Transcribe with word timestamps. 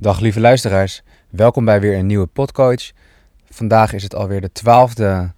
Dag 0.00 0.20
lieve 0.20 0.40
luisteraars, 0.40 1.02
welkom 1.30 1.64
bij 1.64 1.80
weer 1.80 1.98
een 1.98 2.06
nieuwe 2.06 2.26
Podcoach. 2.26 2.90
Vandaag 3.50 3.92
is 3.92 4.02
het 4.02 4.14
alweer 4.14 4.40
de 4.40 4.52
twaalfde 4.52 5.32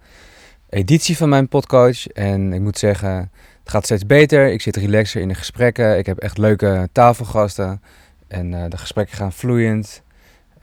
editie 0.69 1.17
van 1.17 1.29
mijn 1.29 1.47
Podcoach 1.47 2.07
en 2.07 2.53
ik 2.53 2.61
moet 2.61 2.77
zeggen, 2.77 3.31
het 3.59 3.69
gaat 3.69 3.85
steeds 3.85 4.05
beter. 4.05 4.51
Ik 4.51 4.61
zit 4.61 4.75
relaxer 4.75 5.21
in 5.21 5.27
de 5.27 5.33
gesprekken, 5.33 5.97
ik 5.97 6.05
heb 6.05 6.17
echt 6.17 6.37
leuke 6.37 6.89
tafelgasten 6.91 7.81
en 8.27 8.51
uh, 8.51 8.63
de 8.69 8.77
gesprekken 8.77 9.17
gaan 9.17 9.31
vloeiend. 9.31 10.01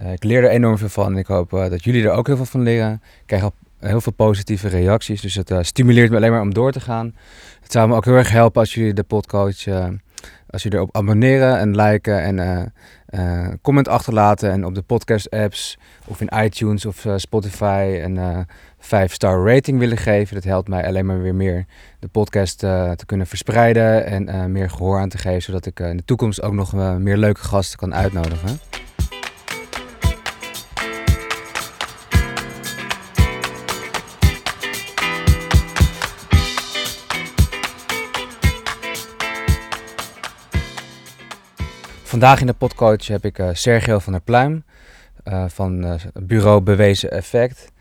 Uh, 0.02 0.12
ik 0.12 0.24
leer 0.24 0.44
er 0.44 0.50
enorm 0.50 0.78
veel 0.78 0.88
van 0.88 1.12
en 1.12 1.18
ik 1.18 1.26
hoop 1.26 1.52
uh, 1.52 1.70
dat 1.70 1.84
jullie 1.84 2.04
er 2.04 2.10
ook 2.10 2.26
heel 2.26 2.36
veel 2.36 2.44
van 2.44 2.62
leren. 2.62 2.92
Ik 2.92 3.26
krijg 3.26 3.42
al 3.42 3.52
heel 3.78 4.00
veel 4.00 4.12
positieve 4.12 4.68
reacties, 4.68 5.20
dus 5.20 5.34
het 5.34 5.52
stimuleert 5.60 6.10
me 6.10 6.16
alleen 6.16 6.30
maar 6.30 6.40
om 6.40 6.54
door 6.54 6.72
te 6.72 6.80
gaan. 6.80 7.14
Het 7.60 7.72
zou 7.72 7.88
me 7.88 7.94
ook 7.94 8.04
heel 8.04 8.14
erg 8.14 8.30
helpen 8.30 8.60
als 8.60 8.74
jullie 8.74 8.94
de 8.94 9.02
Podcoach 9.02 9.66
als 10.50 10.62
je 10.62 10.72
erop 10.72 10.96
abonneren 10.96 11.58
en 11.58 11.76
liken 11.76 12.22
en 12.22 12.72
uh, 13.10 13.48
comment 13.62 13.88
achterlaten. 13.88 14.50
En 14.50 14.64
op 14.64 14.74
de 14.74 14.82
podcast 14.82 15.30
apps 15.30 15.78
of 16.06 16.20
in 16.20 16.44
iTunes 16.44 16.86
of 16.86 17.04
uh, 17.04 17.12
Spotify 17.16 18.00
een 18.02 18.46
5-star 18.78 19.46
rating 19.46 19.78
willen 19.78 19.96
geven. 19.96 20.34
Dat 20.34 20.44
helpt 20.44 20.68
mij 20.68 20.86
alleen 20.86 21.06
maar 21.06 21.22
weer 21.22 21.34
meer 21.34 21.66
de 21.98 22.08
podcast 22.08 22.58
te 22.58 23.02
kunnen 23.06 23.26
verspreiden 23.26 24.06
en 24.26 24.52
meer 24.52 24.70
gehoor 24.70 24.98
aan 24.98 25.08
te 25.08 25.18
geven. 25.18 25.42
Zodat 25.42 25.66
ik 25.66 25.80
in 25.80 25.96
de 25.96 26.04
toekomst 26.04 26.42
ook 26.42 26.52
nog 26.52 26.72
meer 26.98 27.16
leuke 27.16 27.40
gasten 27.40 27.78
kan 27.78 27.94
uitnodigen. 27.94 28.58
Vandaag 42.08 42.40
in 42.40 42.46
de 42.46 42.52
podcoach 42.52 43.06
heb 43.06 43.24
ik 43.24 43.38
uh, 43.38 43.48
Sergio 43.52 43.98
van 43.98 44.12
der 44.12 44.22
Pluim 44.22 44.64
uh, 45.24 45.44
van 45.48 45.84
uh, 45.84 45.94
bureau 46.12 46.60
Bewezen 46.60 47.10
Effect. 47.10 47.72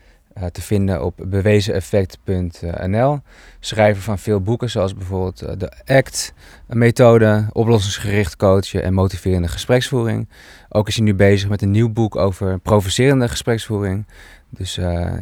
te 0.52 0.62
vinden 0.62 1.04
op 1.04 1.14
bewezeneffect.nl. 1.24 3.20
Schrijver 3.60 4.02
van 4.02 4.18
veel 4.18 4.40
boeken 4.40 4.70
zoals 4.70 4.94
bijvoorbeeld 4.94 5.60
de 5.60 5.72
ACT-methode, 5.84 7.46
oplossingsgericht 7.52 8.36
coachen 8.36 8.82
en 8.82 8.94
motiverende 8.94 9.48
gespreksvoering. 9.48 10.28
Ook 10.68 10.88
is 10.88 10.96
hij 10.96 11.04
nu 11.04 11.14
bezig 11.14 11.48
met 11.48 11.62
een 11.62 11.70
nieuw 11.70 11.92
boek 11.92 12.16
over 12.16 12.58
provocerende 12.58 13.28
gespreksvoering. 13.28 14.06
Dus 14.48 14.74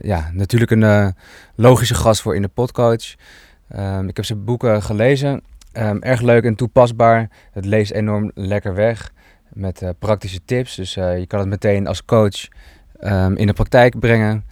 ja, 0.02 0.30
natuurlijk 0.32 0.70
een 0.70 1.14
logische 1.54 1.94
gast 1.94 2.22
voor 2.22 2.34
in 2.34 2.42
de 2.42 2.48
podcoach. 2.48 3.14
Um, 3.76 4.08
ik 4.08 4.16
heb 4.16 4.24
zijn 4.24 4.44
boeken 4.44 4.82
gelezen 4.82 5.42
Um, 5.78 6.02
erg 6.02 6.20
leuk 6.20 6.44
en 6.44 6.54
toepasbaar. 6.54 7.28
Het 7.52 7.64
leest 7.64 7.90
enorm 7.90 8.30
lekker 8.34 8.74
weg 8.74 9.12
met 9.52 9.82
uh, 9.82 9.88
praktische 9.98 10.40
tips. 10.44 10.74
Dus 10.74 10.96
uh, 10.96 11.18
je 11.18 11.26
kan 11.26 11.40
het 11.40 11.48
meteen 11.48 11.86
als 11.86 12.04
coach 12.04 12.48
um, 13.00 13.36
in 13.36 13.46
de 13.46 13.52
praktijk 13.52 13.98
brengen. 13.98 14.44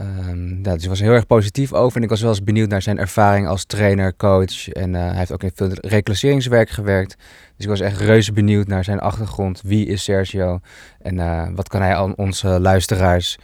Um, 0.00 0.60
ja, 0.62 0.74
dus 0.74 0.82
ik 0.82 0.88
was 0.88 1.00
heel 1.00 1.12
erg 1.12 1.26
positief 1.26 1.72
over. 1.72 1.96
En 1.96 2.02
ik 2.02 2.08
was 2.08 2.20
wel 2.20 2.30
eens 2.30 2.44
benieuwd 2.44 2.68
naar 2.68 2.82
zijn 2.82 2.98
ervaring 2.98 3.46
als 3.46 3.64
trainer, 3.64 4.16
coach. 4.16 4.68
En 4.68 4.94
uh, 4.94 5.00
hij 5.00 5.16
heeft 5.16 5.32
ook 5.32 5.42
in 5.42 5.50
veel 5.54 5.70
reclasseringswerk 5.72 6.70
gewerkt. 6.70 7.16
Dus 7.56 7.64
ik 7.64 7.68
was 7.68 7.80
echt 7.80 8.00
reuze 8.00 8.32
benieuwd 8.32 8.66
naar 8.66 8.84
zijn 8.84 8.98
achtergrond. 8.98 9.62
Wie 9.64 9.86
is 9.86 10.04
Sergio? 10.04 10.60
En 11.02 11.54
wat 11.54 11.68
kan 11.68 11.82
hij 11.82 11.94
aan 11.94 12.16
onze 12.16 12.48
luisteraars 12.60 13.38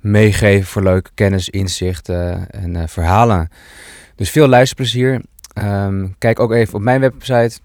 meegeven 0.00 0.66
voor 0.66 0.82
leuke 0.82 1.10
kennis, 1.14 1.48
inzichten 1.48 2.50
en 2.50 2.88
verhalen. 2.88 3.48
Dus 4.14 4.30
veel 4.30 4.48
luisterplezier. 4.48 5.20
Um, 5.54 6.14
kijk 6.18 6.40
ook 6.40 6.52
even 6.52 6.74
op 6.74 6.80
mijn 6.80 7.00
website 7.00 7.58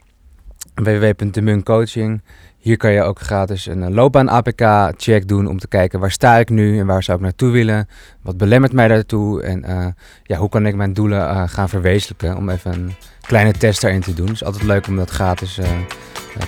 www.demuncoaching. 0.75 2.22
Hier 2.58 2.78
kan 2.78 2.91
je 2.91 3.02
ook 3.02 3.19
gratis 3.19 3.66
een 3.66 3.94
loopbaan-APK-check 3.94 5.28
doen 5.28 5.47
om 5.47 5.59
te 5.59 5.67
kijken 5.67 6.00
waar 6.00 6.11
sta 6.11 6.38
ik 6.38 6.50
nu 6.50 6.80
en 6.80 6.86
waar 6.86 7.03
zou 7.03 7.17
ik 7.17 7.23
naartoe 7.23 7.52
willen. 7.52 7.88
Wat 8.22 8.38
belemmert 8.38 8.73
mij 8.73 8.88
daartoe 8.88 9.41
en 9.44 9.63
uh, 9.69 9.86
ja, 10.23 10.38
hoe 10.38 10.50
kan 10.50 10.66
ik 10.66 10.75
mijn 10.75 10.94
doelen 10.94 11.19
uh, 11.19 11.44
gaan 11.46 11.69
verwezenlijken. 11.69 12.38
Om 12.38 12.50
even 12.50 12.73
een 12.73 12.94
kleine 13.22 13.51
test 13.51 13.81
daarin 13.81 14.02
te 14.02 14.13
doen. 14.13 14.25
Het 14.25 14.35
is 14.35 14.44
altijd 14.44 14.63
leuk 14.63 14.88
om 14.88 14.96
dat 14.96 15.09
gratis 15.09 15.59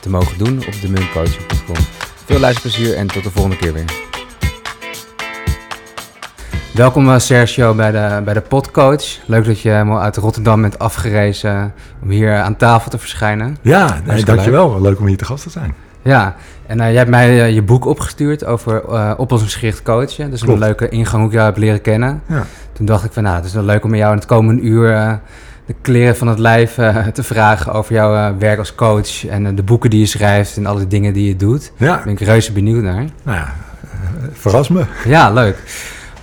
te 0.02 0.10
mogen 0.10 0.38
doen 0.38 0.58
op 0.58 0.82
demuncoaching.com. 0.82 1.76
Veel 2.26 2.40
luisterplezier 2.40 2.96
en 2.96 3.08
tot 3.08 3.24
de 3.24 3.32
volgende 3.32 3.58
keer 3.58 3.74
weer. 3.74 4.07
Welkom 6.78 7.08
uh, 7.08 7.18
Sergio 7.18 7.74
bij 7.74 7.92
de, 7.92 8.22
bij 8.26 8.34
de 8.34 8.42
Podcoach. 8.42 9.04
Leuk 9.26 9.46
dat 9.46 9.62
je 9.62 9.70
helemaal 9.70 10.02
uit 10.02 10.18
Rotterdam 10.18 10.62
bent 10.62 10.80
afgerezen 10.80 11.74
om 12.02 12.10
hier 12.10 12.36
aan 12.36 12.56
tafel 12.56 12.92
te 12.92 12.98
verschijnen. 12.98 13.58
Ja, 13.62 14.02
nee, 14.06 14.24
dankjewel. 14.24 14.72
Leuk. 14.72 14.82
leuk 14.82 15.00
om 15.00 15.06
hier 15.06 15.18
te 15.18 15.26
gast 15.26 15.44
te 15.44 15.50
zijn. 15.50 15.74
Ja, 16.02 16.36
en 16.66 16.78
uh, 16.78 16.86
jij 16.86 16.96
hebt 16.96 17.10
mij 17.10 17.30
uh, 17.30 17.54
je 17.54 17.62
boek 17.62 17.86
opgestuurd 17.86 18.46
over 18.46 18.84
uh, 18.90 19.14
oplossingsgericht 19.18 19.82
coachen. 19.82 20.32
Dus 20.32 20.42
een 20.42 20.58
leuke 20.58 20.90
ingang 20.90 21.18
hoe 21.18 21.28
ik 21.28 21.34
jou 21.34 21.46
heb 21.46 21.58
leren 21.58 21.82
kennen. 21.82 22.22
Ja. 22.28 22.46
Toen 22.74 22.86
dacht 22.86 23.06
ik 23.06 23.14
van 23.14 23.24
nou, 23.24 23.36
het 23.36 23.46
is 23.46 23.54
wel 23.54 23.64
leuk 23.64 23.84
om 23.84 23.96
jou 23.96 24.12
in 24.12 24.18
het 24.18 24.28
komende 24.28 24.62
uur 24.62 25.20
de 25.66 25.76
kleren 25.82 26.18
van 26.18 26.28
het 26.28 26.40
lijf 26.40 26.74
te 27.14 27.24
vragen 27.24 27.74
over 27.74 27.94
jouw 27.94 28.38
werk 28.38 28.60
als 28.60 28.76
coach. 28.76 29.26
En 29.26 29.56
de 29.56 29.64
boeken 29.64 29.90
die 29.90 30.00
je 30.00 30.06
schrijft 30.06 30.58
en 30.58 30.66
alle 30.66 30.88
dingen 30.88 31.14
die 31.14 31.28
je 31.28 31.36
doet. 31.36 31.72
Ja. 31.78 31.88
Daar 31.88 32.04
ben 32.04 32.14
ik 32.14 32.20
reuze 32.20 32.52
benieuwd 32.52 32.84
naar. 32.84 33.06
Nou 33.24 33.38
ja, 33.38 33.54
verras 34.32 34.70
me. 34.70 34.86
Ja, 35.06 35.32
leuk. 35.32 35.58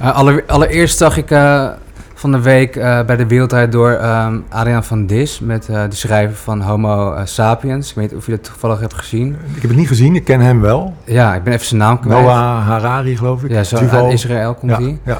Uh, 0.04 0.14
aller, 0.14 0.44
allereerst 0.46 0.98
zag 0.98 1.16
ik 1.16 1.30
uh, 1.30 1.68
van 2.14 2.32
de 2.32 2.40
week 2.40 2.76
uh, 2.76 3.02
bij 3.02 3.16
de 3.16 3.26
Wereldrijd 3.26 3.72
door 3.72 3.90
um, 3.90 4.44
Adriaan 4.48 4.84
van 4.84 5.06
Dis 5.06 5.40
met 5.40 5.64
de 5.66 5.86
schrijver 5.88 6.36
van 6.36 6.60
Homo 6.60 7.16
sapiens. 7.24 7.88
Ik 7.88 7.94
weet 7.94 8.10
niet 8.10 8.18
of 8.18 8.26
je 8.26 8.32
dat 8.32 8.44
toevallig 8.44 8.80
hebt 8.80 8.94
gezien. 8.94 9.36
Ik 9.54 9.60
heb 9.60 9.70
het 9.70 9.78
niet 9.78 9.88
gezien, 9.88 10.14
ik 10.14 10.24
ken 10.24 10.40
hem 10.40 10.60
wel. 10.60 10.94
Ja, 11.04 11.34
ik 11.34 11.42
ben 11.42 11.52
even 11.52 11.66
zijn 11.66 11.80
naam 11.80 12.00
kwijt. 12.00 12.22
Noah 12.22 12.66
Harari, 12.66 13.16
geloof 13.16 13.44
ik. 13.44 13.50
Ja, 13.50 13.62
zo 13.62 13.76
uit 13.76 14.12
Israël 14.12 14.54
komt 14.54 14.76
hij. 14.76 14.98
Ja, 15.04 15.12
ja. 15.12 15.18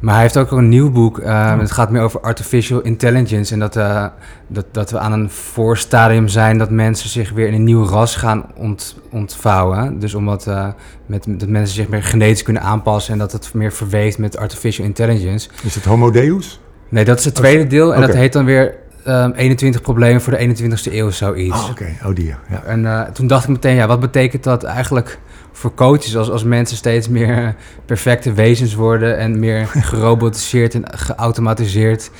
Maar 0.00 0.14
hij 0.14 0.22
heeft 0.22 0.36
ook 0.36 0.50
een 0.50 0.68
nieuw 0.68 0.90
boek. 0.90 1.18
Uh, 1.18 1.58
Het 1.58 1.70
gaat 1.70 1.90
meer 1.90 2.02
over 2.02 2.20
artificial 2.20 2.80
intelligence. 2.80 3.52
En 3.52 3.58
dat, 3.58 3.76
uh, 3.76 4.06
dat, 4.46 4.66
dat 4.70 4.90
we 4.90 4.98
aan 4.98 5.12
een 5.12 5.30
voorstadium 5.30 6.28
zijn 6.28 6.58
dat 6.58 6.70
mensen 6.70 7.08
zich 7.08 7.30
weer 7.30 7.46
in 7.46 7.54
een 7.54 7.64
nieuw 7.64 7.84
ras 7.84 8.16
gaan 8.16 8.44
ont, 8.54 8.96
ontvouwen. 9.10 9.98
Dus 9.98 10.14
omdat 10.14 10.46
uh, 10.48 10.66
met, 11.06 11.24
dat 11.28 11.48
mensen 11.48 11.74
zich 11.74 11.88
meer 11.88 12.02
genetisch 12.02 12.42
kunnen 12.42 12.62
aanpassen 12.62 13.12
en 13.12 13.18
dat 13.18 13.32
het 13.32 13.54
meer 13.54 13.72
verweeft 13.72 14.18
met 14.18 14.36
artificial 14.36 14.86
intelligence. 14.86 15.48
Is 15.62 15.74
het 15.74 15.84
Homo 15.84 16.10
Deus? 16.10 16.60
Nee, 16.88 17.04
dat 17.04 17.18
is 17.18 17.24
het 17.24 17.34
tweede 17.34 17.66
deel. 17.66 17.90
En 17.90 17.96
okay. 17.96 18.06
dat 18.06 18.16
heet 18.16 18.32
dan 18.32 18.44
weer 18.44 18.74
um, 19.08 19.32
21 19.32 19.80
problemen 19.80 20.20
voor 20.20 20.32
de 20.36 20.56
21ste 20.56 20.92
eeuw, 20.92 21.10
zoiets. 21.10 21.62
Oh, 21.62 21.70
oké. 21.70 21.82
Okay. 21.82 22.10
Oh, 22.10 22.14
die. 22.14 22.34
Ja. 22.48 22.62
En 22.62 23.12
toen 23.12 23.26
dacht 23.26 23.44
ik 23.44 23.50
meteen, 23.50 23.74
ja, 23.74 23.86
wat 23.86 24.00
betekent 24.00 24.44
dat 24.44 24.64
eigenlijk 24.64 25.18
voor 25.56 25.74
coaches 25.74 26.16
als, 26.16 26.30
als 26.30 26.44
mensen 26.44 26.76
steeds 26.76 27.08
meer 27.08 27.54
perfecte 27.84 28.32
wezens 28.32 28.74
worden 28.74 29.18
en 29.18 29.38
meer 29.38 29.66
gerobotiseerd 29.90 30.74
en 30.74 30.82
geautomatiseerd. 30.98 32.10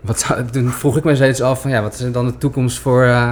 Wat 0.00 0.20
zou, 0.20 0.44
toen 0.44 0.70
vroeg 0.70 0.96
ik 0.96 1.04
me 1.04 1.14
steeds 1.14 1.40
af 1.40 1.60
van 1.60 1.70
ja, 1.70 1.82
wat 1.82 1.94
is 1.94 2.12
dan 2.12 2.26
de 2.26 2.38
toekomst 2.38 2.78
voor 2.78 3.04
uh, 3.04 3.30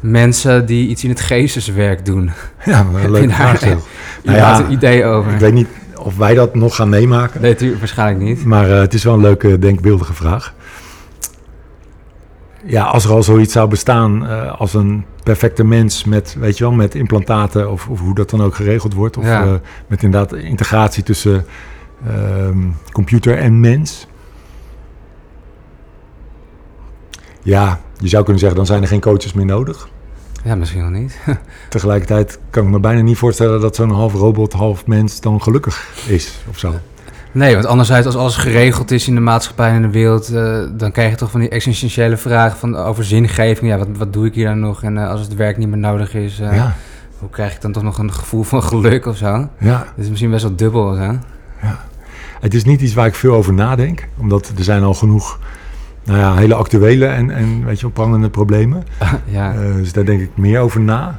mensen 0.00 0.66
die 0.66 0.88
iets 0.88 1.04
in 1.04 1.10
het 1.10 1.20
geesteswerk 1.20 2.04
doen? 2.04 2.30
Ja, 2.64 2.82
maar 2.82 3.02
een 3.04 3.10
leuke 3.10 3.34
vraag. 3.42 3.60
Nou 3.60 3.78
ja, 4.36 4.58
een 4.58 4.72
idee 4.72 5.04
over. 5.04 5.32
Ik 5.32 5.38
weet 5.38 5.52
niet 5.52 5.68
of 5.98 6.16
wij 6.16 6.34
dat 6.34 6.54
nog 6.54 6.76
gaan 6.76 6.88
meemaken. 6.88 7.40
Nee, 7.40 7.76
waarschijnlijk 7.78 8.24
niet. 8.24 8.44
Maar 8.44 8.68
uh, 8.68 8.78
het 8.78 8.94
is 8.94 9.04
wel 9.04 9.14
een 9.14 9.20
leuke, 9.20 9.58
denkbeeldige 9.58 10.14
vraag 10.14 10.54
ja, 12.66 12.84
als 12.84 13.04
er 13.04 13.10
al 13.10 13.22
zoiets 13.22 13.52
zou 13.52 13.68
bestaan 13.68 14.22
uh, 14.22 14.60
als 14.60 14.74
een 14.74 15.04
perfecte 15.22 15.64
mens 15.64 16.04
met, 16.04 16.36
weet 16.38 16.58
je 16.58 16.64
wel, 16.64 16.72
met 16.72 16.94
implantaten 16.94 17.70
of, 17.70 17.88
of 17.88 18.00
hoe 18.00 18.14
dat 18.14 18.30
dan 18.30 18.42
ook 18.42 18.54
geregeld 18.54 18.94
wordt. 18.94 19.16
Of 19.16 19.24
ja. 19.24 19.44
uh, 19.44 19.52
met 19.86 20.02
inderdaad 20.02 20.32
integratie 20.32 21.02
tussen 21.02 21.46
uh, 22.06 22.56
computer 22.92 23.38
en 23.38 23.60
mens. 23.60 24.06
Ja, 27.42 27.80
je 27.98 28.08
zou 28.08 28.22
kunnen 28.22 28.40
zeggen, 28.40 28.58
dan 28.58 28.66
zijn 28.66 28.82
er 28.82 28.88
geen 28.88 29.00
coaches 29.00 29.32
meer 29.32 29.46
nodig. 29.46 29.88
Ja, 30.44 30.54
misschien 30.54 30.80
wel 30.80 30.90
niet. 30.90 31.18
Tegelijkertijd 31.68 32.38
kan 32.50 32.64
ik 32.64 32.70
me 32.70 32.80
bijna 32.80 33.00
niet 33.00 33.16
voorstellen 33.16 33.60
dat 33.60 33.76
zo'n 33.76 33.90
half 33.90 34.12
robot, 34.12 34.52
half 34.52 34.86
mens 34.86 35.20
dan 35.20 35.42
gelukkig 35.42 35.88
is 36.06 36.38
of 36.48 36.58
zo. 36.58 36.74
Nee, 37.36 37.54
want 37.54 37.66
anderzijds, 37.66 38.06
als 38.06 38.16
alles 38.16 38.36
geregeld 38.36 38.90
is 38.90 39.08
in 39.08 39.14
de 39.14 39.20
maatschappij 39.20 39.68
en 39.68 39.74
in 39.74 39.82
de 39.82 39.90
wereld, 39.90 40.32
uh, 40.32 40.58
dan 40.72 40.92
krijg 40.92 41.10
je 41.10 41.16
toch 41.16 41.30
van 41.30 41.40
die 41.40 41.48
existentiële 41.48 42.16
vragen 42.16 42.58
van, 42.58 42.76
over 42.76 43.04
zingeving. 43.04 43.70
Ja, 43.70 43.78
wat, 43.78 43.88
wat 43.96 44.12
doe 44.12 44.26
ik 44.26 44.34
hier 44.34 44.46
dan 44.46 44.60
nog? 44.60 44.82
En 44.82 44.96
uh, 44.96 45.10
als 45.10 45.20
het 45.20 45.34
werk 45.34 45.56
niet 45.56 45.68
meer 45.68 45.78
nodig 45.78 46.14
is, 46.14 46.40
uh, 46.40 46.54
ja. 46.54 46.74
hoe 47.18 47.30
krijg 47.30 47.54
ik 47.54 47.60
dan 47.60 47.72
toch 47.72 47.82
nog 47.82 47.98
een 47.98 48.12
gevoel 48.12 48.42
van 48.42 48.62
geluk 48.62 49.06
of 49.06 49.16
zo? 49.16 49.48
Ja. 49.58 49.78
Dat 49.78 50.04
is 50.04 50.08
misschien 50.08 50.30
best 50.30 50.42
wel 50.42 50.56
dubbel. 50.56 50.92
Hè? 50.92 51.06
Ja. 51.62 51.84
Het 52.40 52.54
is 52.54 52.64
niet 52.64 52.80
iets 52.80 52.94
waar 52.94 53.06
ik 53.06 53.14
veel 53.14 53.34
over 53.34 53.52
nadenk, 53.52 54.08
omdat 54.16 54.52
er 54.58 54.64
zijn 54.64 54.82
al 54.82 54.94
genoeg 54.94 55.38
nou 56.04 56.18
ja, 56.18 56.34
hele 56.34 56.54
actuele 56.54 57.06
en, 57.06 57.30
en 57.30 57.64
weet 57.64 57.80
je, 57.80 57.88
prangende 57.88 58.30
problemen. 58.30 58.84
ja. 59.24 59.52
dus 59.52 59.92
daar 59.92 60.04
denk 60.04 60.20
ik 60.20 60.30
meer 60.34 60.60
over 60.60 60.80
na. 60.80 61.18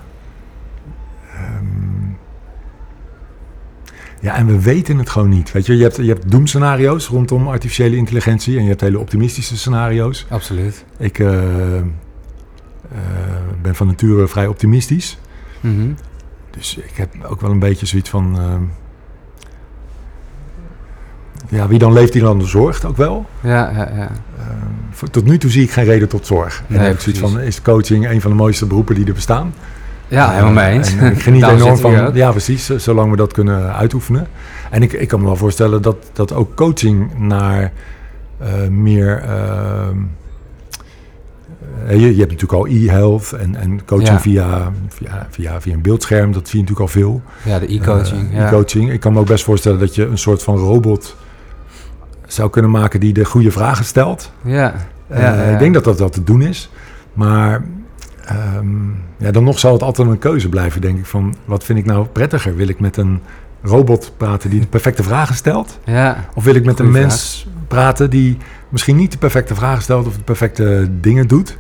Ja, 4.28 4.36
en 4.36 4.46
we 4.46 4.62
weten 4.62 4.98
het 4.98 5.10
gewoon 5.10 5.30
niet. 5.30 5.52
Weet 5.52 5.66
je, 5.66 5.78
je 5.78 5.84
hebt, 5.84 5.96
je 5.96 6.08
hebt 6.08 6.32
doemscenario's 6.32 7.08
rondom 7.08 7.48
artificiële 7.48 7.96
intelligentie 7.96 8.58
en 8.58 8.64
je 8.64 8.70
hebt 8.70 8.82
hele 8.82 9.00
optimistische 9.00 9.58
scenario's. 9.58 10.26
Absoluut. 10.30 10.86
Ik 10.98 11.20
uh, 11.20 11.32
uh, 11.32 11.82
ben 13.62 13.76
van 13.76 13.88
nature 13.88 14.28
vrij 14.28 14.48
optimistisch. 14.48 15.18
Mm 15.60 15.76
-hmm. 15.76 15.96
dus 16.50 16.78
ik 16.78 16.96
heb 16.96 17.14
ook 17.24 17.42
wel 17.42 17.52
een 17.52 17.60
beetje 17.60 17.86
zoiets 17.86 18.10
van... 18.10 18.40
ehm, 18.40 18.62
ja, 21.50 21.68
wie 21.68 21.80
dan 21.80 21.94
leeft, 21.94 22.14
die 22.14 22.22
dan 22.22 22.42
zorgt 22.42 22.86
ook 22.86 22.98
wel. 22.98 23.26
Ja, 23.44 23.72
ja, 23.72 23.92
ja. 23.96 24.12
Voor- 24.92 25.10
tot 25.10 25.26
nu 25.26 25.38
toe 25.38 25.50
zie 25.50 25.64
ik 25.64 25.72
geen 25.72 25.86
reden 25.86 26.08
tot 26.08 26.26
zorg. 26.26 26.58
En 26.58 26.66
Nee, 26.68 26.78
dan 26.78 26.88
heb 26.88 26.96
ik 26.96 27.02
zoiets 27.02 27.22
van, 27.22 27.40
is 27.40 27.62
coaching 27.62 28.10
een 28.10 28.22
van 28.22 28.32
de 28.32 28.38
mooiste 28.38 28.66
beroepen 28.66 28.96
die 28.96 29.06
er 29.06 29.14
bestaan? 29.14 29.54
Ja, 30.08 30.30
helemaal 30.32 30.52
mee 30.52 30.74
eens. 30.74 30.98
En 30.98 31.12
ik 31.12 31.22
geniet 31.22 31.48
enorm 31.48 31.78
van, 31.78 32.12
ja 32.14 32.32
precies, 32.32 32.66
zolang 32.66 33.12
we 33.12 33.18
dat 33.18 33.34
kunnen 33.34 33.74
uitoefenen. 33.76 34.28
En 34.72 34.82
ik, 34.84 34.94
ik 34.94 35.08
kan 35.08 35.20
me 35.20 35.26
wel 35.26 35.36
voorstellen 35.36 35.82
dat, 35.82 35.96
dat 36.14 36.34
ook 36.34 36.56
coaching 36.56 37.18
naar 37.18 37.72
eh, 38.38 38.68
meer... 38.70 39.22
ehm, 39.22 39.98
eh, 41.88 41.94
je, 42.00 42.14
je 42.14 42.20
hebt 42.20 42.32
natuurlijk 42.32 42.54
al 42.54 42.68
e-health 42.68 43.32
en, 43.32 43.56
en 43.56 43.86
coaching 43.86 44.10
Ja. 44.10 44.20
via, 44.20 44.72
via, 44.88 45.28
via, 45.30 45.62
via 45.62 45.74
een 45.74 45.82
beeldscherm, 45.82 46.32
dat 46.32 46.48
zie 46.48 46.60
je 46.60 46.66
natuurlijk 46.66 46.96
al 46.96 47.02
veel. 47.02 47.22
Ja, 47.44 47.60
de 47.60 47.74
e-coaching. 47.74 48.30
Eh, 48.32 48.38
ja. 48.38 48.48
e-coaching. 48.48 48.92
Ik 48.92 49.00
kan 49.00 49.14
me 49.14 49.20
ook 49.20 49.28
best 49.28 49.44
voorstellen 49.44 49.80
dat 49.80 49.96
je 49.96 50.06
een 50.06 50.18
soort 50.18 50.44
van 50.44 50.58
robot 50.58 51.16
zou 52.28 52.50
kunnen 52.50 52.72
maken 52.72 53.00
die 53.00 53.14
de 53.14 53.26
goede 53.26 53.52
vragen 53.52 53.86
stelt. 53.86 54.32
Ja. 54.44 54.74
Ja, 55.10 55.20
ja, 55.20 55.34
ja. 55.34 55.42
Ik 55.44 55.60
denk 55.60 55.74
dat 55.74 55.84
dat 55.84 56.00
wel 56.00 56.10
te 56.10 56.24
doen 56.24 56.42
is. 56.42 56.70
Maar 57.14 57.64
ehm, 58.28 58.90
ja, 59.18 59.32
dan 59.32 59.44
nog 59.44 59.60
zal 59.60 59.74
het 59.74 59.84
altijd 59.84 60.08
een 60.08 60.20
keuze 60.20 60.50
blijven, 60.50 60.82
denk 60.82 60.98
ik. 60.98 61.06
Van 61.06 61.36
wat 61.46 61.64
vind 61.64 61.80
ik 61.80 61.86
nou 61.86 62.06
prettiger? 62.06 62.56
Wil 62.56 62.68
ik 62.68 62.80
met 62.80 62.98
een 62.98 63.22
robot 63.64 64.12
praten 64.18 64.50
die 64.50 64.60
de 64.60 64.68
perfecte 64.68 65.04
vragen 65.04 65.36
stelt? 65.36 65.80
Ja, 65.84 66.26
Of 66.34 66.44
wil 66.44 66.56
ik 66.56 66.66
met 66.66 66.80
een 66.80 66.92
mens 66.92 67.48
praten 67.68 68.10
die 68.10 68.38
misschien 68.70 68.96
niet 68.96 69.12
de 69.12 69.18
perfecte 69.18 69.56
vragen 69.56 69.82
stelt 69.84 70.08
of 70.08 70.16
de 70.18 70.24
perfecte 70.24 70.88
dingen 70.92 71.28
doet, 71.28 71.58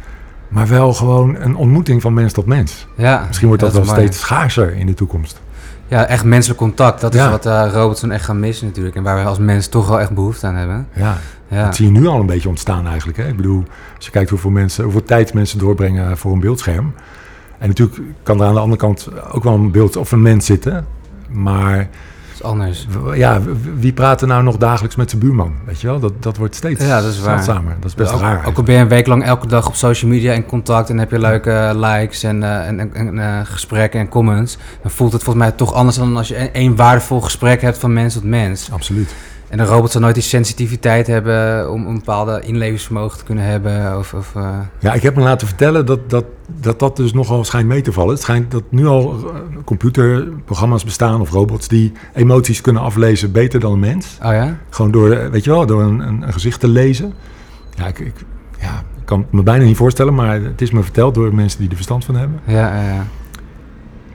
maar 0.47 0.67
wel 0.67 0.93
gewoon 0.93 1.35
een 1.39 1.55
ontmoeting 1.55 2.01
van 2.01 2.13
mens 2.13 2.33
tot 2.33 2.45
mens? 2.45 2.87
ja. 2.95 3.23
Misschien 3.27 3.47
wordt 3.47 3.63
dat, 3.63 3.71
is 3.71 3.77
wel 3.77 3.87
mooi. 3.87 3.99
steeds 4.01 4.19
schaarser 4.19 4.73
in 4.75 4.85
de 4.85 4.93
toekomst. 4.93 5.41
Ja, 5.89 6.05
echt 6.05 6.23
menselijk 6.23 6.59
contact. 6.59 7.01
Dat 7.01 7.13
is 7.13 7.19
Ja. 7.19 7.29
wat 7.29 7.45
eh, 7.45 7.67
robots 7.73 8.01
dan 8.01 8.11
echt 8.11 8.25
gaan 8.25 8.39
missen 8.39 8.67
natuurlijk. 8.67 8.95
En 8.95 9.03
waar 9.03 9.15
wij 9.15 9.25
als 9.25 9.37
mens 9.37 9.67
toch 9.67 9.87
wel 9.87 9.99
echt 9.99 10.11
behoefte 10.11 10.47
aan 10.47 10.55
hebben. 10.55 10.87
Ja, 10.93 11.17
Ja, 11.47 11.65
dat 11.65 11.75
zie 11.75 11.85
je 11.85 11.91
nu 11.91 12.07
al 12.07 12.19
een 12.19 12.25
beetje 12.25 12.49
ontstaan 12.49 12.87
eigenlijk. 12.87 13.17
Hè? 13.17 13.27
Ik 13.27 13.35
bedoel, 13.35 13.63
als 13.95 14.05
je 14.05 14.11
kijkt 14.11 14.29
hoeveel, 14.29 14.49
mensen, 14.51 14.83
hoeveel 14.83 15.03
tijd 15.03 15.33
mensen 15.33 15.59
doorbrengen 15.59 16.17
voor 16.17 16.33
een 16.33 16.39
beeldscherm. 16.39 16.93
En 17.57 17.67
natuurlijk 17.67 18.01
kan 18.23 18.39
er 18.41 18.47
aan 18.47 18.53
de 18.53 18.59
andere 18.59 18.81
kant 18.81 19.09
ook 19.31 19.43
wel 19.43 19.53
een 19.53 19.71
beeld 19.71 19.95
of 19.95 20.11
een 20.11 20.21
mens 20.21 20.45
zitten. 20.45 20.85
Maar 21.29 21.77
dat 21.77 21.87
is 22.33 22.43
anders. 22.43 22.87
ja, 23.13 23.41
wie 23.75 23.93
praat 23.93 24.21
er 24.21 24.27
nou 24.27 24.43
nog 24.43 24.57
dagelijks 24.57 24.95
met 24.95 25.09
zijn 25.09 25.21
buurman? 25.21 25.53
Weet 25.65 25.81
je 25.81 25.87
wel, 25.87 25.99
dat, 25.99 26.13
dat 26.19 26.37
wordt 26.37 26.55
steeds 26.55 26.85
Ja, 26.85 27.01
dat 27.01 27.11
is 27.11 27.19
waar. 27.19 27.43
zeldzamer. 27.43 27.75
Dat 27.79 27.89
is 27.89 27.95
best 27.95 28.13
ook, 28.13 28.19
raar. 28.19 28.45
Ook 28.45 28.57
al 28.57 28.63
ben 28.63 28.75
je 28.75 28.81
een 28.81 28.87
week 28.87 29.07
lang 29.07 29.23
elke 29.23 29.47
dag 29.47 29.67
op 29.67 29.75
social 29.75 30.11
media 30.11 30.33
in 30.33 30.45
contact 30.45 30.89
en 30.89 30.97
heb 30.97 31.11
je 31.11 31.19
leuke 31.19 31.71
likes 31.75 32.23
en, 32.23 32.43
eh, 32.43 32.67
en, 32.67 32.79
en, 32.79 32.93
en, 32.93 33.19
eh, 33.19 33.39
gesprekken 33.43 33.99
en 33.99 34.09
comments, 34.09 34.57
dan 34.81 34.91
voelt 34.91 35.13
het 35.13 35.23
volgens 35.23 35.45
mij 35.45 35.53
toch 35.55 35.73
anders 35.73 35.97
dan 35.97 36.17
als 36.17 36.27
je 36.27 36.35
één 36.35 36.75
waardevol 36.75 37.21
gesprek 37.21 37.61
hebt 37.61 37.77
van 37.77 37.93
mens 37.93 38.13
tot 38.13 38.23
mens. 38.23 38.71
Absoluut. 38.71 39.15
En 39.49 39.59
een 39.59 39.65
robot 39.65 39.91
zal 39.91 40.01
nooit 40.01 40.13
die 40.13 40.23
sensitiviteit 40.23 41.07
hebben 41.07 41.71
om 41.71 41.87
een 41.87 41.93
bepaalde 41.93 42.41
inlevingsvermogen 42.45 43.17
te 43.17 43.23
kunnen 43.23 43.43
hebben. 43.43 43.97
Of, 43.97 44.13
of, 44.13 44.35
eh, 44.35 44.59
Ja, 44.79 44.93
ik 44.93 45.01
heb 45.01 45.15
me 45.15 45.21
laten 45.21 45.47
vertellen 45.47 45.85
dat 45.85 46.09
dat, 46.09 46.25
dat 46.59 46.79
dat 46.79 46.95
dus 46.95 47.13
nogal 47.13 47.43
schijnt 47.43 47.67
mee 47.67 47.81
te 47.81 47.91
vallen. 47.91 48.13
Het 48.13 48.21
schijnt 48.21 48.51
dat 48.51 48.63
nu 48.69 48.85
al 48.85 49.11
eh, 49.13 49.63
computerprogramma's 49.65 50.83
bestaan 50.83 51.21
of 51.21 51.31
robots 51.31 51.67
die 51.67 51.91
emoties 52.13 52.61
kunnen 52.61 52.81
aflezen 52.81 53.31
beter 53.31 53.59
dan 53.59 53.71
een 53.71 53.79
mens. 53.79 54.17
oh 54.23 54.31
ja? 54.31 54.57
Gewoon 54.69 54.91
door, 54.91 55.11
eh, 55.11 55.29
weet 55.29 55.43
je 55.43 55.49
wel, 55.49 55.65
door 55.65 55.81
een, 55.81 55.99
een, 55.99 56.21
een 56.21 56.33
gezicht 56.33 56.59
te 56.59 56.67
lezen. 56.67 57.13
Ja 57.75 57.87
ik, 57.87 57.99
ik, 57.99 58.15
ja, 58.59 58.83
ik 58.97 59.05
kan 59.05 59.19
het 59.19 59.31
me 59.31 59.43
bijna 59.43 59.63
niet 59.63 59.77
voorstellen, 59.77 60.15
maar 60.15 60.41
het 60.41 60.61
is 60.61 60.71
me 60.71 60.83
verteld 60.83 61.15
door 61.15 61.35
mensen 61.35 61.59
die 61.59 61.69
er 61.69 61.75
verstand 61.75 62.05
van 62.05 62.15
hebben. 62.15 62.39
Ja, 62.45 62.75
ja, 62.75 62.93
ja. 62.93 63.05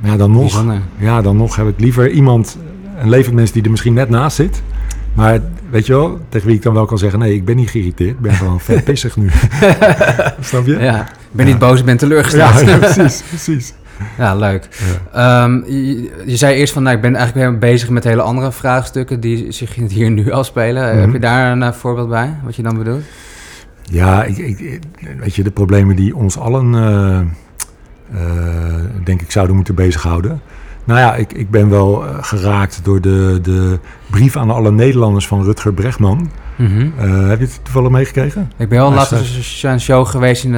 Maar 0.01 0.11
ja, 0.11 0.17
dan 0.17 0.31
nog, 0.31 0.65
ja, 0.97 1.23
dan 1.23 1.37
nog 1.37 1.57
heb 1.57 1.69
ik 1.69 1.81
liever 1.81 2.11
iemand, 2.11 2.59
een 2.99 3.09
levend 3.09 3.35
mens 3.35 3.53
die 3.53 3.63
er 3.63 3.71
misschien 3.71 3.95
net 3.95 4.09
naast 4.09 4.37
zit. 4.37 4.63
Maar 5.15 5.41
weet 5.71 5.87
je 5.87 5.93
wel, 5.93 6.21
tegen 6.29 6.47
wie 6.47 6.57
ik 6.57 6.63
dan 6.63 6.75
wel 6.75 6.85
kan 6.85 6.99
zeggen, 6.99 7.19
nee, 7.19 7.35
ik 7.35 7.45
ben 7.45 7.57
niet 7.57 7.71
geïrriteerd. 7.71 8.11
Ik 8.11 8.21
ben 8.21 8.35
gewoon 8.35 8.61
vet 8.71 8.85
pissig 8.85 9.17
nu. 9.17 9.31
Snap 10.41 10.67
je? 10.67 10.79
Ja, 10.81 11.01
ik 11.03 11.09
ben 11.31 11.47
niet 11.47 11.59
boos, 11.59 11.79
ik 11.79 11.85
ben 11.85 11.97
teleurgesteld. 11.97 12.61
ja, 12.61 12.69
Ja, 12.69 12.79
precies, 12.93 13.23
precies. 13.23 13.75
leuk. 14.17 14.69
Ja. 15.13 15.45
Ehm, 15.45 15.73
je, 15.73 16.11
je 16.27 16.37
zei 16.37 16.55
eerst 16.55 16.73
van, 16.73 16.83
nou, 16.83 16.97
ik 16.97 17.03
ben 17.03 17.15
eigenlijk 17.15 17.61
bezig 17.61 17.89
met 17.89 18.05
hele 18.05 18.23
andere 18.23 18.53
vraagstukken 18.53 19.21
die 19.21 19.53
zich 19.53 19.75
hier 19.75 20.11
nu 20.11 20.31
al 20.31 20.45
spelen. 20.45 20.93
Mhm. 20.93 21.01
Heb 21.01 21.13
je 21.13 21.19
daar 21.19 21.53
een 21.53 21.63
eh, 21.63 21.73
voorbeeld 21.73 22.09
bij, 22.09 22.37
wat 22.45 22.57
je 22.57 22.63
dan 22.63 22.79
bedoelt? 22.79 23.03
Ja, 23.83 24.25
ik, 24.25 24.39
ik, 24.39 24.81
weet 25.19 25.35
je, 25.35 25.43
de 25.43 25.51
problemen 25.51 25.97
die 25.97 26.17
ons 26.17 26.39
allen, 26.39 26.75
eh, 26.75 27.19
eh, 28.21 28.85
denk 29.05 29.21
ik, 29.21 29.31
zouden 29.31 29.57
moeten 29.57 29.75
bezighouden. 29.75 30.41
Nou 30.85 31.01
ja, 31.01 31.15
ik, 31.15 31.33
ik 31.33 31.51
ben 31.51 31.71
wel 31.71 32.07
eh, 32.07 32.15
geraakt 32.21 32.81
door 32.83 33.01
de, 33.01 33.39
de 33.43 33.79
brief 34.11 34.37
aan 34.37 34.51
alle 34.51 34.73
Nederlanders 34.73 35.27
van 35.27 35.43
Rutger 35.45 35.73
Bregman. 35.75 36.31
Mhm. 36.57 36.87
Eh, 36.99 37.29
heb 37.29 37.39
je 37.39 37.45
het 37.45 37.61
toevallig 37.63 37.91
meegekregen? 37.91 38.53
Ik 38.59 38.69
ben 38.69 38.79
wel 38.79 38.93
laatst 38.93 39.13
eens 39.13 39.63
een 39.63 39.81
show 39.81 40.07
geweest 40.07 40.45
in 40.45 40.55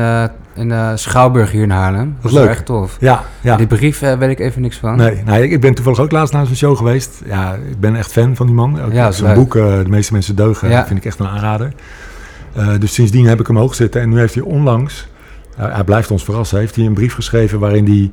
in 0.55 0.99
Schouwburg 0.99 1.51
hier 1.51 1.63
in 1.63 1.71
Haarlem. 1.71 2.17
Dat 2.21 2.31
was 2.33 2.41
leuk. 2.41 2.49
echt 2.49 2.67
tof. 2.67 2.97
Ja, 3.01 3.25
ja. 3.41 3.57
Die 3.57 3.67
brief 3.67 4.03
eh, 4.03 4.19
weet 4.19 4.31
ik 4.31 4.39
even 4.39 4.63
niks 4.63 4.77
van. 4.77 4.97
Nee, 4.97 5.23
nou, 5.25 5.43
ik, 5.43 5.51
ik 5.51 5.61
ben 5.61 5.75
toevallig 5.75 6.01
ook 6.01 6.11
laatst 6.11 6.33
naar 6.33 6.45
zijn 6.45 6.57
show 6.57 6.77
geweest. 6.77 7.23
Ja, 7.27 7.55
ik 7.71 7.81
ben 7.81 7.97
echt 7.97 8.13
fan 8.13 8.37
van 8.37 8.47
die 8.47 8.55
man. 8.55 8.83
Ook 8.83 8.93
Ja, 8.93 9.09
is 9.09 9.17
zijn 9.17 9.29
leuk. 9.29 9.37
boek, 9.37 9.57
eh, 9.57 9.79
De 9.79 9.89
meeste 9.89 10.13
mensen 10.13 10.37
deugen, 10.37 10.69
Ja. 10.69 10.87
vind 10.87 10.99
ik 10.99 11.05
echt 11.05 11.19
een 11.19 11.27
aanrader. 11.29 11.73
Eh, 12.53 12.69
dus 12.79 12.95
sindsdien 12.95 13.27
heb 13.27 13.41
ik 13.41 13.47
hem 13.47 13.57
hoog 13.57 13.75
zitten. 13.75 14.01
En 14.01 14.09
nu 14.09 14.19
heeft 14.19 14.35
hij 14.35 14.43
onlangs, 14.43 15.09
eh, 15.57 15.75
hij 15.75 15.85
blijft 15.85 16.11
ons 16.11 16.25
verrassen, 16.25 16.59
heeft 16.59 16.77
hij 16.77 16.85
een 16.87 16.95
brief 16.95 17.15
geschreven 17.15 17.59
waarin 17.59 17.85
hij 17.87 18.11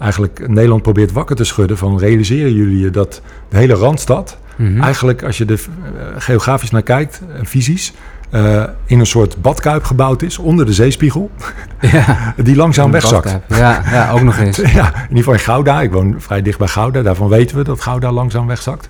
eigenlijk 0.00 0.48
Nederland 0.48 0.82
probeert 0.82 1.12
wakker 1.12 1.36
te 1.36 1.44
schudden. 1.44 1.76
Van 1.76 1.98
realiseren 1.98 2.52
jullie 2.54 2.78
je 2.78 2.90
dat 2.90 3.22
de 3.48 3.56
hele 3.56 3.74
Randstad, 3.74 4.38
Mhm. 4.56 4.80
eigenlijk 4.82 5.22
als 5.22 5.38
je 5.38 5.44
er 5.44 5.60
eh, 5.84 6.02
geografisch 6.18 6.70
naar 6.70 6.82
kijkt, 6.82 7.20
en 7.38 7.46
fysisch, 7.46 7.92
eh, 8.30 8.64
in 8.86 8.98
een 9.00 9.06
soort 9.06 9.42
badkuip 9.42 9.84
gebouwd 9.84 10.22
is 10.22 10.38
onder 10.38 10.66
de 10.66 10.72
zeespiegel, 10.72 11.30
ja. 11.92 12.34
die 12.36 12.56
langzaam 12.56 12.90
wegzakt. 12.90 13.38
Ja, 13.48 13.82
ja, 13.90 14.10
ook 14.12 14.22
nog 14.22 14.38
eens. 14.38 14.56
Ja, 14.80 14.86
in 14.94 15.00
ieder 15.02 15.16
geval 15.16 15.32
in 15.32 15.38
Gouda. 15.40 15.80
Ik 15.82 15.92
woon 15.92 16.14
vrij 16.18 16.42
dicht 16.42 16.58
bij 16.58 16.68
Gouda. 16.68 17.02
Daarvan 17.02 17.28
weten 17.28 17.56
we 17.56 17.64
dat 17.64 17.80
Gouda 17.80 18.12
langzaam 18.12 18.46
wegzakt. 18.46 18.88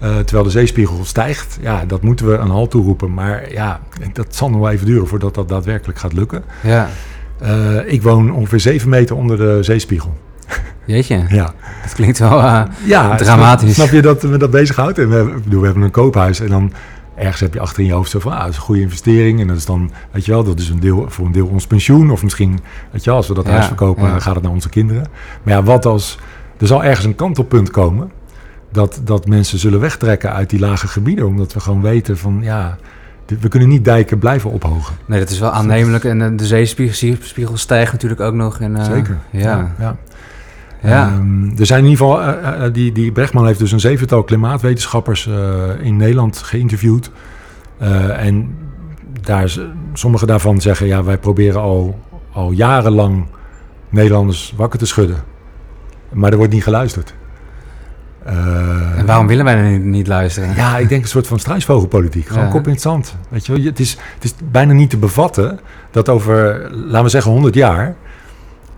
Eh, 0.00 0.16
terwijl 0.16 0.44
de 0.44 0.50
zeespiegel 0.50 1.04
stijgt. 1.04 1.58
Ja, 1.60 1.84
dat 1.86 2.02
moeten 2.02 2.26
we 2.26 2.34
een 2.36 2.50
halt 2.50 2.70
toeroepen. 2.70 3.14
Maar 3.14 3.52
ja, 3.52 3.80
dat 4.12 4.34
zal 4.34 4.50
nog 4.50 4.60
wel 4.60 4.70
even 4.70 4.86
duren 4.86 5.06
voordat 5.08 5.34
dat 5.34 5.48
daadwerkelijk 5.48 5.98
gaat 5.98 6.12
lukken. 6.12 6.44
Ja, 6.62 6.88
Eh, 7.38 7.76
ik 7.92 8.02
woon 8.02 8.32
ongeveer 8.32 8.60
7 8.60 8.88
meter 8.88 9.16
onder 9.16 9.36
de 9.36 9.58
zeespiegel. 9.60 10.16
Jeetje. 10.84 11.24
Ja, 11.28 11.52
Dat 11.82 11.94
klinkt 11.94 12.18
wel... 12.18 12.40
eh, 12.42 12.62
ja 12.84 13.16
Dramatisch. 13.16 13.74
Snap, 13.74 13.86
snap 13.88 13.96
je 13.96 14.02
dat 14.02 14.22
me 14.22 14.36
dat 14.36 14.50
bezighoudt? 14.50 14.98
En 14.98 15.08
we, 15.08 15.40
bedoel, 15.44 15.60
we 15.60 15.66
hebben 15.66 15.84
een 15.84 15.90
koophuis 15.90 16.40
en 16.40 16.48
dan 16.48 16.72
ergens 17.16 17.40
heb 17.40 17.54
je 17.54 17.60
achter 17.60 17.80
in 17.80 17.86
je 17.86 17.92
hoofd 17.92 18.10
zo 18.10 18.18
van, 18.18 18.32
ah, 18.32 18.40
dat 18.40 18.48
is 18.48 18.56
een 18.56 18.62
goede 18.62 18.80
investering. 18.80 19.40
En 19.40 19.46
dat 19.46 19.56
is 19.56 19.64
dan, 19.66 19.90
weet 20.10 20.24
je 20.24 20.32
wel, 20.32 20.44
dat 20.44 20.58
is 20.58 20.68
een 20.68 20.80
deel, 20.80 21.04
voor 21.08 21.26
een 21.26 21.32
deel 21.32 21.46
ons 21.46 21.66
pensioen. 21.66 22.10
Of 22.10 22.22
misschien, 22.22 22.60
weet 22.90 23.04
je 23.04 23.10
wel, 23.10 23.18
als 23.18 23.28
we 23.28 23.34
dat 23.34 23.46
Ja, 23.46 23.52
huis 23.52 23.66
verkopen, 23.66 24.04
ja. 24.04 24.10
dan 24.10 24.20
gaat 24.22 24.34
het 24.34 24.42
naar 24.42 24.52
onze 24.52 24.68
kinderen. 24.68 25.06
Maar 25.42 25.54
ja, 25.54 25.62
wat 25.62 25.86
als, 25.86 26.18
er 26.58 26.66
zal 26.66 26.84
ergens 26.84 27.06
een 27.06 27.14
kantelpunt 27.14 27.70
komen 27.70 28.10
dat, 28.72 29.00
dat 29.04 29.26
mensen 29.26 29.58
zullen 29.58 29.80
wegtrekken 29.80 30.32
uit 30.32 30.50
die 30.50 30.58
lage 30.60 30.86
gebieden. 30.88 31.26
Omdat 31.26 31.52
we 31.52 31.60
gewoon 31.60 31.82
weten 31.82 32.18
van, 32.18 32.38
ja, 32.42 32.76
we 33.40 33.48
kunnen 33.48 33.68
niet 33.68 33.84
dijken 33.84 34.18
blijven 34.18 34.50
ophogen. 34.50 34.94
nee, 35.06 35.18
dat 35.18 35.30
is 35.30 35.38
wel 35.38 35.50
aannemelijk. 35.50 36.04
En 36.04 36.22
eh, 36.22 36.28
de 36.36 36.46
zeespiegel 36.46 37.16
spiegel 37.20 37.56
stijgt 37.56 37.92
natuurlijk 37.92 38.20
ook 38.20 38.34
nog. 38.34 38.60
En, 38.60 38.76
eh, 38.76 38.84
Zeker. 38.84 39.18
Ja. 39.30 39.74
ja. 39.78 39.96
Ja. 40.82 41.06
Ehm, 41.08 41.58
er 41.58 41.66
zijn 41.66 41.84
in 41.84 41.90
ieder 41.90 42.06
geval, 42.06 42.22
eh, 42.22 42.64
eh, 42.66 42.72
die, 42.74 42.92
die 42.92 43.12
Brechtman 43.12 43.46
heeft 43.46 43.58
dus 43.58 43.72
een 43.72 43.80
zevental 43.80 44.22
klimaatwetenschappers 44.22 45.26
eh, 45.26 45.34
in 45.80 45.96
Nederland 45.96 46.38
geïnterviewd. 46.38 47.10
Eh, 47.78 48.26
en 48.26 48.54
daar, 49.20 49.52
sommige 49.92 50.26
daarvan 50.26 50.60
zeggen, 50.60 50.86
ja, 50.86 51.04
wij 51.04 51.18
proberen 51.18 51.60
al, 51.60 51.98
al 52.32 52.50
jarenlang 52.50 53.26
Nederlanders 53.88 54.52
wakker 54.56 54.78
te 54.78 54.86
schudden. 54.86 55.16
Maar 56.12 56.30
er 56.30 56.36
wordt 56.36 56.52
niet 56.52 56.62
geluisterd. 56.62 57.14
Eh, 58.24 58.98
En 58.98 59.06
waarom 59.06 59.26
willen 59.26 59.44
wij 59.44 59.54
er 59.56 59.70
niet, 59.70 59.84
niet 59.84 60.06
luisteren? 60.06 60.54
ja, 60.56 60.78
ik 60.78 60.88
denk 60.88 61.02
een 61.02 61.08
soort 61.08 61.26
van 61.26 61.38
struisvogelpolitiek. 61.38 62.26
Gewoon 62.26 62.44
Ja. 62.44 62.50
kop 62.50 62.66
in 62.66 62.72
het 62.72 62.80
zand. 62.80 63.16
Weet 63.28 63.46
je 63.46 63.52
wel? 63.52 63.64
Het, 63.64 63.80
is, 63.80 63.96
het 64.14 64.24
is 64.24 64.34
bijna 64.50 64.72
niet 64.72 64.90
te 64.90 64.96
bevatten 64.96 65.60
dat 65.90 66.08
over, 66.08 66.68
laten 66.74 67.02
we 67.02 67.08
zeggen, 67.08 67.32
100 67.32 67.54
jaar... 67.54 67.94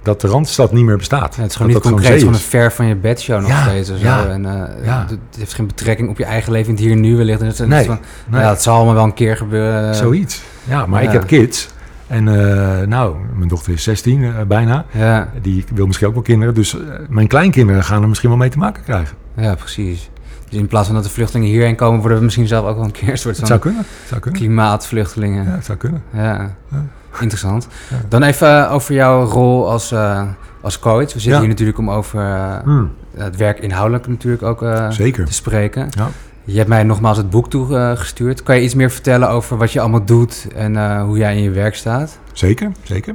dat 0.04 0.20
de 0.20 0.28
Randstad 0.28 0.72
niet 0.72 0.84
meer 0.84 0.96
bestaat. 0.96 1.34
Ja, 1.34 1.40
het 1.42 1.50
is 1.50 1.56
gewoon 1.56 1.72
Dat 1.72 1.82
niet 1.82 1.92
dat 1.92 2.02
concreet, 2.02 2.22
is. 2.22 2.28
een 2.28 2.34
ver 2.48 2.72
van 2.72 2.86
je 2.86 2.94
bedshow 2.96 3.40
nog 3.40 3.48
Ja, 3.48 3.62
steeds. 3.62 3.88
Zo. 3.88 3.94
ja, 3.96 4.26
En, 4.26 4.42
ja. 4.84 5.00
Het 5.00 5.10
het 5.10 5.18
heeft 5.38 5.54
geen 5.54 5.66
betrekking 5.66 6.08
op 6.08 6.18
je 6.18 6.24
eigen 6.24 6.52
leven 6.52 6.68
in 6.68 6.74
het 6.74 6.82
hier 6.84 6.92
en 6.92 7.00
nu 7.00 7.16
wellicht. 7.16 7.40
En 7.40 7.46
het 7.46 7.66
Nee, 7.66 7.84
van, 7.86 7.98
nee. 8.26 8.40
Ja, 8.40 8.48
het 8.48 8.62
zal 8.62 8.76
allemaal 8.76 8.94
wel 8.94 9.04
een 9.04 9.14
keer 9.14 9.36
gebeuren. 9.36 9.88
eh, 9.90 9.94
Zoiets. 9.96 10.42
Ja, 10.64 10.86
maar 10.86 11.02
ik 11.02 11.10
heb 11.10 11.26
kids. 11.26 11.68
En 12.06 12.28
eh, 12.28 12.86
nou, 12.86 13.16
mijn 13.36 13.48
dochter 13.48 13.72
is 13.72 13.82
16 13.82 14.22
eh, 14.24 14.30
bijna. 14.46 14.84
Ja, 14.90 15.28
Die 15.42 15.64
wil 15.74 15.86
misschien 15.86 16.08
ook 16.08 16.14
wel 16.14 16.22
kinderen. 16.22 16.54
Dus 16.54 16.76
mijn 17.08 17.26
kleinkinderen 17.26 17.84
gaan 17.84 18.02
er 18.02 18.08
misschien 18.08 18.28
wel 18.28 18.38
mee 18.38 18.48
te 18.50 18.58
maken 18.58 18.82
krijgen. 18.82 19.16
ja, 19.36 19.54
precies. 19.54 20.10
Dus 20.48 20.58
in 20.58 20.66
plaats 20.66 20.86
van 20.86 20.94
dat 20.94 21.04
de 21.04 21.10
vluchtelingen 21.10 21.52
hierheen 21.52 21.76
komen, 21.76 22.00
worden 22.00 22.18
we 22.18 22.24
misschien 22.24 22.46
zelf 22.46 22.66
ook 22.66 22.76
wel 22.76 22.84
een 22.84 22.90
keer 22.92 23.08
een 23.10 23.18
soort 23.18 23.36
Het 23.36 23.38
van 23.38 23.46
zou 23.46 23.60
kunnen. 23.60 23.80
Het 23.80 24.08
zou 24.08 24.20
kunnen. 24.20 24.40
klimaatvluchtelingen. 24.40 25.44
Ja, 25.44 25.50
het 25.50 25.64
zou 25.64 25.78
kunnen. 25.78 26.02
Ja, 26.12 26.54
Ja. 26.70 26.84
Interessant. 27.20 27.68
Ja. 27.90 27.96
Dan 28.08 28.22
even 28.22 28.70
over 28.70 28.94
jouw 28.94 29.24
rol 29.24 29.70
als, 29.70 29.92
eh, 29.92 30.22
als 30.60 30.78
coach. 30.78 30.98
We 31.04 31.08
zitten 31.08 31.30
Ja. 31.32 31.38
hier 31.38 31.48
natuurlijk 31.48 31.78
om 31.78 31.90
over 31.90 32.20
eh, 32.20 32.58
Hmm. 32.62 32.90
het 33.16 33.36
werk 33.36 33.58
inhoudelijk 33.58 34.06
natuurlijk 34.06 34.42
ook 34.42 34.64
Zeker. 34.88 35.24
te 35.24 35.32
spreken. 35.32 35.86
Ja. 35.90 36.08
Je 36.44 36.56
hebt 36.56 36.68
mij 36.68 36.82
nogmaals 36.82 37.16
het 37.16 37.30
boek 37.30 37.50
toegestuurd. 37.50 38.42
kan 38.42 38.56
je 38.56 38.62
iets 38.62 38.74
meer 38.74 38.90
vertellen 38.90 39.28
over 39.28 39.56
wat 39.56 39.72
je 39.72 39.80
allemaal 39.80 40.04
doet 40.04 40.46
en 40.56 41.00
hoe 41.00 41.18
jij 41.18 41.36
in 41.36 41.42
je 41.42 41.50
werk 41.50 41.74
staat? 41.74 42.18
Zeker, 42.32 42.72
zeker. 42.82 43.14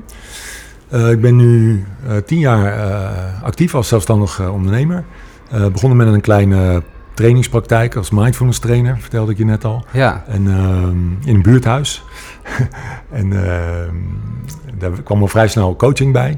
ik 0.90 1.22
ben 1.22 1.36
nu 1.36 1.86
tien 2.26 2.40
jaar 2.40 2.74
actief 3.44 3.76
als 3.76 3.88
zelfstandig 3.88 4.50
ondernemer. 4.50 5.04
begonnen 5.72 5.98
met 5.98 6.08
een 6.08 6.22
kleine 6.22 6.84
trainingspraktijk 7.20 7.96
als 7.96 8.10
mindfulness 8.10 8.60
trainer, 8.60 8.98
vertelde 9.00 9.32
ik 9.32 9.38
je 9.38 9.46
net 9.46 9.66
al. 9.66 9.86
Ja. 9.92 10.24
En 10.28 10.48
ehm, 10.48 11.28
in 11.30 11.36
een 11.36 11.42
buurthuis. 11.42 12.04
en 13.20 13.46
ehm, 13.46 13.96
daar 14.78 14.92
kwam 15.04 15.22
al 15.22 15.28
vrij 15.28 15.48
snel 15.48 15.76
coaching 15.76 16.14
bij. 16.14 16.38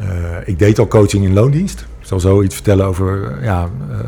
Uh, 0.00 0.08
ik 0.44 0.58
deed 0.58 0.78
al 0.78 0.86
coaching 0.86 1.24
in 1.24 1.32
loondienst. 1.32 1.80
Ik 1.80 2.06
zal 2.06 2.20
zo 2.20 2.42
iets 2.42 2.54
vertellen 2.54 2.86
over 2.86 3.38
ja, 3.42 3.68
uh, 3.90 3.98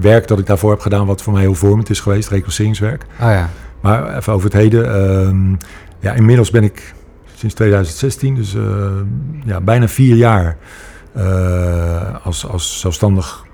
werk 0.00 0.28
dat 0.28 0.38
ik 0.38 0.46
daarvoor 0.46 0.70
heb 0.70 0.80
gedaan, 0.80 1.06
wat 1.06 1.22
voor 1.22 1.32
mij 1.32 1.42
heel 1.42 1.54
vormend 1.54 1.90
is 1.90 2.00
geweest, 2.00 2.28
reclasseringswerk. 2.28 3.02
Oh 3.20 3.30
ja. 3.30 3.50
Maar 3.80 4.16
even 4.16 4.32
over 4.32 4.44
het 4.44 4.58
heden. 4.58 4.84
Uh, 4.84 5.56
ja, 6.00 6.12
inmiddels 6.12 6.50
ben 6.50 6.64
ik 6.64 6.94
sinds 7.34 7.54
2016, 7.54 8.34
dus 8.34 8.54
uh, 8.54 8.62
ja, 9.44 9.60
bijna 9.60 9.88
vier 9.88 10.16
jaar 10.16 10.56
als, 12.22 12.46
als 12.46 12.80
zelfstandig 12.80 13.45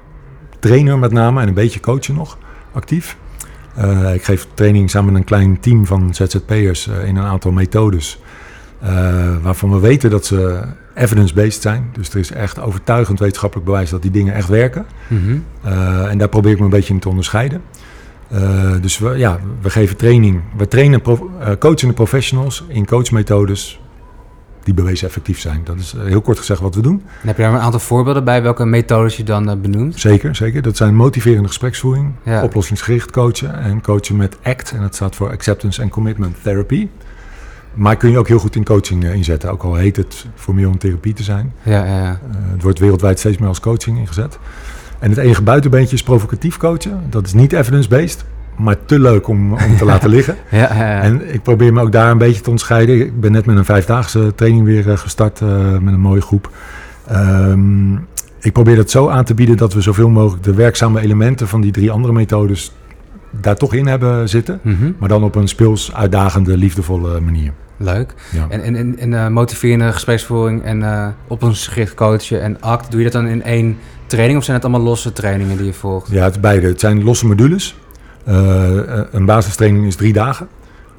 trainer 0.63 0.99
met 0.99 1.13
name 1.13 1.41
en 1.41 1.49
een 1.49 1.55
beetje 1.55 1.81
coachen 1.81 2.15
nog 2.15 2.39
actief. 2.73 3.17
Uh, 3.79 4.15
ik 4.15 4.25
geef 4.25 4.47
training 4.55 4.91
samen 4.91 5.13
met 5.13 5.21
een 5.21 5.27
klein 5.27 5.61
team 5.61 5.87
van 5.87 6.15
ZZP'ers 6.15 6.87
uh, 6.87 7.09
in 7.09 7.17
een 7.17 7.25
aantal 7.25 7.53
methodes. 7.53 8.19
Uh, 8.85 8.89
waarvan 9.43 9.71
we 9.71 9.81
weten 9.81 10.11
dat 10.11 10.27
ze 10.27 10.63
evidence-based 10.95 11.63
zijn. 11.63 11.91
Dus 11.93 12.11
er 12.11 12.19
is 12.19 12.31
echt 12.31 12.61
overtuigend 12.61 13.19
wetenschappelijk 13.19 13.67
bewijs 13.69 13.91
dat 13.91 14.03
die 14.03 14.11
dingen 14.11 14.35
echt 14.35 14.49
werken. 14.49 14.87
Mm 15.09 15.19
-hmm. 15.25 15.45
en 16.09 16.19
daar 16.19 16.29
probeer 16.29 16.53
ik 16.53 16.59
me 16.59 16.65
een 16.65 16.71
beetje 16.71 16.95
in 16.95 17.01
te 17.01 17.09
onderscheiden. 17.09 17.63
dus 18.81 18.99
we, 18.99 19.09
ja, 19.09 19.39
we 19.61 19.71
geven 19.71 19.97
training. 19.97 20.41
We 20.57 20.69
trainen 20.69 21.01
pro, 21.01 21.31
coachende 21.59 21.95
professionals 21.95 22.65
in 22.69 22.87
coachmethodes 22.87 23.81
die 24.65 24.75
bewezen 24.75 25.07
effectief 25.07 25.41
zijn. 25.41 25.61
Dat 25.65 25.79
is 25.79 25.95
heel 25.99 26.21
kort 26.21 26.39
gezegd 26.39 26.61
wat 26.61 26.75
we 26.75 26.81
doen. 26.81 27.03
En 27.21 27.27
heb 27.27 27.37
je 27.37 27.43
daar 27.43 27.53
een 27.53 27.61
aantal 27.61 27.81
voorbeelden 27.81 28.25
bij 28.25 28.43
welke 28.43 28.65
methodes 28.65 29.17
je 29.17 29.25
dan 29.25 29.51
uh, 29.51 29.57
benoemt? 29.57 30.01
Zeker, 30.01 30.37
zeker. 30.37 30.63
Dat 30.63 30.77
zijn 30.77 30.95
motiverende 30.95 31.49
gespreksvoering, 31.49 32.13
ja. 32.23 32.43
oplossingsgericht 32.43 33.11
coachen 33.11 33.59
en 33.59 33.81
coachen 33.81 34.17
met 34.17 34.37
ACT. 34.43 34.73
En 34.73 34.81
dat 34.81 34.95
staat 34.95 35.17
voor 35.17 35.31
Acceptance 35.31 35.83
and 35.83 35.91
Commitment 35.91 36.37
Therapy. 36.43 36.89
Maar 37.75 37.97
kun 37.97 38.11
je 38.11 38.19
ook 38.19 38.29
heel 38.29 38.39
goed 38.39 38.57
in 38.57 38.65
coaching 38.65 39.05
uh, 39.05 39.15
inzetten, 39.15 39.51
ook 39.51 39.63
al 39.63 39.75
heet 39.75 39.97
het 39.97 40.27
formeel 40.35 40.71
een 40.71 40.79
therapie 40.79 41.13
te 41.13 41.23
zijn. 41.23 41.53
Ja, 41.63 41.85
ja, 41.85 41.99
ja. 41.99 42.21
Het 42.53 42.63
wordt 42.63 42.79
wereldwijd 42.79 43.19
steeds 43.19 43.39
meer 43.39 43.49
als 43.49 43.61
coaching 43.61 43.99
ingezet. 43.99 44.39
En 44.99 45.11
het 45.11 45.19
enige 45.19 45.43
buitenbeentje 45.43 45.95
is 45.95 46.03
provocatief 46.03 46.57
coachen. 46.57 47.03
Dat 47.11 47.27
is 47.27 47.33
niet 47.33 47.53
evidence-based, 47.53 48.25
maar 48.57 48.77
te 48.85 48.99
leuk 48.99 49.29
om, 49.29 49.53
om 49.53 49.77
te 49.77 49.85
laten 49.85 50.11
liggen. 50.17 50.37
Ja, 50.51 50.59
ja, 50.59 50.75
ja, 50.75 51.01
En 51.01 51.35
ik 51.35 51.43
probeer 51.43 51.73
me 51.73 51.81
ook 51.81 51.93
daar 51.93 52.11
een 52.11 52.19
beetje 52.19 52.41
te 52.41 52.49
onderscheiden. 52.49 53.01
Ik 53.01 53.21
ben 53.21 53.33
net 53.33 53.47
met 53.47 53.57
een 53.57 53.65
vijfdaagse 53.65 54.33
training 54.35 54.65
weer 54.65 54.87
uh, 54.87 54.97
gestart 54.97 55.41
uh, 55.41 55.79
met 55.79 55.95
een 55.95 56.01
mooie 56.01 56.21
groep. 56.21 56.51
Um, 57.13 58.07
ik 58.41 58.53
probeer 58.53 58.77
dat 58.77 58.91
zo 58.91 59.09
aan 59.09 59.25
te 59.25 59.35
bieden 59.35 59.57
dat 59.57 59.73
we 59.75 59.81
zoveel 59.81 60.09
mogelijk 60.09 60.45
de 60.45 60.55
werkzame 60.55 61.01
elementen 61.01 61.49
van 61.49 61.61
die 61.61 61.73
drie 61.73 61.91
andere 61.91 62.13
methodes 62.13 62.73
daar 63.31 63.57
toch 63.57 63.75
in 63.75 63.87
hebben 63.87 64.29
zitten. 64.29 64.61
Mm 64.63 64.77
-hmm. 64.79 64.95
Maar 64.99 65.09
dan 65.09 65.25
op 65.25 65.35
een 65.35 65.49
speels, 65.49 65.95
uitdagende, 65.95 66.57
liefdevolle 66.57 67.21
manier. 67.21 67.53
Leuk. 67.77 68.15
Ja. 68.31 68.47
En, 68.49 68.63
en, 68.63 68.77
en, 68.77 68.99
en 68.99 69.13
uh, 69.13 69.29
motiverende 69.29 69.93
gespreksvoering 69.93 70.63
en 70.63 70.81
uh, 70.81 71.07
op 71.27 71.43
ons 71.43 71.67
gericht 71.67 71.95
coachen 71.95 72.43
en 72.43 72.61
act, 72.61 72.91
doe 72.91 73.03
je 73.03 73.11
dat 73.11 73.23
dan 73.23 73.31
in 73.31 73.43
één 73.43 73.79
training 74.07 74.39
of 74.39 74.45
zijn 74.45 74.57
het 74.57 74.67
allemaal 74.67 74.85
losse 74.85 75.13
trainingen 75.13 75.57
die 75.57 75.67
je 75.67 75.73
volgt? 75.73 76.11
Ja, 76.11 76.25
het 76.25 76.41
beide. 76.41 76.67
Het 76.67 76.81
zijn 76.81 77.05
losse 77.05 77.27
modules. 77.27 77.77
Uh, 78.29 79.01
een 79.11 79.25
basistraining 79.25 79.87
is 79.87 79.97
drie 79.97 80.13
dagen. 80.13 80.49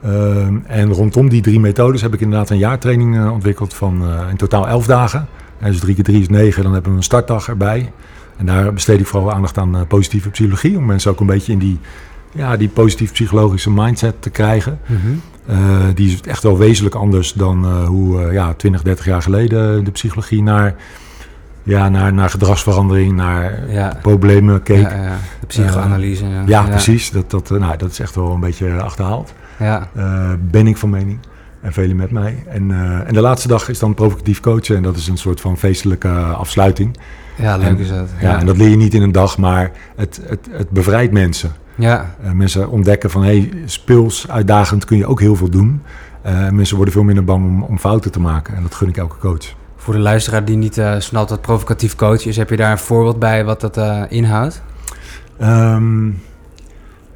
Uh, 0.06 0.48
en 0.68 0.94
rondom 0.94 1.30
die 1.30 1.42
drie 1.42 1.60
methodes 1.60 2.02
heb 2.02 2.14
ik 2.14 2.22
inderdaad 2.22 2.50
een 2.50 2.58
jaartraining 2.58 3.16
uh, 3.16 3.32
ontwikkeld 3.32 3.74
van 3.74 4.04
in 4.30 4.38
totaal 4.38 4.68
elf 4.68 4.86
dagen. 4.86 5.28
En 5.60 5.72
dus 5.72 5.80
drie 5.80 5.96
keer 5.96 6.04
drie 6.04 6.22
is 6.22 6.30
negen, 6.30 6.64
dan 6.64 6.74
hebben 6.74 6.92
we 6.92 6.98
een 6.98 7.04
startdag 7.04 7.48
erbij. 7.48 7.92
En 8.38 8.46
daar 8.46 8.74
besteed 8.74 9.00
ik 9.00 9.08
vooral 9.08 9.32
aandacht 9.32 9.58
aan 9.58 9.88
positieve 9.88 10.30
psychologie. 10.30 10.78
Om 10.78 10.86
mensen 10.86 11.12
ook 11.12 11.20
een 11.20 11.26
beetje 11.26 11.52
in 11.52 11.60
die, 11.60 11.80
ja, 12.32 12.58
die 12.58 12.70
positief 12.70 13.12
psychologische 13.12 13.72
mindset 13.72 14.22
te 14.22 14.30
krijgen. 14.30 14.80
Mm 14.86 14.98
-hmm. 14.98 15.94
die 15.94 16.12
is 16.14 16.22
echt 16.22 16.44
wel 16.44 16.58
wezenlijk 16.58 16.96
anders 16.96 17.34
dan 17.34 17.86
hoe 17.86 18.32
ja, 18.32 18.54
20, 18.54 18.82
30 18.82 19.06
jaar 19.06 19.22
geleden 19.22 19.84
de 19.84 19.92
psychologie 19.92 20.44
naar 20.44 20.76
ja, 21.64 21.90
naar, 21.90 22.14
naar 22.14 22.30
gedragsverandering, 22.30 23.14
naar 23.16 23.70
ja. 23.70 23.98
problemen 24.02 24.64
keek. 24.64 24.90
Ja, 24.90 25.04
ja. 25.04 25.18
De 25.40 25.46
psychoanalyse. 25.46 26.26
Uh, 26.26 26.48
ja, 26.48 26.64
precies. 26.64 27.12
Dat, 27.12 27.32
dat, 27.32 27.50
nou, 27.50 27.78
dat 27.78 27.92
is 27.92 28.00
echt 28.00 28.16
wel 28.16 28.32
een 28.32 28.40
beetje 28.40 28.82
achterhaald. 28.82 29.34
Ja. 29.60 29.88
Uh, 29.98 30.32
ben 30.42 30.68
ik 30.68 30.78
van 30.78 30.90
mening. 30.90 31.20
En 31.62 31.74
velen 31.74 31.96
met 31.96 32.12
mij. 32.12 32.44
En, 32.48 32.70
uh, 32.70 33.08
en 33.08 33.14
de 33.14 33.22
laatste 33.22 33.48
dag 33.48 33.70
is 33.70 33.80
dan 33.80 33.94
provocatief 33.94 34.40
coachen. 34.40 34.76
En 34.76 34.84
dat 34.84 34.96
is 34.96 35.08
een 35.08 35.18
soort 35.18 35.42
van 35.42 35.58
feestelijke 35.58 36.10
afsluiting. 36.10 36.98
Ja, 37.38 37.58
leuk 37.58 37.68
en, 37.68 37.78
is 37.78 37.90
dat. 37.90 38.10
Ja. 38.22 38.40
en 38.40 38.46
dat 38.46 38.58
leer 38.58 38.70
je 38.70 38.76
niet 38.76 38.94
in 38.94 39.02
een 39.02 39.12
dag, 39.12 39.38
maar 39.38 39.72
het, 39.96 40.22
het, 40.26 40.48
het 40.52 40.70
bevrijdt 40.70 41.14
mensen. 41.14 41.52
Ja. 41.76 42.16
mensen 42.34 42.70
ontdekken 42.70 43.10
van, 43.10 43.24
hey, 43.24 43.52
speels, 43.66 44.30
uitdagend 44.30 44.86
kun 44.86 44.98
je 44.98 45.06
ook 45.06 45.20
heel 45.20 45.36
veel 45.36 45.50
doen. 45.50 45.82
mensen 46.52 46.76
worden 46.76 46.94
veel 46.94 47.04
minder 47.04 47.24
bang 47.24 47.46
om, 47.46 47.64
om 47.64 47.80
fouten 47.80 48.12
te 48.12 48.20
maken. 48.20 48.56
En 48.56 48.62
dat 48.62 48.76
gun 48.76 48.88
ik 48.88 48.98
elke 48.98 49.18
coach. 49.18 49.56
Voor 49.84 49.94
de 49.94 50.00
luisteraar 50.00 50.46
die 50.46 50.56
niet 50.56 50.78
uh, 50.78 50.96
snapt 51.00 51.30
wat 51.30 51.42
provocatief 51.42 51.96
coach 51.96 52.26
is, 52.26 52.38
heb 52.38 52.50
je 52.50 52.56
daar 52.56 52.72
een 52.72 52.78
voorbeeld 52.78 53.20
bij 53.20 53.46
wat 53.46 53.62
dat 53.62 53.78
uh, 53.78 54.02
inhoudt? 54.10 54.62
Um, 55.42 56.22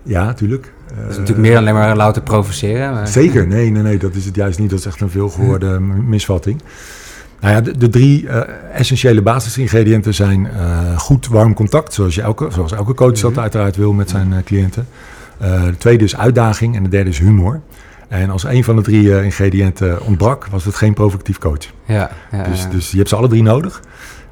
ja, 0.03 0.25
natuurlijk. 0.25 0.73
Dat 0.87 1.09
is 1.09 1.17
natuurlijk 1.17 1.37
meer 1.37 1.51
dan 1.51 1.61
alleen 1.61 1.73
maar 1.73 1.95
louter 1.95 2.21
provoceren. 2.21 2.93
Maar... 2.93 3.07
Zeker, 3.07 3.47
nee, 3.47 3.69
nee, 3.69 3.83
nee, 3.83 3.97
dat 3.97 4.15
is 4.15 4.25
het 4.25 4.35
juist 4.35 4.59
niet. 4.59 4.69
Dat 4.69 4.79
is 4.79 4.85
echt 4.85 5.01
een 5.01 5.09
veelgehoorde 5.09 5.79
misvatting. 5.79 6.61
Nou 7.39 7.53
ja, 7.53 7.61
de, 7.61 7.77
de 7.77 7.89
drie 7.89 8.23
uh, 8.23 8.41
essentiële 8.73 9.21
basisingrediënten 9.21 10.13
zijn 10.13 10.47
goed 10.97 11.27
warm 11.27 11.53
contact, 11.53 11.93
zoals, 11.93 12.15
je 12.15 12.21
elke, 12.21 12.47
zoals 12.51 12.71
elke 12.71 12.93
coach 12.93 13.19
dat 13.19 13.37
uiteraard 13.37 13.75
wil 13.75 13.93
met 13.93 14.09
zijn 14.09 14.43
cliënten. 14.45 14.87
de 15.39 15.75
tweede 15.77 16.03
is 16.03 16.17
uitdaging 16.17 16.75
en 16.75 16.83
de 16.83 16.89
derde 16.89 17.09
is 17.09 17.19
humor. 17.19 17.61
En 18.07 18.29
als 18.29 18.43
een 18.43 18.63
van 18.63 18.75
de 18.75 18.81
drie 18.81 19.03
uh, 19.03 19.23
ingrediënten 19.23 20.01
ontbrak, 20.01 20.47
was 20.47 20.65
het 20.65 20.75
geen 20.75 20.93
provocatief 20.93 21.37
coach. 21.37 21.65
Ja, 21.85 22.11
ja, 22.31 22.43
dus, 22.43 22.61
ja. 22.61 22.69
dus 22.69 22.91
je 22.91 22.97
hebt 22.97 23.09
ze 23.09 23.15
alle 23.15 23.27
drie 23.27 23.43
nodig. 23.43 23.81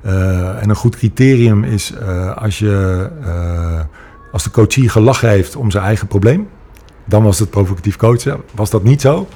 Uh, 0.06 0.62
en 0.62 0.70
een 0.70 0.76
goed 0.76 0.96
criterium 0.96 1.64
is 1.64 1.94
uh, 2.02 2.38
als, 2.38 2.60
je, 2.60 3.10
als 4.32 4.44
de 4.44 4.52
coachie 4.52 4.90
gelachen 4.90 5.30
heeft 5.30 5.56
om 5.56 5.72
zijn 5.72 5.84
eigen 5.84 6.08
probleem, 6.08 6.48
dan 7.06 7.24
was 7.24 7.40
het 7.40 7.50
provocatief 7.50 7.96
coachen. 7.96 8.42
Was 8.52 8.70
dat 8.70 8.84
niet 8.84 9.02
zo? 9.02 9.28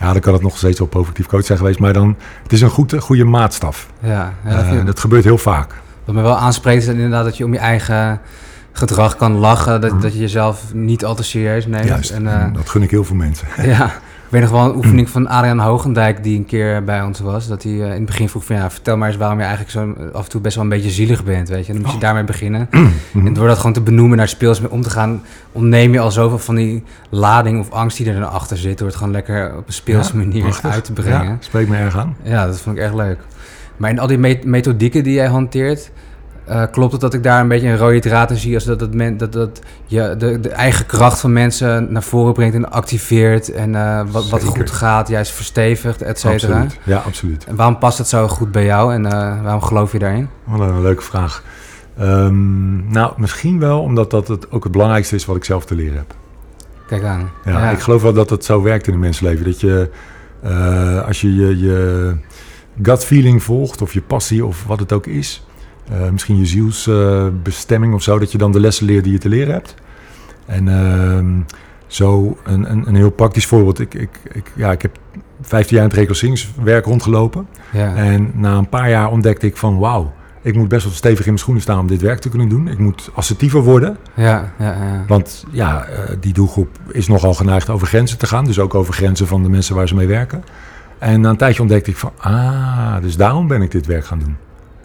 Ja, 0.00 0.12
dan 0.12 0.20
kan 0.20 0.32
het 0.32 0.42
nog 0.42 0.56
steeds 0.56 0.78
wel 0.78 0.88
provocatief 0.88 1.26
coach 1.26 1.44
zijn 1.44 1.58
geweest. 1.58 1.78
Maar 1.78 1.92
dan, 1.92 2.16
het 2.42 2.52
is 2.52 2.60
een 2.60 2.70
goed, 2.70 2.94
goede 2.98 3.24
maatstaf. 3.24 3.88
Ja, 4.00 4.34
ja 4.44 4.74
dat, 4.74 4.86
dat 4.86 5.00
gebeurt 5.00 5.24
heel 5.24 5.38
vaak. 5.38 5.74
Wat 6.04 6.14
me 6.14 6.22
wel 6.22 6.36
aanspreekt 6.36 6.82
is 6.82 6.88
inderdaad 6.88 7.24
dat 7.24 7.36
je 7.36 7.44
om 7.44 7.52
je 7.52 7.58
eigen 7.58 8.20
gedrag 8.76 9.16
kan 9.16 9.32
lachen. 9.32 9.80
Dat, 9.80 9.92
mm. 9.92 10.00
dat 10.00 10.12
je 10.12 10.18
jezelf 10.18 10.74
niet 10.74 11.04
al 11.04 11.14
te 11.14 11.22
serieus 11.22 11.66
neemt. 11.66 11.88
Juist, 11.88 12.10
en, 12.10 12.24
uh, 12.24 12.44
dat 12.52 12.68
gun 12.68 12.82
ik 12.82 12.90
heel 12.90 13.04
veel 13.04 13.16
mensen. 13.16 13.46
Ja, 13.62 13.86
ik 13.86 14.32
weet 14.32 14.40
nog 14.40 14.50
wel 14.50 14.64
een 14.64 14.76
oefening 14.76 15.10
van 15.10 15.28
Adriaan 15.28 15.58
Hoogendijk 15.58 16.22
die 16.22 16.38
een 16.38 16.46
keer 16.46 16.84
bij 16.84 17.02
ons 17.02 17.20
was. 17.20 17.48
Dat 17.48 17.62
hij 17.62 17.72
uh, 17.72 17.84
in 17.84 17.90
het 17.90 18.04
begin 18.04 18.28
vroeg 18.28 18.44
van 18.44 18.56
ja, 18.56 18.70
vertel 18.70 18.96
maar 18.96 19.08
eens 19.08 19.16
waarom 19.16 19.38
je 19.38 19.44
eigenlijk 19.44 19.72
zo 19.72 20.08
af 20.12 20.24
en 20.24 20.30
toe 20.30 20.40
best 20.40 20.54
wel 20.54 20.64
een 20.64 20.70
beetje 20.70 20.90
zielig 20.90 21.24
bent. 21.24 21.48
Weet 21.48 21.66
je, 21.66 21.72
dan 21.72 21.80
moet 21.80 21.90
je 21.90 21.96
oh. 21.96 22.02
daarmee 22.02 22.24
beginnen. 22.24 22.68
en 23.26 23.32
door 23.34 23.46
dat 23.46 23.56
gewoon 23.56 23.72
te 23.72 23.80
benoemen, 23.80 24.16
naar 24.16 24.28
speels 24.28 24.60
mee 24.60 24.70
om 24.70 24.82
te 24.82 24.90
gaan, 24.90 25.22
ontneem 25.52 25.92
je 25.92 26.00
al 26.00 26.10
zoveel 26.10 26.38
van 26.38 26.54
die 26.54 26.82
lading 27.08 27.60
of 27.60 27.70
angst 27.70 27.96
die 27.96 28.08
er 28.08 28.20
dan 28.20 28.30
achter 28.30 28.56
zit. 28.56 28.78
Door 28.78 28.86
het 28.86 28.96
gewoon 28.96 29.12
lekker 29.12 29.56
op 29.56 29.66
een 29.66 29.72
speelse 29.72 30.16
manier 30.16 30.58
uit 30.62 30.84
te 30.84 30.92
brengen. 30.92 31.24
Ja, 31.24 31.36
spreek 31.40 31.68
me 31.68 31.76
erg 31.76 31.96
aan. 31.96 32.16
Ja, 32.22 32.46
dat 32.46 32.60
vond 32.60 32.76
ik 32.76 32.82
erg 32.82 32.94
leuk. 32.94 33.18
Maar 33.76 33.90
in 33.90 33.98
al 33.98 34.06
die 34.06 34.18
me 34.18 34.38
methodieken 34.44 35.04
die 35.04 35.14
jij 35.14 35.28
hanteert, 35.28 35.90
uh, 36.48 36.62
klopt 36.70 36.92
het 36.92 37.00
dat 37.00 37.14
ik 37.14 37.22
daar 37.22 37.40
een 37.40 37.48
beetje 37.48 37.68
een 37.68 37.76
rode 37.76 38.00
draad 38.00 38.30
in 38.30 38.36
zie 38.36 38.54
als 38.54 38.64
dat, 38.64 38.78
dat, 38.78 38.94
men, 38.94 39.16
dat, 39.16 39.32
dat 39.32 39.60
je 39.86 40.14
de, 40.18 40.40
de 40.40 40.48
eigen 40.48 40.86
kracht 40.86 41.20
van 41.20 41.32
mensen 41.32 41.92
naar 41.92 42.02
voren 42.02 42.32
brengt 42.32 42.54
en 42.54 42.70
activeert 42.70 43.52
en 43.52 43.72
uh, 43.72 44.02
wat, 44.10 44.28
wat 44.28 44.44
goed 44.44 44.70
gaat, 44.70 45.08
juist 45.08 45.32
verstevigt, 45.32 46.02
et 46.02 46.18
cetera? 46.18 46.60
Absoluut. 46.60 46.78
Ja, 46.84 46.98
absoluut. 46.98 47.44
En 47.44 47.56
waarom 47.56 47.78
past 47.78 47.98
het 47.98 48.08
zo 48.08 48.28
goed 48.28 48.52
bij 48.52 48.64
jou 48.64 48.94
en 48.94 49.04
uh, 49.04 49.42
waarom 49.42 49.62
geloof 49.62 49.92
je 49.92 49.98
daarin? 49.98 50.28
Wat 50.44 50.60
een 50.60 50.82
leuke 50.82 51.02
vraag. 51.02 51.42
Um, 52.00 52.92
nou, 52.92 53.12
misschien 53.16 53.58
wel 53.58 53.80
omdat 53.80 54.10
dat 54.10 54.28
het 54.28 54.50
ook 54.50 54.62
het 54.62 54.72
belangrijkste 54.72 55.14
is 55.14 55.24
wat 55.24 55.36
ik 55.36 55.44
zelf 55.44 55.64
te 55.64 55.74
leren 55.74 55.96
heb. 55.96 56.14
Kijk 56.86 57.04
aan. 57.04 57.30
Ja, 57.44 57.50
ja. 57.50 57.70
ik 57.70 57.80
geloof 57.80 58.02
wel 58.02 58.12
dat 58.12 58.30
het 58.30 58.44
zo 58.44 58.62
werkt 58.62 58.86
in 58.86 58.92
een 58.92 59.00
mensenleven. 59.00 59.44
Dat 59.44 59.60
je, 59.60 59.90
als 61.06 61.20
je, 61.20 61.34
je 61.34 61.58
je 61.58 62.14
gut 62.82 63.04
feeling 63.04 63.42
volgt 63.42 63.82
of 63.82 63.92
je 63.92 64.02
passie 64.02 64.44
of 64.44 64.64
wat 64.66 64.80
het 64.80 64.92
ook 64.92 65.06
is... 65.06 65.46
Uh, 65.92 66.08
misschien 66.10 66.38
je 66.38 66.46
zielsbestemming 66.46 67.94
of 67.94 68.02
zo, 68.02 68.18
dat 68.18 68.32
je 68.32 68.38
dan 68.38 68.52
de 68.52 68.60
lessen 68.60 68.86
leert 68.86 69.04
die 69.04 69.12
je 69.12 69.18
te 69.18 69.28
leren 69.28 69.52
hebt. 69.52 69.74
En 70.46 70.66
uh, 70.66 71.42
zo 71.86 72.38
een, 72.44 72.70
een, 72.70 72.88
een, 72.88 72.94
heel 72.94 73.10
praktisch 73.10 73.46
voorbeeld. 73.46 73.78
Ik, 73.78 73.94
ik, 73.94 74.20
ik, 74.32 74.52
ja, 74.54 74.72
ik 74.72 74.82
heb 74.82 74.98
15 75.40 75.76
jaar 75.76 75.84
in 75.84 75.90
het 75.90 75.98
reclasseringswerk 75.98 76.84
rondgelopen. 76.84 77.46
Ja. 77.72 77.94
En 77.94 78.30
na 78.34 78.56
een 78.56 78.68
paar 78.68 78.90
jaar 78.90 79.10
ontdekte 79.10 79.46
ik 79.46 79.56
van 79.56 79.78
wauw, 79.78 80.12
ik 80.46 80.54
moet 80.54 80.68
best 80.68 80.84
wel 80.84 80.92
stevig 80.92 81.18
in 81.18 81.24
mijn 81.26 81.38
schoenen 81.38 81.62
staan 81.62 81.78
om 81.78 81.86
dit 81.86 82.00
werk 82.00 82.18
te 82.18 82.28
kunnen 82.28 82.48
doen. 82.48 82.68
Ik 82.68 82.78
moet 82.78 83.10
assertiever 83.14 83.62
worden. 83.62 83.96
Ja, 84.14 84.52
ja, 84.58 84.72
ja. 84.72 85.04
Want 85.06 85.44
ja, 85.50 85.84
eh, 85.84 86.16
die 86.20 86.32
doelgroep 86.32 86.68
is 86.90 87.08
nogal 87.08 87.34
geneigd 87.34 87.70
over 87.70 87.86
grenzen 87.86 88.18
te 88.18 88.26
gaan. 88.26 88.44
Dus 88.44 88.58
ook 88.58 88.74
over 88.74 88.94
grenzen 88.94 89.26
van 89.26 89.42
de 89.42 89.48
mensen 89.48 89.74
waar 89.74 89.88
ze 89.88 89.94
mee 89.94 90.06
werken. 90.06 90.44
En 90.98 91.20
na 91.20 91.30
een 91.30 91.36
tijdje 91.36 91.60
ontdekte 91.60 91.90
ik 91.90 91.96
van, 91.96 92.12
ah, 92.16 92.96
dus 93.00 93.16
daarom 93.16 93.48
ben 93.48 93.62
ik 93.62 93.70
dit 93.70 93.86
werk 93.86 94.04
gaan 94.04 94.18
doen. 94.18 94.36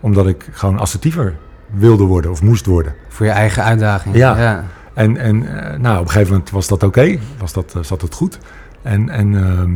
Omdat 0.02 0.28
ik 0.28 0.50
gewoon 0.52 0.80
assertiever 0.80 1.36
wilde 1.74 2.04
worden 2.04 2.32
of 2.32 2.42
moest 2.42 2.66
worden. 2.66 2.94
Voor 3.08 3.26
je 3.26 3.32
eigen 3.32 3.64
uitdaging. 3.64 4.16
Ja. 4.16 4.38
ja. 4.38 4.64
En, 4.94 5.18
en 5.18 5.64
eh, 5.64 5.80
nou, 5.80 5.98
op 5.98 6.04
een 6.04 6.12
gegeven 6.12 6.32
moment 6.32 6.50
was 6.50 6.68
dat 6.68 6.84
oké. 6.84 7.18
Was 7.40 7.54
dat, 7.54 7.74
uh, 7.78 7.84
zat 7.84 8.02
het 8.02 8.14
goed. 8.14 8.38
En, 8.82 9.10
en 9.10 9.36
ehm, 9.36 9.72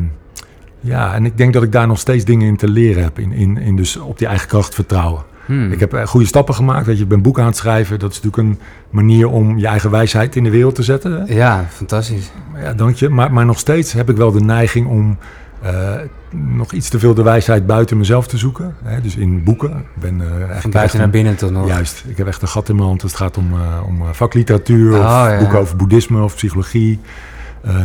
ja, 0.79 1.13
en 1.13 1.25
ik 1.25 1.38
denk 1.38 1.53
dat 1.53 1.63
ik 1.63 1.72
daar 1.72 1.88
nog 1.88 2.00
steeds 2.00 2.25
dingen 2.25 2.48
in 2.48 2.58
te 2.58 2.67
leren 2.67 3.03
heb. 3.03 3.20
In, 3.20 3.32
in, 3.32 3.58
in 3.58 3.75
dus 3.75 3.98
op 3.98 4.17
die 4.17 4.27
eigen 4.27 4.48
kracht 4.48 4.75
vertrouwen. 4.75 5.24
Hmm. 5.46 5.72
Ik 5.72 5.79
heb 5.79 5.94
uh, 5.94 6.05
goede 6.08 6.25
stappen 6.25 6.55
gemaakt. 6.55 6.86
Weet 6.86 6.98
je, 6.98 7.03
ik 7.03 7.10
ben 7.10 7.22
boek 7.22 7.39
aan 7.39 7.46
het 7.46 7.58
schrijven. 7.58 8.00
Dat 8.00 8.12
is 8.12 8.22
natuurlijk 8.22 8.50
een 8.50 8.60
manier 8.89 9.29
om 9.29 9.58
je 9.58 9.67
eigen 9.67 9.91
wijsheid 9.91 10.36
in 10.36 10.44
de 10.44 10.50
wereld 10.50 10.75
te 10.75 10.84
zetten. 10.84 11.12
Hè? 11.12 11.34
Ja, 11.34 11.65
fantastisch. 11.70 12.32
Ja, 12.62 12.74
dank 12.74 12.96
je. 12.96 13.10
Maar, 13.10 13.34
maar 13.34 13.46
nog 13.46 13.60
steeds 13.60 13.94
heb 13.94 14.10
ik 14.10 14.17
wel 14.17 14.32
de 14.32 14.39
neiging 14.39 14.88
om 14.88 15.17
uh, 15.64 15.96
nog 16.30 16.72
iets 16.72 16.90
te 16.90 17.00
veel 17.00 17.14
de 17.14 17.24
wijsheid 17.24 17.66
buiten 17.66 17.98
mezelf 17.98 18.28
te 18.28 18.38
zoeken. 18.38 18.76
Hè? 18.84 19.02
Dus 19.02 19.16
in 19.16 19.44
boeken. 19.44 19.72
Ik 19.72 20.02
ben, 20.02 20.20
uh, 20.20 20.58
Van 20.60 20.72
buiten 20.72 21.00
naar 21.00 21.10
binnen 21.10 21.36
tot 21.36 21.52
nog. 21.52 21.68
Juist. 21.68 22.04
Ik 22.08 22.18
heb 22.18 22.28
echt 22.28 22.42
een 22.42 22.48
gat 22.48 22.70
in 22.70 22.76
mijn 22.76 22.88
hand 22.88 23.04
als 23.04 23.12
het 23.12 23.22
gaat 23.22 23.38
om, 23.38 23.54
om 23.86 24.14
vakliteratuur. 24.14 24.92
Oh, 24.94 24.98
of 24.98 25.06
ja. 25.06 25.38
boeken 25.40 25.60
over 25.60 25.76
boeddhisme 25.76 26.24
of 26.24 26.36
psychologie. 26.36 27.00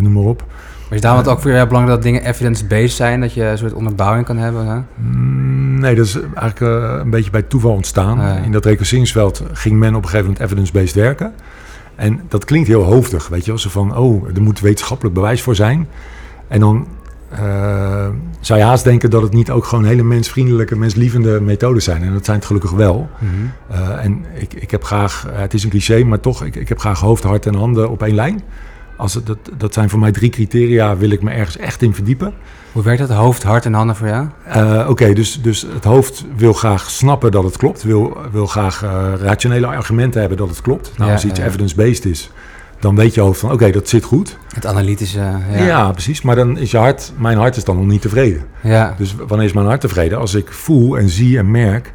noem 0.01 0.13
maar 0.13 0.23
op. 0.23 0.45
Maar 0.89 0.99
is 0.99 1.05
daarom 1.05 1.21
het 1.21 1.31
ook 1.31 1.41
voor 1.41 1.51
jou 1.51 1.67
belangrijk 1.67 1.97
dat 1.97 2.13
dingen 2.13 2.25
evidence-based 2.25 2.97
zijn? 2.97 3.21
Dat 3.21 3.33
je 3.33 3.45
een 3.45 3.59
soort 3.59 3.73
onderbouwing 3.73 4.27
kan 4.27 4.37
hebben? 4.37 4.67
Hè? 4.67 4.81
Mm, 4.95 5.81
nee, 5.81 5.95
dat 5.95 6.07
is 6.07 6.19
eigenlijk 6.35 6.61
een 7.01 7.11
beetje 7.11 7.31
bij 7.31 7.43
toeval 7.43 7.73
ontstaan. 7.73 8.19
Ja. 8.19 8.37
In 8.37 8.53
dat 8.53 8.65
recruiteringsveld 8.65 9.43
ging 9.53 9.79
men 9.79 9.95
op 9.95 10.03
een 10.03 10.09
gegeven 10.09 10.27
moment 10.27 10.45
evidence-based 10.45 10.95
werken. 10.95 11.33
En 11.95 12.21
dat 12.29 12.45
klinkt 12.45 12.69
heel 12.69 12.83
hoofdig, 12.83 13.29
weet 13.29 13.45
je 13.45 13.51
wel. 13.51 13.61
Zo 13.61 13.71
van, 13.71 13.97
oh, 13.97 14.27
er 14.35 14.43
moet 14.43 14.61
wetenschappelijk 14.61 15.15
bewijs 15.15 15.43
voor 15.43 15.55
zijn. 15.55 15.89
En 16.49 16.61
dan 16.61 16.87
uh, 17.33 18.07
zou 18.41 18.59
je 18.59 18.65
haast 18.65 18.85
denken 18.85 19.11
dat 19.11 19.23
het 19.23 19.33
niet 19.33 19.51
ook 19.51 19.65
gewoon 19.65 19.85
hele 19.85 20.03
mensvriendelijke, 20.03 20.77
menslievende 20.77 21.41
methodes 21.41 21.85
zijn. 21.85 22.03
En 22.03 22.13
dat 22.13 22.25
zijn 22.25 22.37
het 22.37 22.47
gelukkig 22.47 22.71
wel. 22.71 23.11
Mm 23.19 23.29
-hmm. 23.29 23.53
uh, 23.73 24.05
en 24.05 24.25
ik, 24.35 24.55
ik 24.55 24.71
heb 24.71 24.85
graag, 24.85 25.27
het 25.33 25.55
is 25.55 25.65
een 25.65 25.71
cliché, 25.71 26.05
maar 26.05 26.21
toch, 26.21 26.45
ik, 26.45 26.57
ik 26.57 26.69
heb 26.69 26.79
graag 26.79 27.01
hoofd, 27.01 27.23
hart 27.23 27.47
en 27.47 27.55
handen 27.55 27.91
op 27.91 28.03
één 28.03 28.15
lijn. 28.15 28.43
Als 28.97 29.15
het, 29.15 29.27
dat, 29.27 29.39
dat 29.57 29.75
zijn 29.75 29.91
voor 29.91 29.99
mij 29.99 30.13
drie 30.13 30.31
criteria, 30.31 30.97
wil 30.97 31.11
ik 31.11 31.23
me 31.23 31.31
ergens 31.31 31.57
echt 31.57 31.83
in 31.83 31.95
verdiepen. 31.95 32.33
Hoe 32.73 32.83
werkt 32.83 33.01
dat? 33.01 33.11
Hoofd, 33.11 33.43
hart 33.43 33.65
en 33.65 33.75
handen 33.75 33.97
voor 33.97 34.07
jou? 34.07 34.27
Oké, 34.47 34.91
okay, 34.91 35.15
dus, 35.15 35.43
dus 35.43 35.67
het 35.75 35.85
hoofd 35.85 36.25
wil 36.37 36.53
graag 36.53 36.91
snappen 36.91 37.31
dat 37.31 37.45
het 37.45 37.57
klopt. 37.57 37.83
Wil, 37.83 38.17
wil 38.33 38.47
graag 38.47 38.81
rationele 39.21 39.67
argumenten 39.67 40.21
hebben 40.21 40.39
dat 40.39 40.49
het 40.49 40.61
klopt. 40.61 40.93
Nou, 40.97 41.09
ja, 41.09 41.17
als 41.17 41.25
iets 41.25 41.39
ja. 41.39 41.47
evidence-based 41.47 42.05
is, 42.05 42.31
dan 42.81 42.97
weet 42.97 43.15
je 43.15 43.21
hoofd 43.21 43.41
van 43.41 43.49
oké, 43.49 43.59
okay, 43.59 43.73
dat 43.73 43.89
zit 43.89 44.05
goed. 44.05 44.39
Het 44.55 44.67
analytische. 44.67 45.19
Ja. 45.53 45.65
ja. 45.65 45.93
precies. 45.93 46.23
Maar 46.23 46.37
dan 46.37 46.59
is 46.59 46.71
je 46.71 46.77
hart, 46.77 47.13
mijn 47.17 47.39
hart 47.39 47.57
is 47.57 47.65
dan 47.65 47.77
nog 47.77 47.87
niet 47.87 48.03
tevreden. 48.03 48.43
Ja. 48.63 48.95
Dus 48.99 49.15
wanneer 49.15 49.47
is 49.47 49.53
mijn 49.53 49.67
hart 49.67 49.81
tevreden? 49.81 50.19
Als 50.19 50.35
ik 50.35 50.53
voel 50.53 50.99
en 50.99 51.09
zie 51.09 51.39
en 51.39 51.51
merk, 51.51 51.93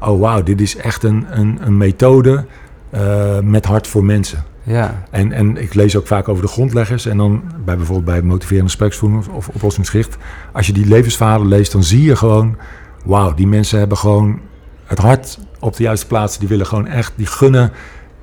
oh 0.00 0.20
wauw, 0.20 0.42
dit 0.42 0.60
is 0.60 0.76
echt 0.76 1.02
een, 1.02 1.26
een, 1.30 1.58
een 1.60 1.76
methode 1.76 2.44
uh, 2.94 3.38
met 3.40 3.64
hart 3.64 3.86
voor 3.86 4.04
mensen. 4.04 4.44
Ja. 4.62 5.02
En, 5.10 5.32
en 5.32 5.56
ik 5.56 5.74
lees 5.74 5.96
ook 5.96 6.06
vaak 6.06 6.28
over 6.28 6.42
de 6.42 6.48
grondleggers. 6.48 7.06
En 7.06 7.16
dan 7.16 7.42
bij 7.64 7.76
bijvoorbeeld 7.76 8.06
bij 8.06 8.22
motiverende 8.22 8.70
gespreksvoering 8.70 9.26
of 9.28 9.48
oplossingsgericht. 9.48 10.16
Als 10.52 10.66
je 10.66 10.72
die 10.72 10.86
levensverhalen 10.86 11.48
leest, 11.48 11.72
dan 11.72 11.84
zie 11.84 12.02
je 12.02 12.16
gewoon... 12.16 12.56
Wauw, 13.04 13.34
die 13.34 13.46
mensen 13.46 13.78
hebben 13.78 13.98
gewoon 13.98 14.40
het 14.84 14.98
hart 14.98 15.38
op 15.58 15.76
de 15.76 15.82
juiste 15.82 16.06
plaats. 16.06 16.38
Die 16.38 16.48
willen 16.48 16.66
gewoon 16.66 16.86
echt, 16.86 17.12
die 17.16 17.26
gunnen 17.26 17.72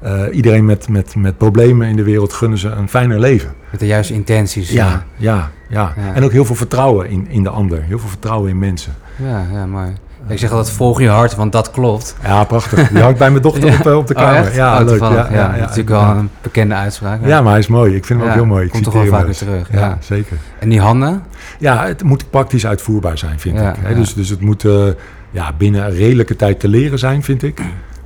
uh, 0.06 0.22
iedereen 0.32 0.66
met, 0.66 0.90
met, 0.90 1.16
met 1.16 1.38
problemen 1.38 1.88
in 1.88 1.96
de 1.96 2.04
wereld... 2.04 2.34
gunnen 2.34 2.58
ze 2.58 2.70
een 2.70 2.90
fijner 2.90 3.20
leven. 3.20 3.54
Met 3.72 3.80
de 3.80 3.86
juiste 3.86 4.14
intenties. 4.14 4.72
Ja, 4.72 5.06
ja, 5.16 5.52
ja. 5.70 5.94
ja. 5.98 6.14
En 6.14 6.24
ook 6.24 6.32
heel 6.32 6.46
veel 6.46 6.56
vertrouwen 6.56 7.10
in, 7.10 7.28
in 7.30 7.44
de 7.44 7.50
ander. 7.50 7.82
Heel 7.82 8.00
veel 8.00 8.10
vertrouwen 8.10 8.50
in 8.50 8.60
mensen. 8.60 8.94
Ja, 9.16 9.46
ja, 9.52 9.66
mooi. 9.66 9.94
Ik 10.28 10.40
zeg 10.40 10.52
altijd 10.52 10.76
volg 10.76 11.02
je 11.02 11.08
hart, 11.08 11.36
want 11.36 11.52
dat 11.52 11.72
klopt. 11.72 12.16
Ja, 12.24 12.44
prachtig. 12.44 12.90
Die 12.90 13.02
hangt 13.02 13.20
bij 13.20 13.30
mijn 13.30 13.42
dochter 13.42 13.80
op, 13.80 13.86
op, 13.96 14.08
de 14.08 14.14
kamer. 14.14 14.50
Oh, 14.50 14.56
ja, 14.56 14.80
oh, 14.80 14.86
leuk. 14.86 15.00
Ja, 15.00 15.12
ja, 15.12 15.28
ja, 15.32 15.56
ja, 15.56 15.60
natuurlijk 15.60 15.90
wel 15.90 16.02
een 16.02 16.30
bekende 16.42 16.76
uitspraak. 16.76 17.20
Ja. 17.26 17.42
maar 17.42 17.52
hij 17.52 17.60
is 17.60 17.68
mooi. 17.68 17.96
Ik 17.96 18.06
vind 18.06 18.20
hem 18.20 18.30
ook 18.30 18.36
heel 18.36 18.46
mooi. 18.46 18.66
Ik 18.66 18.72
komt 18.72 18.84
toch 18.84 18.94
wel 18.94 19.06
vaak 19.06 19.26
weer 19.26 19.36
terug. 19.36 19.72
Ja, 19.72 19.98
zeker. 20.02 20.38
En 20.60 20.70
die 20.70 20.80
handen? 20.80 21.24
Ja, 21.60 21.86
het 21.86 22.04
moet 22.04 22.30
praktisch 22.30 22.66
uitvoerbaar 22.66 23.18
zijn, 23.18 23.40
vind 23.40 23.60
ik. 23.60 23.74
Hè? 23.80 23.96
Dus, 23.96 24.14
dus 24.14 24.30
het 24.30 24.42
moet 24.42 24.64
uh, 24.64 24.88
ja, 25.32 25.52
binnen 25.58 25.86
een 25.86 25.96
redelijke 25.96 26.36
tijd 26.36 26.60
te 26.60 26.68
leren 26.68 27.00
zijn, 27.00 27.24
vind 27.24 27.44
ik. 27.44 27.62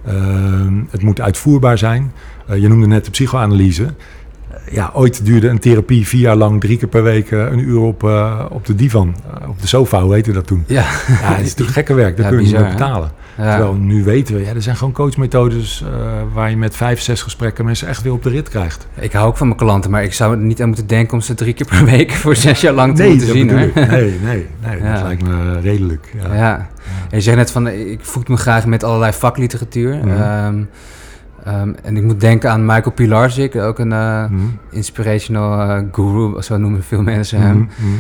Uh, 0.10 0.82
het 0.90 1.02
moet 1.02 1.22
uitvoerbaar 1.22 1.78
zijn. 1.78 2.12
Uh, 2.50 2.58
je 2.58 2.68
noemde 2.68 2.88
net 2.88 3.06
de 3.06 3.12
psychoanalyse 3.12 3.94
ja, 4.72 4.92
ooit 4.94 5.26
duurde 5.26 5.48
een 5.48 5.60
therapie 5.60 6.08
vier 6.08 6.22
jaar 6.22 6.36
lang, 6.36 6.62
drie 6.62 6.78
keer 6.78 6.88
per 6.88 7.04
week, 7.04 7.32
een 7.32 7.60
uur 7.60 7.80
op, 7.80 8.04
uh, 8.04 8.46
op 8.50 8.66
de 8.66 8.76
divan, 8.76 9.16
uh, 9.42 9.50
op 9.50 9.62
de 9.62 9.68
sofa, 9.68 10.02
hoe 10.02 10.14
heette 10.14 10.32
dat 10.32 10.48
toen? 10.48 10.64
Ja, 10.68 10.86
ja 11.22 11.30
dat 11.30 11.40
is 11.40 11.50
natuurlijk 11.50 11.72
gekke 11.72 11.94
werk, 11.94 12.18
daar 12.18 12.26
ja, 12.26 12.32
kun 12.32 12.46
je 12.46 12.52
bizar, 12.52 12.68
niet 12.68 12.78
betalen. 12.78 13.12
Ja. 13.38 13.50
Terwijl 13.50 13.74
nu 13.74 14.04
weten 14.04 14.36
we, 14.36 14.42
ja, 14.42 14.54
er 14.54 14.62
zijn 14.62 14.76
gewoon 14.76 14.94
coachmethodes 14.94 15.84
uh, 15.84 15.90
waar 16.34 16.50
je 16.50 16.58
met 16.58 16.76
vijf, 16.76 17.02
zes 17.02 17.22
gesprekken 17.22 17.66
mensen 17.66 17.88
echt 17.88 18.02
weer 18.02 18.12
op 18.12 18.24
de 18.24 18.30
rit 18.30 18.50
krijgt. 18.50 18.88
Ik 19.00 19.12
hou 19.12 19.28
ook 19.28 19.38
van 19.38 19.48
mijn 19.48 19.60
klanten, 19.60 19.92
maar 19.92 20.04
ik 20.04 20.14
zou 20.14 20.32
er 20.32 20.38
niet 20.38 20.62
aan 20.62 20.68
moeten 20.68 20.88
denken 20.88 21.14
om 21.14 21.22
ze 21.22 21.34
drie 21.34 21.54
keer 21.54 21.66
per 21.66 21.86
week 21.86 22.12
voor 22.12 22.36
zes 22.36 22.62
jaar 22.62 22.74
lang 22.74 22.96
te 22.96 23.02
nee, 23.02 23.10
moeten 23.10 23.28
dat 23.28 23.36
zien. 23.36 23.50
Ik. 23.50 23.76
Nee, 23.76 24.20
nee, 24.24 24.48
nee 24.62 24.94
dat 24.94 25.02
lijkt 25.02 25.24
me 25.24 25.60
redelijk. 25.60 26.14
Ja. 26.34 26.68
En 27.10 27.18
je 27.18 27.22
zegt 27.22 27.38
net 27.38 27.52
van, 27.52 27.68
ik 27.68 28.00
voed 28.02 28.28
me 28.28 28.38
graag 28.38 28.66
met 28.66 28.84
allerlei 28.84 29.14
vakliteratuur. 29.14 29.94
Um, 30.46 30.70
Um, 31.50 31.76
en 31.84 31.98
ik 31.98 32.04
moet 32.04 32.20
denken 32.20 32.52
aan 32.52 32.66
Michael 32.66 32.92
Pilarczyk, 32.92 33.56
ook 33.56 33.80
een 33.80 33.92
uh, 33.92 34.30
mm. 34.30 34.60
inspirational 34.72 35.70
uh, 35.70 35.84
guru, 35.92 36.42
zo 36.42 36.58
noemen 36.58 36.84
veel 36.84 37.02
mensen 37.02 37.42
hem. 37.42 37.58
Mm 37.58 37.70
-hmm. 37.76 38.00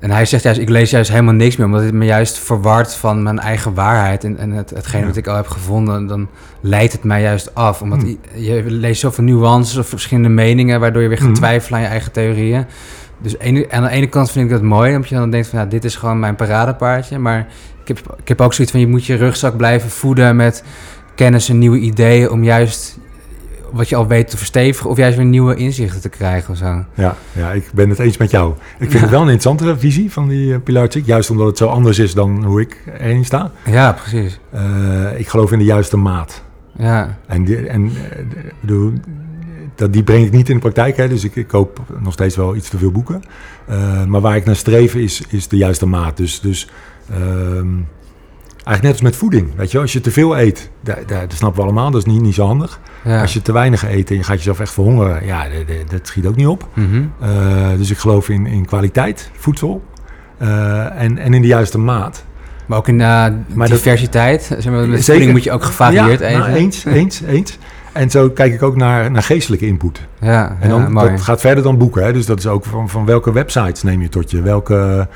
En 0.00 0.10
hij 0.10 0.24
zegt 0.24 0.42
juist, 0.42 0.60
ik 0.60 0.68
lees 0.68 0.90
juist 0.90 1.10
helemaal 1.10 1.34
niks 1.34 1.56
meer, 1.56 1.66
omdat 1.66 1.82
het 1.82 1.94
me 1.94 2.04
juist 2.04 2.38
verward 2.38 2.94
van 2.94 3.22
mijn 3.22 3.38
eigen 3.38 3.74
waarheid 3.74 4.24
en, 4.24 4.38
en 4.38 4.50
het, 4.50 4.70
hetgeen 4.70 5.00
ja. 5.00 5.06
wat 5.06 5.16
ik 5.16 5.26
al 5.26 5.36
heb 5.36 5.46
gevonden, 5.46 6.06
dan 6.06 6.28
leidt 6.60 6.92
het 6.92 7.04
mij 7.04 7.22
juist 7.22 7.54
af. 7.54 7.82
Omdat 7.82 8.04
je 8.34 8.64
leest 8.66 9.00
zoveel 9.00 9.24
nuances 9.24 9.76
of 9.76 9.88
verschillende 9.88 10.28
meningen, 10.28 10.80
waardoor 10.80 11.02
je 11.02 11.08
weer 11.08 11.18
gaat 11.18 11.34
twijfelen 11.34 11.78
aan 11.78 11.84
je 11.84 11.90
eigen 11.90 12.12
theorieën. 12.12 12.64
Dus 13.18 13.38
ene, 13.38 13.66
aan 13.70 13.82
de 13.82 13.88
ene 13.88 14.06
kant 14.06 14.30
vind 14.30 14.44
ik 14.44 14.50
dat 14.50 14.62
mooi, 14.62 14.94
omdat 14.94 15.08
je 15.08 15.14
dan 15.14 15.30
denkt 15.30 15.48
van, 15.48 15.58
ja, 15.58 15.66
dit 15.66 15.84
is 15.84 15.96
gewoon 15.96 16.18
mijn 16.18 16.36
paradepaardje. 16.36 17.18
Maar 17.18 17.46
ik 17.80 17.88
heb, 17.88 18.16
ik 18.18 18.28
heb 18.28 18.40
ook 18.40 18.54
zoiets 18.54 18.72
van, 18.72 18.80
je 18.80 18.88
moet 18.88 19.06
je 19.06 19.14
rugzak 19.14 19.56
blijven 19.56 19.90
voeden 19.90 20.36
met 20.36 20.64
kennis 21.20 21.48
en 21.48 21.58
nieuwe 21.58 21.78
ideeën 21.78 22.30
om 22.30 22.44
juist 22.44 22.98
wat 23.72 23.88
je 23.88 23.96
al 23.96 24.06
weet 24.06 24.30
te 24.30 24.36
verstevigen 24.36 24.90
of 24.90 24.96
juist 24.96 25.16
weer 25.16 25.26
nieuwe 25.26 25.54
inzichten 25.54 26.00
te 26.00 26.08
krijgen 26.08 26.52
of 26.52 26.56
zo. 26.56 26.84
Ja, 26.94 27.16
ja 27.32 27.52
ik 27.52 27.70
ben 27.74 27.88
het 27.88 27.98
eens 27.98 28.16
met 28.16 28.30
jou. 28.30 28.52
Ik 28.52 28.60
vind 28.78 28.92
ja. 28.92 28.98
het 28.98 29.10
wel 29.10 29.20
een 29.20 29.28
interessantere 29.28 29.78
visie 29.78 30.12
van 30.12 30.28
die 30.28 30.60
uh, 30.66 30.86
juist 31.04 31.30
omdat 31.30 31.46
het 31.46 31.58
zo 31.58 31.66
anders 31.66 31.98
is 31.98 32.14
dan 32.14 32.44
hoe 32.44 32.60
ik 32.60 32.76
erin 32.98 33.24
sta. 33.24 33.50
Ja, 33.64 33.92
precies. 33.92 34.40
Uh, 34.54 35.18
ik 35.18 35.28
geloof 35.28 35.52
in 35.52 35.58
de 35.58 35.64
juiste 35.64 35.96
maat. 35.96 36.42
Ja. 36.76 37.18
En, 37.26 37.44
die, 37.44 37.66
en 37.66 37.84
uh, 37.84 37.92
bedoel, 38.60 38.92
dat, 39.74 39.92
die 39.92 40.02
breng 40.02 40.26
ik 40.26 40.32
niet 40.32 40.48
in 40.48 40.54
de 40.54 40.60
praktijk, 40.60 40.96
hè, 40.96 41.08
dus 41.08 41.24
ik, 41.24 41.36
ik 41.36 41.46
koop 41.46 41.80
nog 41.98 42.12
steeds 42.12 42.36
wel 42.36 42.56
iets 42.56 42.68
te 42.68 42.78
veel 42.78 42.90
boeken. 42.90 43.22
Uh, 43.70 44.04
maar 44.04 44.20
waar 44.20 44.36
ik 44.36 44.44
naar 44.44 44.56
streef 44.56 44.94
is, 44.94 45.22
is 45.28 45.48
de 45.48 45.56
juiste 45.56 45.86
maat. 45.86 46.16
Dus, 46.16 46.40
dus 46.40 46.68
uh, 47.10 47.16
Eigenlijk 48.70 48.82
net 48.82 48.92
als 48.92 49.10
met 49.10 49.30
voeding, 49.30 49.56
weet 49.56 49.70
je 49.70 49.78
Als 49.78 49.92
je 49.92 50.00
te 50.00 50.10
veel 50.10 50.38
eet, 50.38 50.70
dat, 50.80 50.96
dat, 50.96 51.20
dat 51.20 51.32
snappen 51.32 51.60
we 51.60 51.66
allemaal, 51.66 51.90
dat 51.90 52.06
is 52.06 52.12
niet, 52.12 52.22
niet 52.22 52.34
zo 52.34 52.46
handig. 52.46 52.80
Ja. 53.04 53.20
Als 53.20 53.32
je 53.32 53.42
te 53.42 53.52
weinig 53.52 53.88
eet 53.88 54.10
en 54.10 54.16
je 54.16 54.22
gaat 54.22 54.36
jezelf 54.36 54.60
echt 54.60 54.72
verhongeren, 54.72 55.26
ja, 55.26 55.44
dat, 55.44 55.90
dat, 55.90 56.06
schiet 56.06 56.26
ook 56.26 56.36
niet 56.36 56.46
op. 56.46 56.68
Mm 56.74 56.90
-hmm. 56.90 57.12
uh, 57.28 57.68
dus 57.76 57.90
ik 57.90 57.98
geloof 57.98 58.28
in, 58.28 58.46
in 58.46 58.64
kwaliteit, 58.64 59.30
voedsel, 59.38 59.82
uh, 60.42 61.02
en, 61.02 61.18
en 61.18 61.34
in 61.34 61.42
de 61.42 61.48
juiste 61.48 61.78
maat. 61.78 62.24
Maar 62.66 62.78
ook 62.78 62.88
in 62.88 62.98
uh, 62.98 63.26
maar 63.54 63.68
diversiteit, 63.68 64.48
dat, 64.48 64.62
zeg 64.62 64.72
maar, 64.72 64.88
met 64.88 65.04
voeding 65.04 65.32
moet 65.32 65.44
je 65.44 65.52
ook 65.52 65.64
gevarieerd 65.64 66.20
ja, 66.20 66.26
eten. 66.26 66.38
Nou, 66.38 66.52
eens, 66.52 66.84
eens, 66.84 67.20
eens. 67.20 67.58
En 67.92 68.10
zo 68.10 68.30
kijk 68.30 68.52
ik 68.52 68.62
ook 68.62 68.76
naar, 68.76 69.10
naar 69.10 69.22
geestelijke 69.22 69.66
input. 69.66 70.00
Ja, 70.20 70.56
en 70.60 70.68
dan, 70.68 70.92
ja, 70.94 71.08
dat 71.08 71.20
gaat 71.20 71.40
verder 71.40 71.62
dan 71.62 71.78
boeken, 71.78 72.04
hè? 72.04 72.12
dus 72.12 72.26
dat 72.26 72.38
is 72.38 72.46
ook 72.46 72.64
van, 72.64 72.88
van 72.88 73.04
welke 73.04 73.32
websites 73.32 73.82
neem 73.82 74.02
je 74.02 74.08
tot 74.08 74.30
je, 74.30 74.42
welke... 74.42 75.08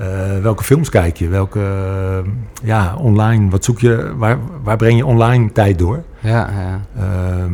Uh, 0.00 0.06
welke 0.42 0.64
films 0.64 0.88
kijk 0.88 1.16
je? 1.16 1.28
Welke, 1.28 1.58
uh, 1.58 2.30
ja, 2.62 2.94
online, 2.96 3.50
wat 3.50 3.64
zoek 3.64 3.80
je? 3.80 4.12
Waar, 4.16 4.38
waar 4.62 4.76
breng 4.76 4.96
je 4.96 5.06
online 5.06 5.52
tijd 5.52 5.78
door? 5.78 6.02
Ja, 6.20 6.50
ja. 6.50 6.80
Uh, 6.96 7.44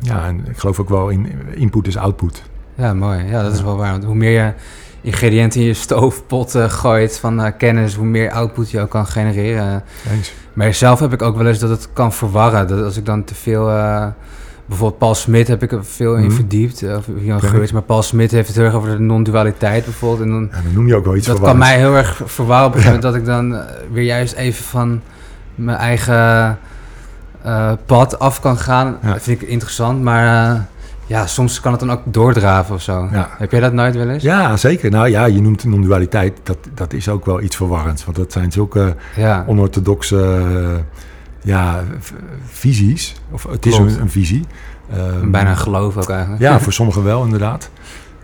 ja, 0.00 0.26
en 0.26 0.44
ik 0.48 0.58
geloof 0.58 0.80
ook 0.80 0.88
wel 0.88 1.08
in 1.08 1.32
input 1.54 1.86
is 1.86 1.96
output. 1.96 2.42
Ja, 2.74 2.94
mooi. 2.94 3.24
Ja, 3.24 3.42
dat 3.42 3.52
is 3.52 3.62
wel 3.62 3.76
waar. 3.76 3.90
Want 3.90 4.04
hoe 4.04 4.14
meer 4.14 4.44
je 4.44 4.52
ingrediënten 5.00 5.60
in 5.60 5.66
je 5.66 5.74
stoofpot 5.74 6.54
uh, 6.54 6.64
gooit 6.64 7.18
van 7.18 7.40
uh, 7.40 7.46
kennis, 7.58 7.94
hoe 7.94 8.06
meer 8.06 8.30
output 8.30 8.70
je 8.70 8.80
ook 8.80 8.90
kan 8.90 9.06
genereren. 9.06 9.82
Eens. 10.10 10.32
Maar 10.52 10.74
zelf 10.74 11.00
heb 11.00 11.12
ik 11.12 11.22
ook 11.22 11.36
wel 11.36 11.46
eens 11.46 11.58
dat 11.58 11.70
het 11.70 11.88
kan 11.92 12.12
verwarren. 12.12 12.68
Dat 12.68 12.84
als 12.84 12.96
ik 12.96 13.06
dan 13.06 13.24
te 13.24 13.34
veel... 13.34 13.68
Uh, 13.68 14.06
bijvoorbeeld 14.68 14.98
Paul 14.98 15.14
Smit 15.14 15.48
heb 15.48 15.62
ik 15.62 15.72
er 15.72 15.84
veel 15.84 16.16
in 16.16 16.24
mm. 16.24 16.30
verdiept. 16.30 16.82
Of 16.96 17.06
Jan 17.18 17.40
Geurts, 17.40 17.72
maar 17.72 17.82
Paul 17.82 18.02
Smit 18.02 18.30
heeft 18.30 18.46
het 18.46 18.56
heel 18.56 18.64
erg 18.64 18.74
over 18.74 18.90
de 18.90 18.98
non-dualiteit 18.98 19.84
bijvoorbeeld. 19.84 20.20
En 20.22 20.30
dan, 20.30 20.48
ja, 20.52 20.62
dan 20.62 20.72
noem 20.72 20.86
je 20.86 20.96
ook 20.96 21.04
wel 21.04 21.16
iets 21.16 21.26
Dat 21.26 21.40
kan 21.40 21.58
mij 21.58 21.76
heel 21.76 21.96
erg 21.96 22.22
verwarren 22.24 22.66
op 22.66 22.74
een 22.74 22.80
gegeven 22.80 23.00
moment 23.00 23.24
dat 23.24 23.36
ik 23.36 23.36
dan 23.36 23.52
uh, 23.52 23.60
weer 23.92 24.04
juist 24.04 24.34
even 24.34 24.64
van 24.64 25.00
mijn 25.54 25.78
eigen 25.78 26.58
eh, 27.42 27.72
pad 27.86 28.18
af 28.18 28.40
kan 28.40 28.58
gaan, 28.58 28.98
Ja. 29.02 29.18
vind 29.20 29.42
ik 29.42 29.48
interessant. 29.48 30.02
Maar 30.02 30.54
eh, 30.54 30.60
ja, 31.06 31.26
soms 31.26 31.60
kan 31.60 31.70
het 31.72 31.80
dan 31.80 31.90
ook 31.92 32.00
doordraven 32.04 32.74
of 32.74 32.82
zo. 32.82 33.08
Ja. 33.12 33.28
Heb 33.38 33.50
jij 33.50 33.60
dat 33.60 33.72
nooit 33.72 33.94
wel 33.94 34.08
eens? 34.08 34.22
Ja, 34.22 34.56
zeker. 34.56 34.90
Nou 34.90 35.08
ja, 35.08 35.24
je 35.24 35.40
noemt 35.40 35.64
non-dualiteit. 35.64 36.40
Dat, 36.42 36.58
dat 36.74 36.92
is 36.92 37.08
ook 37.08 37.26
wel 37.26 37.40
iets 37.40 37.56
verwarrends. 37.56 38.04
Want 38.04 38.16
dat 38.16 38.32
zijn 38.32 38.52
zulke 38.52 38.94
Ja. 39.16 39.44
onorthodoxe 39.46 40.16
eh, 40.16 41.00
ja, 41.42 41.84
visies. 42.46 43.14
Of 43.30 43.42
het 43.42 43.66
is 43.66 43.76
een, 43.76 44.00
een 44.00 44.10
visie. 44.10 44.44
Ehm, 44.92 45.30
Bijna 45.30 45.50
een 45.50 45.56
geloof 45.56 45.96
ook 45.96 46.10
eigenlijk. 46.10 46.42
Ja, 46.42 46.60
voor 46.64 46.72
sommigen 46.72 47.04
wel, 47.04 47.24
inderdaad. 47.24 47.70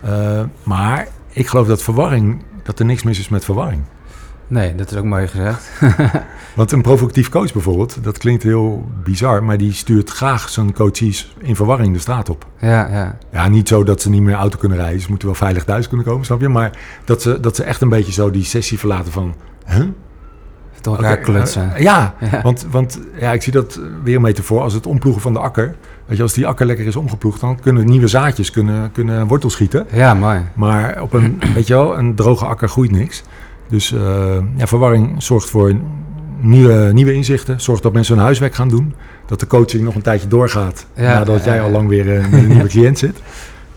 Eh, 0.01 0.41
maar 0.63 1.07
ik 1.29 1.47
geloof 1.47 1.67
dat 1.67 1.83
verwarring, 1.83 2.43
dat 2.63 2.79
er 2.79 2.85
niks 2.85 3.03
mis 3.03 3.19
is 3.19 3.29
met 3.29 3.45
verwarring. 3.45 3.81
Nee, 4.47 4.75
dat 4.75 4.91
is 4.91 4.97
ook 4.97 5.03
mooi 5.03 5.27
gezegd. 5.27 5.71
Want 6.55 6.71
een 6.71 6.81
provocatief 6.81 7.29
coach 7.29 7.53
bijvoorbeeld, 7.53 8.03
dat 8.03 8.17
klinkt 8.17 8.43
heel 8.43 8.89
bizar, 9.03 9.43
maar 9.43 9.57
die 9.57 9.73
stuurt 9.73 10.09
graag 10.09 10.49
zijn 10.49 10.73
coaches 10.73 11.35
in 11.37 11.55
verwarring 11.55 11.93
de 11.93 11.99
straat 11.99 12.29
op. 12.29 12.45
ja, 12.59 12.89
ja. 12.89 13.17
Ja, 13.31 13.47
niet 13.47 13.67
zo 13.67 13.83
dat 13.83 14.01
ze 14.01 14.09
niet 14.09 14.21
meer 14.21 14.35
auto 14.35 14.57
kunnen 14.57 14.77
rijden. 14.77 15.01
Ze 15.01 15.09
moeten 15.09 15.27
wel 15.27 15.37
veilig 15.37 15.63
thuis 15.63 15.87
kunnen 15.87 16.05
komen, 16.05 16.25
snap 16.25 16.41
je? 16.41 16.49
Maar 16.49 16.71
dat 17.03 17.21
ze, 17.21 17.39
dat 17.39 17.55
ze 17.55 17.63
echt 17.63 17.81
een 17.81 17.89
beetje 17.89 18.11
zo 18.11 18.31
die 18.31 18.43
sessie 18.43 18.79
verlaten 18.79 19.11
van... 19.11 19.35
Huh? 19.65 19.85
Door 20.85 20.95
elkaar 20.95 21.13
Oké, 21.13 21.21
klutsen. 21.31 21.75
eh, 21.75 21.81
ja, 21.81 22.13
Ja. 22.31 22.41
want, 22.41 22.65
want 22.71 22.99
ja, 23.19 23.31
ik 23.31 23.41
zie 23.41 23.53
dat 23.53 23.79
weer 24.03 24.15
een 24.15 24.21
metafoor 24.21 24.61
als 24.61 24.73
het 24.73 24.85
omploegen 24.85 25.21
van 25.21 25.33
de 25.33 25.39
akker. 25.39 25.75
Weet 26.05 26.17
je, 26.17 26.23
als 26.23 26.33
die 26.33 26.47
akker 26.47 26.65
lekker 26.65 26.85
is 26.85 26.95
omgeploegd, 26.95 27.39
dan 27.41 27.59
kunnen 27.59 27.85
nieuwe 27.85 28.07
zaadjes 28.07 28.51
kunnen, 28.51 28.91
kunnen 28.91 29.27
wortel 29.27 29.49
schieten. 29.49 29.85
ja, 29.91 30.13
mooi. 30.13 30.39
Maar 30.53 31.01
op 31.01 31.13
een, 31.13 31.41
weet 31.55 31.67
je 31.67 31.73
wel, 31.73 31.97
een 31.97 32.15
droge 32.15 32.45
akker 32.45 32.69
groeit 32.69 32.91
niks. 32.91 33.23
Dus 33.67 33.91
eh, 33.93 34.37
ja, 34.55 34.67
verwarring 34.67 35.23
zorgt 35.23 35.49
voor 35.49 35.73
nieuwe, 36.39 36.89
nieuwe 36.93 37.13
inzichten. 37.13 37.61
Zorgt 37.61 37.83
dat 37.83 37.93
mensen 37.93 38.15
hun 38.15 38.23
huiswerk 38.23 38.55
gaan 38.55 38.69
doen. 38.69 38.93
Dat 39.25 39.39
de 39.39 39.47
coaching 39.47 39.83
nog 39.83 39.95
een 39.95 40.01
tijdje 40.01 40.27
doorgaat. 40.27 40.85
Ja, 40.95 41.13
nadat 41.13 41.43
jij 41.43 41.61
al 41.61 41.69
lang 41.69 41.87
weer 41.89 42.15
eh, 42.17 42.31
een 42.31 42.47
nieuwe 42.47 42.67
cliënt 42.75 42.97
zit. 42.99 43.21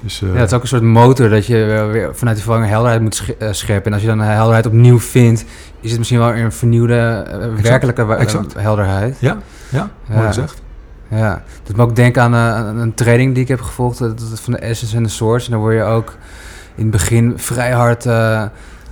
Dus, 0.01 0.23
eh, 0.23 0.29
Ja, 0.33 0.35
het 0.39 0.51
is 0.51 0.57
ook 0.57 0.63
een 0.63 0.69
soort 0.69 0.83
motor 0.83 1.29
dat 1.29 1.47
je 1.47 1.55
weer- 1.55 1.91
weer 1.91 2.15
vanuit 2.17 2.37
die 2.37 2.45
verwarring 2.45 2.73
helderheid 2.73 3.03
moet 3.03 3.15
sche- 3.15 3.37
eh, 3.39 3.49
scheppen. 3.53 3.85
En 3.87 3.93
als 3.93 4.03
je 4.03 4.09
dan 4.09 4.21
helderheid 4.21 4.67
opnieuw 4.67 4.99
vindt, 5.01 5.45
is 5.81 5.89
het 5.91 5.99
misschien 5.99 6.19
wel 6.21 6.33
weer 6.33 6.45
een 6.45 6.53
vernieuwde, 6.53 7.25
eh, 7.31 7.63
werkelijke 7.63 8.15
exact. 8.17 8.55
helderheid. 8.59 9.17
ja, 9.21 9.37
ja, 9.69 9.91
mooi 10.09 10.27
gezegd. 10.27 10.63
Ja, 11.11 11.31
dat 11.31 11.43
doet 11.67 11.77
me 11.77 11.83
ook 11.83 11.97
denken 11.97 12.23
aan, 12.23 12.35
eh, 12.35 12.55
aan 12.55 12.79
een 12.79 12.95
training 12.95 13.35
die 13.35 13.43
ik 13.43 13.49
heb 13.49 13.61
gevolgd, 13.61 13.99
dat 13.99 14.41
van 14.41 14.53
de 14.53 14.59
Essence 14.59 14.97
en 14.97 15.03
de 15.03 15.09
Source. 15.09 15.47
En 15.47 15.53
daar 15.53 15.61
word 15.61 15.75
je 15.75 15.83
ook 15.83 16.15
in 16.75 16.83
het 16.83 16.91
begin 16.91 17.33
vrij 17.37 17.73
hard 17.73 18.07
eh, 18.07 18.43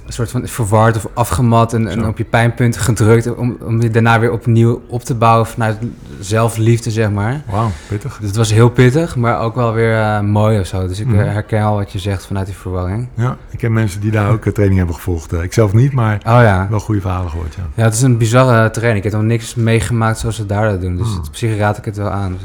een 0.06 0.12
soort 0.12 0.30
van 0.30 0.46
verward 0.48 0.96
of 0.96 1.06
afgemat 1.14 1.72
en, 1.72 1.88
en 1.88 2.06
op 2.06 2.18
je 2.18 2.24
pijnpunten 2.24 2.80
gedrukt. 2.80 3.34
Om, 3.36 3.56
om 3.62 3.82
je 3.82 3.90
daarna 3.90 4.20
weer 4.20 4.30
opnieuw 4.32 4.82
op 4.88 5.02
te 5.04 5.14
bouwen 5.14 5.46
vanuit 5.46 5.76
zelfliefde, 6.20 6.90
zeg 6.90 7.10
maar. 7.10 7.42
Wauw, 7.50 7.70
pittig. 7.88 8.16
Dus 8.18 8.26
het 8.28 8.36
was 8.36 8.52
heel 8.52 8.68
pittig, 8.68 9.16
maar 9.16 9.40
ook 9.40 9.54
wel 9.54 9.72
weer 9.72 10.00
eh, 10.00 10.20
mooi 10.20 10.60
of 10.60 10.66
zo. 10.66 10.86
Dus 10.88 11.00
ik 11.00 11.06
eh, 11.06 11.12
Mhm. 11.12 11.24
herken 11.24 11.62
al 11.62 11.76
wat 11.76 11.92
je 11.92 11.98
zegt 11.98 12.26
vanuit 12.26 12.46
die 12.46 12.54
verwarring. 12.54 13.08
Ja, 13.14 13.36
ik 13.50 13.58
ken 13.58 13.72
mensen 13.72 14.00
die 14.00 14.10
daar 14.10 14.30
ook 14.30 14.46
eh, 14.46 14.52
training 14.52 14.78
hebben 14.78 14.96
gevolgd. 14.96 15.32
Ik 15.32 15.52
zelf 15.52 15.72
niet, 15.72 15.92
maar 15.92 16.14
Oh 16.16 16.22
ja. 16.42 16.66
wel 16.70 16.80
goede 16.80 17.00
verhalen 17.00 17.30
gehoord, 17.30 17.54
ja. 17.54 17.62
Ja, 17.74 17.84
het 17.84 17.94
is 17.94 18.02
een 18.02 18.16
bizarre 18.18 18.70
training. 18.70 19.04
Ik 19.04 19.10
heb 19.10 19.20
nog 19.20 19.30
niks 19.30 19.54
meegemaakt 19.54 20.18
zoals 20.18 20.36
ze 20.36 20.46
daar 20.46 20.70
dat 20.70 20.80
doen. 20.80 20.96
Dus 20.96 21.08
het- 21.08 21.28
op 21.28 21.36
zich 21.36 21.56
raad 21.58 21.78
ik 21.78 21.84
het 21.84 21.96
wel 21.96 22.10
aan. 22.10 22.32
Dus, 22.32 22.42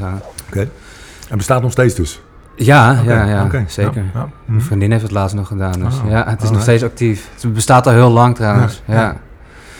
eh, 0.53 0.61
En 1.29 1.37
bestaat 1.37 1.61
nog 1.61 1.71
steeds 1.71 1.95
dus? 1.95 2.21
Ja, 2.65 3.01
ja, 3.05 3.25
ja, 3.25 3.47
zeker. 3.67 3.91
Ja, 3.95 4.01
ja. 4.13 4.19
Mhm. 4.19 4.29
Mijn 4.45 4.61
vriendin 4.61 4.91
heeft 4.91 5.03
het 5.03 5.11
laatst 5.11 5.35
nog 5.35 5.47
gedaan. 5.47 5.71
Dus 5.79 5.99
Oh, 6.05 6.09
ja, 6.09 6.23
het 6.27 6.41
is 6.43 6.49
nog 6.49 6.61
steeds 6.61 6.83
actief. 6.83 7.29
Het 7.41 7.53
bestaat 7.53 7.87
al 7.87 7.93
heel 7.93 8.09
lang 8.09 8.35
trouwens. 8.35 8.81
Ja. 8.85 9.15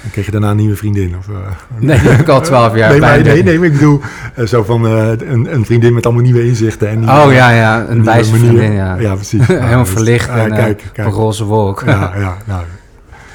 En 0.04 0.12
kreeg 0.12 0.26
je 0.26 0.32
daarna 0.32 0.50
een 0.50 0.56
nieuwe 0.56 0.76
vriendin? 0.76 1.16
Of, 1.18 1.28
eh, 1.30 1.36
Nee, 1.88 1.98
heb 1.98 2.20
ik 2.20 2.28
al 2.28 2.42
twaalf 2.42 2.76
jaar 2.76 2.90
nee, 2.92 3.00
maar, 3.00 3.22
nee, 3.22 3.44
nee, 3.44 3.58
maar 3.58 3.68
ik 3.68 3.74
bedoel, 3.74 4.02
eh, 4.36 4.46
zo 4.46 4.64
van 4.64 4.86
eh, 4.88 5.08
een, 5.10 5.54
een 5.54 5.66
vriendin 5.66 5.94
met 5.94 6.06
allemaal 6.06 6.24
nieuwe 6.24 6.46
inzichten. 6.48 6.90
En 6.90 7.00
nieuwe- 7.00 7.14
Oh 7.26 7.32
ja, 7.34 7.50
ja, 7.50 7.86
een 7.88 8.04
wijze 8.04 8.36
vriendin, 8.36 8.72
ja. 8.72 8.96
Ja, 8.96 9.14
precies. 9.16 9.48
Helemaal 9.48 9.70
Ja, 9.70 9.78
dus- 9.78 9.90
verlicht 9.90 10.30
ah, 10.30 10.38
en 10.44 10.52
kijk, 10.54 10.90
kijk. 10.94 11.08
een 11.08 11.14
roze 11.14 11.44
wolk. 11.46 11.84
Ja, 11.86 12.12
ja, 12.18 12.38
nou, 12.46 12.64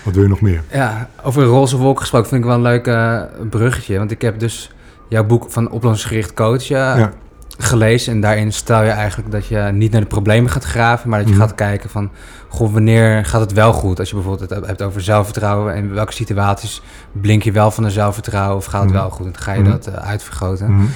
wat 0.02 0.14
wil 0.14 0.22
je 0.22 0.28
nog 0.28 0.40
meer? 0.40 0.62
Ja, 0.72 1.08
over 1.22 1.42
een 1.42 1.48
roze 1.48 1.76
wolk 1.76 2.00
gesproken 2.00 2.28
vind 2.28 2.40
ik 2.40 2.46
wel 2.46 2.56
een 2.56 2.62
leuk 2.62 2.90
bruggetje. 3.50 3.98
Want 3.98 4.10
ik 4.10 4.22
heb 4.22 4.38
dus 4.38 4.72
jouw 5.08 5.24
boek 5.24 5.46
van 5.48 5.70
oplossingsgericht 5.70 6.34
coach 6.34 6.62
Ja. 6.62 7.10
Gelezen. 7.58 8.12
En 8.12 8.20
daarin 8.20 8.52
stel 8.52 8.82
je 8.82 8.90
eigenlijk 8.90 9.30
dat 9.30 9.46
je 9.46 9.58
niet 9.72 9.92
naar 9.92 10.00
de 10.00 10.06
problemen 10.06 10.50
gaat 10.50 10.64
graven, 10.64 11.08
maar 11.10 11.18
dat 11.18 11.28
je 11.28 11.34
Mhm. 11.34 11.42
gaat 11.42 11.54
kijken 11.54 11.90
van, 11.90 12.10
goh, 12.48 12.72
wanneer 12.72 13.24
gaat 13.24 13.40
het 13.40 13.52
wel 13.52 13.72
goed? 13.72 13.98
Als 13.98 14.08
je 14.08 14.14
bijvoorbeeld 14.14 14.50
het 14.50 14.66
hebt 14.66 14.82
over 14.82 15.00
zelfvertrouwen 15.00 15.74
en 15.74 15.82
in 15.84 15.92
welke 15.94 16.12
situaties 16.12 16.82
blink 17.12 17.42
je 17.42 17.52
wel 17.52 17.70
van 17.70 17.84
een 17.84 17.90
zelfvertrouwen 17.90 18.56
of 18.56 18.64
gaat 18.64 18.80
het 18.82 18.90
Mhm. 18.90 18.98
wel 19.00 19.10
goed? 19.10 19.26
En 19.26 19.32
dan 19.32 19.42
ga 19.42 19.52
je 19.52 19.60
Mhm. 19.60 19.70
dat 19.70 19.86
eh, 19.86 19.94
uitvergroten. 19.94 20.88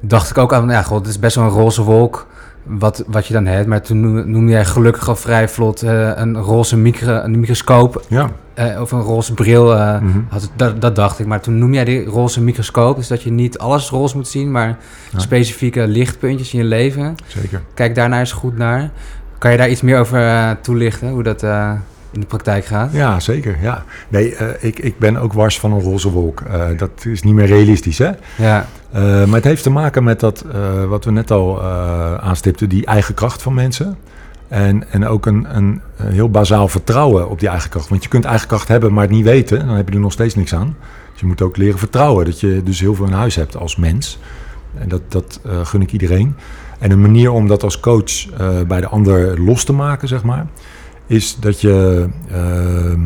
Dacht 0.00 0.30
ik 0.30 0.38
ook 0.38 0.52
aan, 0.52 0.68
ja, 0.68 0.82
god, 0.82 0.98
het 0.98 1.08
is 1.08 1.18
best 1.18 1.36
wel 1.36 1.44
een 1.44 1.50
roze 1.50 1.82
wolk 1.82 2.26
wat, 2.62 3.04
wat 3.06 3.26
je 3.26 3.32
dan 3.32 3.46
hebt. 3.46 3.66
Maar 3.66 3.82
toen 3.82 4.00
noem- 4.00 4.30
noemde 4.30 4.52
jij 4.52 4.64
gelukkig 4.64 5.08
al 5.08 5.16
vrij 5.16 5.48
vlot 5.48 5.82
eh, 5.82 6.10
een 6.14 6.36
roze 6.36 6.76
micro, 6.76 7.12
een 7.22 7.40
microscoop 7.40 8.02
Ja. 8.08 8.30
Eh, 8.54 8.80
of 8.80 8.92
een 8.92 9.00
roze 9.00 9.34
bril. 9.34 9.74
eh, 9.76 10.00
Mhm. 10.00 10.18
had 10.28 10.50
dat, 10.56 10.80
dat 10.80 10.96
dacht 10.96 11.18
ik. 11.18 11.26
Maar 11.26 11.40
toen 11.40 11.58
noem 11.58 11.74
jij 11.74 11.84
die 11.84 12.04
roze 12.04 12.40
microscoop. 12.42 12.96
Dus 12.96 13.08
dat 13.08 13.22
je 13.22 13.30
niet 13.30 13.58
alles 13.58 13.90
roze 13.90 14.16
moet 14.16 14.28
zien, 14.28 14.50
maar 14.50 14.78
Ja. 15.12 15.18
specifieke 15.18 15.86
lichtpuntjes 15.86 16.52
in 16.52 16.58
je 16.58 16.64
leven. 16.64 17.14
Zeker. 17.26 17.62
Kijk 17.74 17.94
daarnaar 17.94 18.20
eens 18.20 18.32
goed 18.32 18.56
naar. 18.56 18.90
Kan 19.38 19.50
je 19.52 19.56
daar 19.56 19.70
iets 19.70 19.80
meer 19.82 19.98
over 19.98 20.20
eh, 20.26 20.50
toelichten, 20.60 21.08
hoe 21.08 21.22
dat 21.22 21.42
in 22.12 22.20
de 22.20 22.26
praktijk 22.26 22.64
gaat? 22.64 22.92
Ja, 22.92 23.20
zeker. 23.20 23.56
Ja. 23.62 23.84
Nee, 24.08 24.36
ik, 24.60 24.78
ik 24.78 24.98
ben 24.98 25.16
ook 25.16 25.32
wars 25.32 25.58
van 25.60 25.72
een 25.72 25.80
roze 25.80 26.10
wolk. 26.10 26.42
Dat 26.76 26.90
is 27.04 27.22
niet 27.22 27.34
meer 27.34 27.46
realistisch, 27.46 27.98
hè? 27.98 28.10
Ja, 28.36 28.66
maar 29.00 29.34
het 29.34 29.44
heeft 29.44 29.62
te 29.62 29.70
maken 29.70 30.04
met 30.04 30.20
dat, 30.20 30.44
wat 30.88 31.04
we 31.04 31.10
net 31.10 31.30
al 31.30 31.62
aanstipten, 32.20 32.68
die 32.68 32.86
eigen 32.86 33.14
kracht 33.14 33.42
van 33.42 33.54
mensen. 33.54 33.96
En, 34.48 34.90
en 34.92 35.06
ook 35.06 35.26
een, 35.26 35.56
een 35.56 35.80
heel 35.96 36.30
bazaal 36.30 36.68
vertrouwen 36.68 37.28
op 37.30 37.40
die 37.40 37.48
eigen 37.48 37.70
kracht. 37.70 37.88
Want 37.88 38.02
je 38.02 38.08
kunt 38.08 38.24
eigen 38.24 38.48
kracht 38.48 38.68
hebben, 38.68 38.92
maar 38.92 39.02
het 39.02 39.12
niet 39.12 39.24
weten. 39.24 39.66
Dan 39.66 39.76
heb 39.76 39.88
je 39.88 39.94
er 39.94 40.00
nog 40.00 40.12
steeds 40.12 40.34
niks 40.34 40.54
aan. 40.54 40.76
Dus 41.12 41.20
je 41.20 41.26
moet 41.26 41.42
ook 41.42 41.56
leren 41.56 41.78
vertrouwen. 41.78 42.24
Dat 42.24 42.40
je 42.40 42.62
dus 42.64 42.80
heel 42.80 42.94
veel 42.94 43.06
in 43.06 43.12
huis 43.12 43.34
hebt 43.34 43.56
als 43.56 43.76
mens. 43.76 44.18
En 44.78 44.88
dat, 44.88 45.02
dat 45.08 45.40
eh, 45.44 45.66
gun 45.66 45.82
ik 45.82 45.92
iedereen. 45.92 46.36
En 46.78 46.90
een 46.90 47.00
manier 47.00 47.30
om 47.30 47.48
dat 47.48 47.62
als 47.62 47.80
coach 47.80 48.30
eh, 48.30 48.60
bij 48.68 48.80
de 48.80 48.88
ander 48.88 49.40
los 49.40 49.64
te 49.64 49.72
maken, 49.72 50.08
zeg 50.08 50.22
maar, 50.22 50.46
is 51.06 51.36
dat 51.40 51.60
je. 51.60 52.06
ehm, 52.30 53.00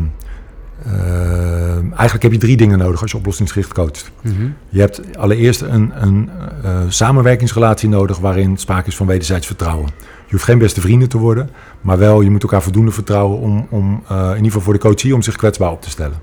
ehm, 0.85 1.93
eigenlijk 1.93 2.23
heb 2.23 2.33
je 2.33 2.39
drie 2.39 2.57
dingen 2.57 2.79
nodig 2.79 3.03
als 3.03 3.11
je 3.11 3.17
oplossingsgericht 3.17 3.73
coacht. 3.73 4.11
Mhm. 4.23 4.49
Je 4.69 4.81
hebt 4.81 5.17
allereerst 5.17 5.61
een, 5.61 5.93
een 5.95 6.31
eh, 6.63 6.81
samenwerkingsrelatie 6.89 7.89
nodig 7.89 8.19
waarin 8.19 8.57
sprake 8.57 8.89
is 8.89 8.97
van 8.97 9.07
wederzijds 9.07 9.47
vertrouwen. 9.47 9.89
Je 10.29 10.35
hoeft 10.35 10.45
geen 10.45 10.59
beste 10.59 10.81
vrienden 10.81 11.09
te 11.09 11.19
worden, 11.19 11.51
maar 11.81 11.99
wel 11.99 12.21
je 12.21 12.31
moet 12.31 12.43
elkaar 12.43 12.63
voldoende 12.63 12.91
vertrouwen 12.91 13.39
om, 13.39 13.67
om 13.71 14.03
eh, 14.09 14.17
in 14.21 14.27
ieder 14.29 14.45
geval 14.45 14.61
voor 14.61 14.73
de 14.73 14.79
coachie 14.79 15.15
om 15.15 15.23
zich 15.23 15.37
kwetsbaar 15.37 15.71
op 15.71 15.83
te 15.83 15.91
stellen. 15.91 16.21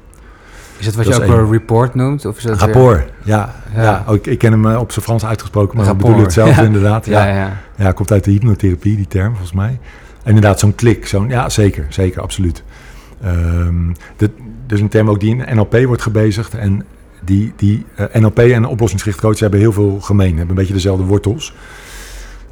Is 0.78 0.86
dat 0.86 0.96
wat 0.96 1.06
Dat 1.06 1.16
je 1.16 1.24
is 1.24 1.30
ook 1.30 1.38
een 1.38 1.52
report 1.52 1.96
noemt? 1.96 2.26
Of 2.26 2.38
is 2.38 2.44
dat 2.44 2.60
weer- 2.60 2.66
Rapport, 2.74 3.12
ja. 3.24 3.56
Ja. 3.76 3.82
ja. 3.84 4.04
ook 4.08 4.16
ik, 4.16 4.26
ik 4.28 4.38
ken 4.38 4.52
hem 4.52 4.66
eh, 4.72 4.80
op 4.80 4.92
zijn 4.92 5.06
Frans 5.06 5.26
uitgesproken, 5.26 5.76
maar 5.78 5.86
ik 5.86 5.92
Rapport. 5.92 6.10
bedoel 6.12 6.26
hetzelfde 6.26 6.62
Ja. 6.62 6.68
inderdaad. 6.68 7.06
Ja, 7.06 7.52
Ja. 7.78 7.92
komt 7.92 8.12
uit 8.12 8.24
de 8.24 8.32
hypnotherapie, 8.32 8.96
die 8.96 9.08
term 9.08 9.30
volgens 9.30 9.52
mij. 9.54 9.80
En 10.24 10.34
inderdaad, 10.36 10.60
zo'n 10.60 10.76
klik, 10.76 11.08
zo'n, 11.08 11.30
ja 11.30 11.50
zeker, 11.50 11.86
zeker, 11.90 12.22
absoluut. 12.22 12.64
Ehm 13.24 13.92
dit, 14.18 14.32
dus 14.68 14.80
een 14.80 14.90
term 14.90 15.10
ook 15.10 15.20
die 15.20 15.36
in 15.36 15.56
NLP 15.56 15.84
wordt 15.86 16.02
gebezigd. 16.02 16.54
En 16.54 16.86
die, 17.24 17.54
die 17.56 17.86
eh, 17.96 18.06
NLP 18.22 18.40
en 18.40 18.66
oplossingsgericht 18.66 19.22
coach 19.22 19.40
hebben 19.40 19.60
heel 19.60 19.72
veel 19.74 19.98
gemeen, 20.02 20.30
hebben 20.30 20.50
een 20.50 20.56
beetje 20.56 20.74
dezelfde 20.74 21.04
wortels. 21.06 21.56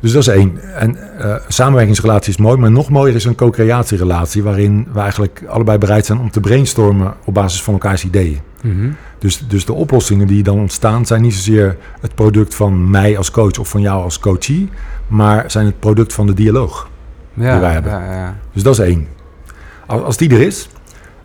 Dus 0.03 0.11
dat 0.11 0.21
is 0.21 0.27
één. 0.27 0.59
En 0.75 1.19
eh, 1.19 1.35
samenwerkingsrelatie 1.47 2.29
is 2.29 2.37
mooi, 2.37 2.57
maar 2.57 2.71
nog 2.71 2.89
mooier 2.89 3.15
is 3.15 3.25
een 3.25 3.35
co-creatierelatie... 3.35 4.43
waarin 4.43 4.87
we 4.93 4.99
eigenlijk 4.99 5.43
allebei 5.47 5.77
bereid 5.77 6.05
zijn 6.05 6.19
om 6.19 6.31
te 6.31 6.39
brainstormen 6.39 7.13
op 7.25 7.33
basis 7.33 7.63
van 7.63 7.73
elkaars 7.73 8.03
ideeën. 8.05 8.39
Mhm. 8.61 8.89
Dus, 9.19 9.45
dus 9.47 9.65
de 9.65 9.73
oplossingen 9.73 10.27
die 10.27 10.43
dan 10.43 10.59
ontstaan 10.59 11.05
zijn 11.05 11.21
niet 11.21 11.33
zozeer 11.33 11.77
het 12.01 12.15
product 12.15 12.55
van 12.55 12.89
mij 12.89 13.17
als 13.17 13.31
coach 13.31 13.57
of 13.59 13.69
van 13.69 13.81
jou 13.81 14.03
als 14.03 14.19
coachie, 14.19 14.69
maar 15.07 15.51
zijn 15.51 15.65
het 15.65 15.79
product 15.79 16.13
van 16.13 16.27
de 16.27 16.33
dialoog. 16.33 16.89
Ja, 17.33 17.51
Die 17.51 17.61
wij 17.61 17.71
hebben. 17.71 17.91
ja, 17.91 18.13
ja. 18.13 18.37
Dus 18.53 18.63
dat 18.63 18.73
is 18.73 18.85
één. 18.85 19.07
Als, 19.85 20.01
als 20.01 20.17
die 20.17 20.29
er 20.29 20.41
is, 20.41 20.69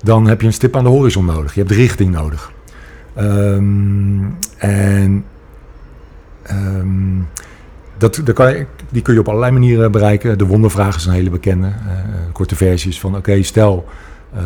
dan 0.02 0.26
heb 0.26 0.40
je 0.40 0.46
een 0.46 0.52
stip 0.52 0.76
aan 0.76 0.84
de 0.84 0.90
horizon 0.90 1.24
nodig. 1.24 1.54
Je 1.54 1.60
hebt 1.60 1.72
richting 1.72 2.12
nodig. 2.12 2.52
Ehm, 3.14 4.24
en 4.56 5.24
ehm, 6.42 7.20
dat, 7.98 8.20
dat 8.24 8.34
kan 8.34 8.50
je, 8.50 8.66
die 8.88 9.02
kun 9.02 9.14
je 9.14 9.20
op 9.20 9.28
allerlei 9.28 9.52
manieren 9.52 9.92
bereiken. 9.92 10.38
De 10.38 10.46
wondervraag 10.46 10.96
is 10.96 11.06
een 11.06 11.12
hele 11.12 11.30
bekende. 11.30 11.66
eh, 11.66 12.32
korte 12.32 12.56
versies 12.56 13.00
van 13.00 13.16
oké, 13.16 13.42
stel 13.42 13.84
ehm, 14.34 14.44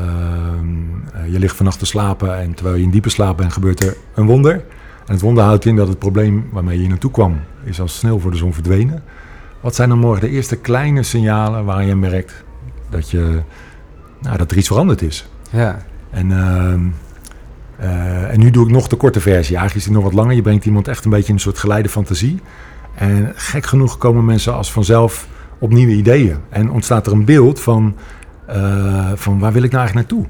eh, 1.12 1.32
je 1.32 1.38
ligt 1.38 1.56
vannacht 1.56 1.78
te 1.78 1.86
slapen 1.86 2.38
en 2.38 2.54
terwijl 2.54 2.76
je 2.76 2.82
in 2.82 2.90
diepe 2.90 3.10
slaap 3.10 3.36
bent 3.36 3.52
gebeurt 3.52 3.82
er 3.84 3.96
een 4.14 4.26
wonder. 4.26 4.52
En 5.06 5.12
het 5.12 5.20
wonder 5.20 5.44
houdt 5.44 5.64
in 5.64 5.76
dat 5.76 5.88
het 5.88 5.98
probleem 5.98 6.48
waarmee 6.52 6.74
je 6.74 6.80
hier 6.80 6.88
naartoe 6.88 7.10
kwam 7.10 7.40
is 7.64 7.80
al 7.80 7.88
snel 7.88 8.18
voor 8.18 8.30
de 8.30 8.36
zon 8.36 8.54
verdwenen. 8.54 9.02
Wat 9.60 9.74
zijn 9.74 9.88
dan 9.88 9.98
morgen 9.98 10.20
de 10.20 10.30
eerste 10.30 10.56
kleine 10.56 11.02
signalen 11.02 11.64
waar 11.64 11.84
je 11.84 11.96
merkt 11.96 12.44
dat, 12.90 13.10
je, 13.10 13.40
nou, 14.20 14.36
dat 14.36 14.50
er 14.50 14.56
iets 14.56 14.68
veranderd 14.68 15.02
is? 15.02 15.28
ja. 15.50 15.78
En, 16.10 16.32
ehm, 16.32 16.80
en 18.30 18.38
nu 18.40 18.50
doe 18.50 18.66
ik 18.66 18.72
nog 18.72 18.88
de 18.88 18.96
korte 18.96 19.20
versie. 19.20 19.56
Eigenlijk 19.56 19.74
is 19.74 19.84
die 19.84 19.92
nog 19.92 20.02
wat 20.04 20.12
langer. 20.12 20.34
Je 20.34 20.42
brengt 20.42 20.64
iemand 20.64 20.88
echt 20.88 21.04
een 21.04 21.10
beetje 21.10 21.28
in 21.28 21.34
een 21.34 21.40
soort 21.40 21.58
geleide 21.58 21.88
fantasie. 21.88 22.40
En 22.94 23.32
gek 23.34 23.66
genoeg 23.66 23.98
komen 23.98 24.24
mensen 24.24 24.54
als 24.54 24.72
vanzelf 24.72 25.28
op 25.58 25.72
nieuwe 25.72 25.92
ideeën. 25.92 26.36
En 26.48 26.70
ontstaat 26.70 27.06
er 27.06 27.12
een 27.12 27.24
beeld 27.24 27.60
van, 27.60 27.96
van 29.14 29.38
waar 29.38 29.52
wil 29.52 29.62
ik 29.62 29.70
nou 29.70 29.84
eigenlijk 29.84 29.94
naartoe? 29.94 30.26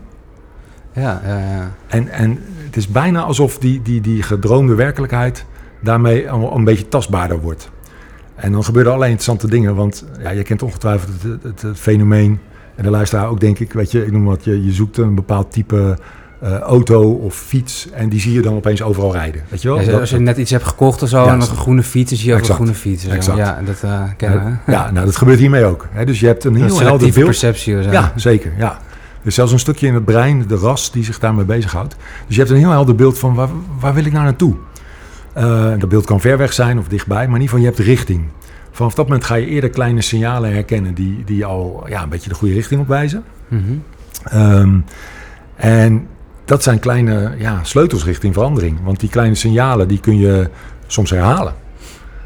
Ja, 0.93 1.21
ja, 1.27 1.39
ja. 1.39 1.71
En, 1.87 2.09
en 2.09 2.39
het 2.65 2.77
is 2.77 2.89
bijna 2.89 3.23
alsof 3.23 3.59
die, 3.59 3.83
die, 3.83 4.01
die 4.01 4.23
gedroomde 4.23 4.75
werkelijkheid 4.75 5.45
daarmee 5.81 6.27
een, 6.27 6.55
een 6.55 6.65
beetje 6.65 6.89
tastbaarder 6.89 7.41
wordt. 7.41 7.71
En 8.35 8.53
dan 8.53 8.65
gebeuren 8.65 8.91
allerlei 8.93 9.13
interessante 9.13 9.57
dingen. 9.57 9.75
Want 9.75 10.05
ja, 10.21 10.31
je 10.31 10.43
kent 10.43 10.63
ongetwijfeld 10.63 11.11
het, 11.43 11.63
het, 11.63 11.79
fenomeen. 11.79 12.39
En 12.75 12.83
de 12.83 12.91
luisteraar 12.91 13.29
ook, 13.29 13.41
denk 13.41 13.59
ik. 13.59 13.73
Weet 13.73 13.91
je, 13.91 14.07
ik 14.07 14.13
noem 14.13 14.25
wat, 14.25 14.45
je, 14.45 14.65
je 14.65 14.73
zoekt 14.73 14.97
een 14.97 15.15
bepaald 15.15 15.53
type 15.53 15.99
uh, 16.43 16.59
auto 16.59 17.13
of 17.13 17.35
fiets. 17.35 17.89
En 17.91 18.09
die 18.09 18.21
zie 18.21 18.33
je 18.33 18.41
dan 18.41 18.55
opeens 18.55 18.83
overal 18.83 19.13
rijden. 19.13 19.43
Weet 19.49 19.63
je 19.63 19.69
wel? 19.69 19.81
Ja, 19.81 19.99
als 19.99 20.11
je 20.11 20.19
net 20.19 20.37
iets 20.37 20.51
hebt 20.51 20.65
gekocht 20.65 21.03
of 21.03 21.09
zo. 21.09 21.27
en 21.27 21.39
nog 21.39 21.51
een 21.51 21.57
groene 21.57 21.83
fiets. 21.83 22.11
Dan 22.11 22.19
zie 22.19 22.29
je 22.29 22.35
ook 22.35 22.49
een 22.49 22.55
groene 22.55 22.75
fiets. 22.75 23.07
Exact. 23.07 23.39
Ja, 23.39 23.61
dat 23.65 23.83
uh, 23.85 24.03
kennen 24.17 24.61
we. 24.65 24.73
Ja, 24.73 24.91
nou, 24.91 25.07
dat 25.07 25.17
gebeurt 25.17 25.39
hiermee 25.39 25.65
ook. 25.65 25.89
Hè? 25.91 26.05
Dus 26.05 26.21
je 26.21 26.27
hebt 26.27 26.45
een 26.45 26.55
heel 26.55 26.81
helder 26.81 27.13
beeld. 27.13 27.25
perceptie. 27.25 27.83
Zo. 27.83 27.91
Ja, 27.91 28.13
zeker. 28.17 28.53
Ja. 28.59 28.79
Dus 29.23 29.35
zelfs 29.35 29.53
een 29.53 29.59
stukje 29.59 29.87
in 29.87 29.95
het 29.95 30.05
brein, 30.05 30.47
de 30.47 30.57
ras 30.57 30.93
die 30.93 31.05
zich 31.05 31.19
daarmee 31.19 31.45
bezighoudt. 31.45 31.97
Dus 32.27 32.35
je 32.37 32.41
hebt 32.41 32.53
een 32.53 32.61
heel 32.61 32.71
helder 32.71 32.95
beeld 32.95 33.19
van 33.19 33.35
waar, 33.35 33.49
waar 33.81 33.95
wil 33.95 34.05
ik 34.05 34.13
nou 34.13 34.25
naartoe? 34.25 34.55
Uh, 35.37 35.73
dat 35.79 35.89
beeld 35.89 36.05
kan 36.05 36.21
ver 36.21 36.39
weg 36.39 36.53
zijn 36.53 36.79
of 36.79 36.89
dichtbij, 36.89 37.27
maar 37.27 37.37
in 37.37 37.43
ieder 37.43 37.49
geval 37.49 37.61
je 37.61 37.67
hebt 37.67 37.79
richting. 37.79 38.25
Vanaf 38.71 38.95
dat 38.95 39.07
moment 39.07 39.25
ga 39.25 39.35
je 39.35 39.47
eerder 39.47 39.71
kleine 39.71 40.01
signalen 40.01 40.53
herkennen 40.53 40.95
die, 40.95 41.23
die 41.25 41.45
al 41.45 41.85
ja, 41.89 42.03
een 42.03 42.09
beetje 42.09 42.29
de 42.29 42.35
goede 42.35 42.55
richting 42.55 42.81
opwijzen. 42.81 43.25
Mm 43.49 43.83
en 45.57 46.07
dat 46.45 46.63
zijn 46.63 46.79
kleine 46.79 47.35
ja, 47.39 47.65
sleutels 47.65 48.05
richting 48.05 48.35
verandering. 48.35 48.79
Want 48.85 49.01
die 49.01 49.09
kleine 49.09 49.35
signalen 49.35 49.89
die 49.89 50.01
kun 50.01 50.19
je 50.19 50.51
soms 50.87 51.11
herhalen. 51.11 51.55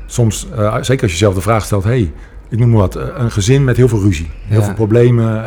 Soms, 0.07 0.47
uh, 0.59 0.77
zeker 0.81 1.03
als 1.03 1.13
je 1.13 1.19
zelf 1.19 1.35
de 1.35 1.41
vraag 1.41 1.65
stelt, 1.65 1.85
hey, 1.85 2.13
ik 2.49 2.59
noem 2.59 2.71
maar 2.71 2.79
wat, 2.79 2.95
een 2.95 3.31
gezin 3.31 3.65
met 3.65 3.77
heel 3.77 3.89
veel 3.89 4.01
ruzie, 4.01 4.31
heel 4.43 4.63
veel 4.63 4.75
problemen. 4.75 5.45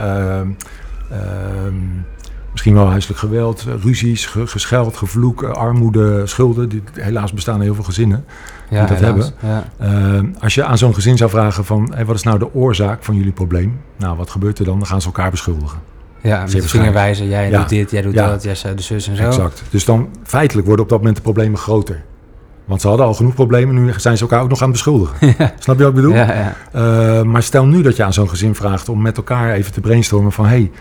Uh, 1.11 1.17
misschien 2.51 2.73
wel 2.73 2.89
huiselijk 2.89 3.19
geweld, 3.19 3.65
ruzies, 3.81 4.25
gescheld, 4.25 4.97
gevloek, 4.97 5.43
armoede, 5.43 6.27
schulden. 6.27 6.69
Die, 6.69 6.83
helaas 6.93 7.33
bestaan 7.33 7.61
heel 7.61 7.75
veel 7.75 7.83
gezinnen 7.83 8.25
die 8.69 8.85
dat 8.85 8.99
hebben. 8.99 9.25
Ja. 9.41 9.63
Uh, 9.81 10.19
als 10.39 10.55
je 10.55 10.63
aan 10.63 10.77
zo'n 10.77 10.93
gezin 10.93 11.17
zou 11.17 11.29
vragen 11.29 11.65
van, 11.65 11.91
hey, 11.93 12.05
wat 12.05 12.15
is 12.15 12.23
nou 12.23 12.39
de 12.39 12.53
oorzaak 12.53 13.03
van 13.03 13.15
jullie 13.15 13.31
probleem? 13.31 13.79
Nou, 13.97 14.17
wat 14.17 14.29
gebeurt 14.29 14.59
er 14.59 14.65
dan? 14.65 14.77
Dan 14.77 14.87
gaan 14.87 15.01
ze 15.01 15.07
elkaar 15.07 15.31
beschuldigen. 15.31 15.79
Ja, 16.21 16.45
met 16.53 16.65
vingerwijzen. 16.65 17.27
Jij 17.27 17.49
doet 17.49 17.69
dit, 17.69 17.91
jij 17.91 18.01
doet 18.01 18.15
dat, 18.15 18.43
jij 18.43 18.55
zei 18.55 18.75
de 18.75 18.81
zus 18.81 19.07
en 19.07 19.15
zo. 19.15 19.23
Exact. 19.23 19.63
Dus 19.69 19.85
dan 19.85 20.09
feitelijk 20.23 20.67
worden 20.67 20.83
op 20.83 20.89
dat 20.89 20.99
moment 20.99 21.17
de 21.17 21.23
problemen 21.23 21.57
groter. 21.57 22.03
Want 22.65 22.81
ze 22.81 22.87
hadden 22.87 23.05
al 23.05 23.13
genoeg 23.13 23.33
problemen, 23.33 23.83
nu 23.83 23.93
zijn 23.97 24.17
ze 24.17 24.23
elkaar 24.23 24.41
ook 24.41 24.49
nog 24.49 24.61
aan 24.61 24.67
het 24.67 24.75
beschuldigen. 24.75 25.17
Snap 25.59 25.77
je 25.77 25.83
wat 25.83 25.89
ik 25.89 25.95
bedoel? 25.95 26.13
Ja, 26.13 26.55
uh, 26.75 27.21
maar 27.21 27.43
stel 27.43 27.65
nu 27.65 27.81
dat 27.81 27.95
je 27.95 28.03
aan 28.03 28.13
zo'n 28.13 28.29
gezin 28.29 28.55
vraagt 28.55 28.89
om 28.89 29.01
met 29.01 29.17
elkaar 29.17 29.53
even 29.53 29.71
te 29.73 29.81
brainstormen 29.81 30.31
van... 30.31 30.45
hey, 30.45 30.71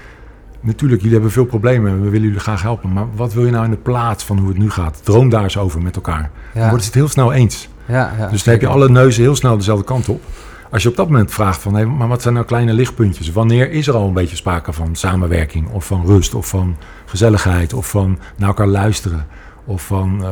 natuurlijk, 0.61 1.01
jullie 1.01 1.15
hebben 1.15 1.33
veel 1.33 1.45
problemen 1.45 1.91
en 1.91 2.03
we 2.03 2.09
willen 2.09 2.27
jullie 2.27 2.41
graag 2.41 2.63
helpen. 2.63 2.93
Maar 2.93 3.07
wat 3.15 3.33
wil 3.33 3.45
je 3.45 3.51
nou 3.51 3.65
in 3.65 3.71
de 3.71 3.77
plaats 3.77 4.25
van 4.25 4.39
hoe 4.39 4.49
het 4.49 4.59
nu 4.59 4.71
gaat? 4.71 5.01
Droom 5.05 5.29
daar 5.29 5.43
eens 5.43 5.59
over 5.59 5.83
met 5.83 5.97
elkaar. 5.97 6.31
Dan 6.55 6.63
worden 6.63 6.81
ze 6.81 6.87
het 6.87 6.95
heel 6.95 7.09
snel 7.09 7.33
eens. 7.33 7.69
Ja, 7.85 8.13
ja, 8.19 8.27
dus 8.27 8.45
dan 8.45 8.53
heb 8.53 8.63
je 8.63 8.69
alle 8.69 8.89
neuzen 8.89 9.23
heel 9.23 9.37
snel 9.37 9.57
dezelfde 9.57 9.85
kant 9.85 10.09
op. 10.09 10.23
Als 10.71 10.83
je 10.83 10.89
op 10.89 10.97
dat 10.97 11.09
moment 11.09 11.33
vraagt 11.33 11.61
van, 11.61 11.75
hé, 11.75 11.87
maar 11.87 12.09
wat 12.09 12.23
zijn 12.23 12.35
nou 12.35 12.47
kleine 12.47 12.73
lichtpuntjes? 12.73 13.33
Wanneer 13.33 13.71
is 13.71 13.87
er 13.87 13.95
al 13.95 14.07
een 14.07 14.13
beetje 14.13 14.37
sprake 14.37 14.73
van 14.73 14.97
samenwerking 14.97 15.69
of 15.69 15.87
van 15.87 16.07
rust 16.07 16.35
of 16.35 16.49
van 16.49 16.77
gezelligheid 17.07 17.73
of 17.73 17.89
van 17.89 18.19
naar 18.37 18.49
elkaar 18.49 18.67
luisteren 18.67 19.27
of 19.65 19.83
van 19.83 20.21
uh, 20.23 20.29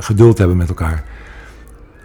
geduld 0.00 0.38
hebben 0.38 0.56
met 0.56 0.68
elkaar? 0.68 1.04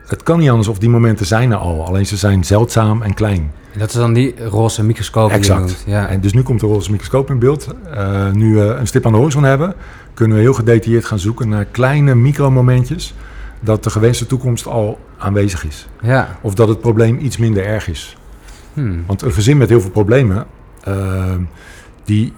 Het 0.05 0.23
kan 0.23 0.39
niet 0.39 0.49
anders 0.49 0.67
of 0.67 0.77
die 0.77 0.89
momenten 0.89 1.25
zijn 1.25 1.51
er 1.51 1.57
al, 1.57 1.86
alleen 1.86 2.05
ze 2.05 2.17
zijn 2.17 2.43
zeldzaam 2.43 3.01
en 3.01 3.13
klein. 3.13 3.51
En 3.73 3.79
dat 3.79 3.89
is 3.89 3.95
dan 3.95 4.13
die 4.13 4.47
roze 4.47 4.84
microscoop 4.84 5.31
exact. 5.31 5.84
ja. 5.86 6.07
En 6.07 6.21
dus 6.21 6.34
nu 6.34 6.41
komt 6.41 6.60
de 6.60 6.65
roze 6.65 6.91
microscoop 6.91 7.29
in 7.29 7.39
beeld. 7.39 7.67
Uh, 7.93 8.31
nu 8.31 8.55
we 8.55 8.62
een 8.62 8.88
stip 8.88 9.05
aan 9.05 9.12
de 9.12 9.17
horizon 9.17 9.43
hebben, 9.43 9.73
kunnen 10.13 10.38
we 10.38 10.43
heel 10.43 10.53
gedetailleerd 10.53 11.05
gaan 11.05 11.19
zoeken 11.19 11.49
naar 11.49 11.65
kleine 11.65 12.15
micromomentjes 12.15 13.13
dat 13.62 13.84
de 13.84 13.89
gewenste 13.89 14.26
toekomst 14.26 14.67
al 14.67 15.00
aanwezig 15.17 15.65
is. 15.65 15.88
Ja. 16.02 16.38
Of 16.41 16.54
dat 16.54 16.67
het 16.67 16.80
probleem 16.80 17.19
iets 17.19 17.38
minder 17.38 17.65
erg 17.65 17.88
is. 17.88 18.17
Hmm. 18.74 19.04
Want 19.08 19.21
een 19.21 19.34
gezin 19.34 19.58
met 19.58 19.69
heel 19.69 19.82
veel 19.82 19.89
problemen, 19.89 20.45
uh, 20.88 21.36
die, 22.04 22.34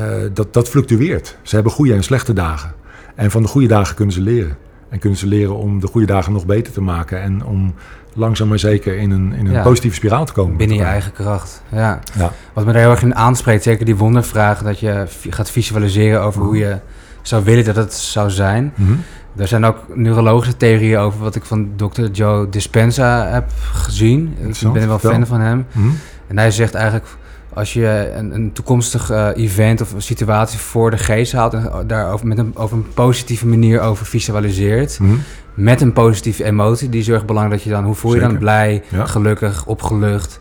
uh, 0.00 0.06
dat, 0.32 0.54
dat 0.54 0.68
fluctueert. 0.68 1.36
Ze 1.42 1.54
hebben 1.54 1.72
goede 1.72 1.94
en 1.94 2.02
slechte 2.02 2.32
dagen. 2.32 2.74
En 3.14 3.30
van 3.30 3.42
de 3.42 3.48
goede 3.48 3.66
dagen 3.66 3.94
kunnen 3.94 4.14
ze 4.14 4.20
leren. 4.20 4.56
En 4.88 4.98
kunnen 4.98 5.18
ze 5.18 5.26
leren 5.26 5.56
om 5.56 5.80
de 5.80 5.86
goede 5.86 6.06
dagen 6.06 6.32
nog 6.32 6.46
beter 6.46 6.72
te 6.72 6.80
maken. 6.80 7.22
En 7.22 7.44
om 7.44 7.74
langzaam 8.14 8.48
maar 8.48 8.58
zeker 8.58 8.96
in 8.96 9.10
een, 9.10 9.32
in 9.32 9.46
een 9.46 9.62
positieve 9.62 9.96
spiraal 9.96 10.24
te 10.24 10.32
komen. 10.32 10.56
Binnen 10.56 10.76
je 10.76 10.82
eigen 10.82 11.12
kracht, 11.12 11.62
ja. 11.68 12.00
ja. 12.18 12.32
Wat 12.52 12.64
me 12.64 12.72
daar 12.72 12.82
heel 12.82 12.90
erg 12.90 13.02
in 13.02 13.14
aanspreekt, 13.14 13.62
zeker 13.62 13.84
die 13.84 13.96
wondervraag... 13.96 14.62
dat 14.62 14.80
je 14.80 15.06
gaat 15.30 15.50
visualiseren 15.50 16.22
over 16.22 16.42
hoe 16.42 16.56
je 16.56 16.78
zou 17.22 17.44
willen 17.44 17.64
dat 17.64 17.76
het 17.76 17.92
zou 17.92 18.30
zijn... 18.30 18.72
Mm 18.74 19.00
Er 19.36 19.48
zijn 19.48 19.64
ook 19.64 19.76
neurologische 19.94 20.56
theorieën 20.56 20.98
over 20.98 21.20
wat 21.20 21.34
ik 21.34 21.44
van 21.44 21.68
Dr. 21.76 22.04
Joe 22.12 22.48
Dispenza 22.48 23.26
heb 23.26 23.50
gezien. 23.72 24.36
Ik 24.62 24.72
ben 24.72 24.88
wel 24.88 24.98
fan 24.98 25.26
van 25.26 25.40
hem. 25.40 25.66
Mhm. 25.72 25.88
En 26.26 26.38
hij 26.38 26.50
zegt 26.50 26.74
eigenlijk, 26.74 27.06
als 27.52 27.72
je 27.72 28.12
een, 28.16 28.34
een 28.34 28.52
toekomstig 28.52 29.10
uh, 29.10 29.28
event 29.34 29.80
of 29.80 29.92
een 29.92 30.02
situatie 30.02 30.58
voor 30.58 30.90
de 30.90 30.98
geest 30.98 31.32
haalt 31.32 31.54
en 31.54 31.70
daar 31.86 32.18
met 32.22 32.38
een, 32.38 32.56
over 32.56 32.76
een 32.76 32.92
positieve 32.94 33.46
manier 33.46 33.80
over 33.80 34.06
visualiseert, 34.06 34.98
mhm. 34.98 35.14
met 35.54 35.80
een 35.80 35.92
positieve 35.92 36.44
emotie, 36.44 36.88
die 36.88 37.02
zorgt 37.02 37.26
belangrijk 37.26 37.56
dat 37.56 37.64
je 37.64 37.74
dan, 37.76 37.84
hoe 37.84 37.94
voel 37.94 38.14
je 38.14 38.20
dan? 38.20 38.38
Blij, 38.38 38.82
gelukkig, 38.92 39.66
opgelucht. 39.66 40.40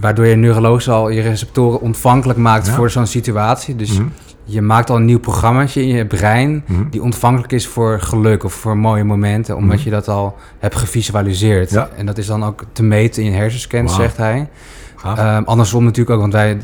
Waardoor 0.00 0.26
je 0.26 0.36
neurologisch 0.36 0.88
al 0.88 1.10
je 1.10 1.20
receptoren 1.20 1.80
ontvankelijk 1.80 2.38
maakt 2.38 2.68
voor 2.68 2.90
zo'n 2.90 3.06
situatie. 3.06 3.76
Dus 3.76 3.98
mhm. 3.98 4.08
Je 4.50 4.62
maakt 4.62 4.90
al 4.90 4.96
een 4.96 5.04
nieuw 5.04 5.20
programmaatje 5.20 5.82
in 5.82 5.88
je 5.88 6.06
brein 6.06 6.64
mhm. 6.66 6.82
die 6.90 7.02
ontvankelijk 7.02 7.52
is 7.52 7.66
voor 7.66 8.00
geluk 8.00 8.44
of 8.44 8.52
voor 8.52 8.76
mooie 8.76 9.04
momenten, 9.04 9.56
omdat 9.56 9.82
je 9.82 9.90
dat 9.90 10.08
al 10.08 10.36
hebt 10.58 10.76
gevisualiseerd. 10.76 11.72
En 11.96 12.06
dat 12.06 12.18
is 12.18 12.26
dan 12.26 12.44
ook 12.44 12.64
te 12.72 12.82
meten 12.82 13.22
in 13.22 13.30
je 13.30 13.36
hersenscans, 13.36 13.94
zegt 13.94 14.16
hij. 14.16 14.48
Um, 15.06 15.44
andersom 15.44 15.84
natuurlijk 15.84 16.10
ook, 16.10 16.20
want 16.20 16.32
wij 16.32 16.58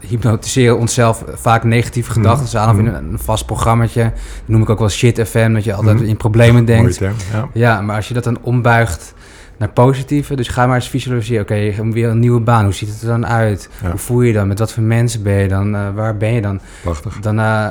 hypnotiseren 0.00 0.78
onszelf 0.78 1.24
vaak 1.34 1.64
negatieve 1.64 2.10
mhm. 2.10 2.18
gedachten. 2.18 2.44
Dus 2.44 2.56
aan 2.56 2.70
of 2.70 2.78
in 2.78 2.86
een, 2.86 3.18
vast 3.18 3.46
programmaatje. 3.46 4.02
Dat 4.02 4.12
noem 4.44 4.62
ik 4.62 4.70
ook 4.70 4.78
wel 4.78 4.88
shit 4.88 5.28
FM, 5.28 5.52
dat 5.52 5.64
je 5.64 5.74
altijd 5.74 5.96
mhm. 5.96 6.08
in 6.08 6.16
problemen 6.16 6.64
denkt. 6.64 6.96
Term, 6.96 7.14
ja. 7.32 7.48
ja, 7.52 7.80
maar 7.80 7.96
als 7.96 8.08
je 8.08 8.14
dat 8.14 8.24
dan 8.24 8.38
ombuigt 8.40 9.14
naar 9.60 9.68
positieve. 9.68 10.36
Dus 10.36 10.48
ga 10.48 10.66
maar 10.66 10.74
eens 10.74 10.88
visualiseren. 10.88 11.42
Oké, 11.42 11.54
hebt 11.54 11.92
weer 11.92 12.08
een 12.08 12.18
nieuwe 12.18 12.40
baan. 12.40 12.64
Hoe 12.64 12.72
ziet 12.72 12.88
het 12.88 13.02
er 13.02 13.08
dan 13.08 13.26
uit? 13.26 13.68
Hoe 13.90 13.98
voel 13.98 14.20
je 14.20 14.32
dan? 14.32 14.48
Met 14.48 14.58
wat 14.58 14.72
voor 14.72 14.82
mensen 14.82 15.22
ben 15.22 15.34
je 15.34 15.48
dan? 15.48 15.74
Uh, 15.74 15.94
waar 15.94 16.16
ben 16.16 16.32
je 16.32 16.40
dan? 16.40 16.60
Prachtig. 16.82 17.20
Dan 17.20 17.38
uh, 17.38 17.68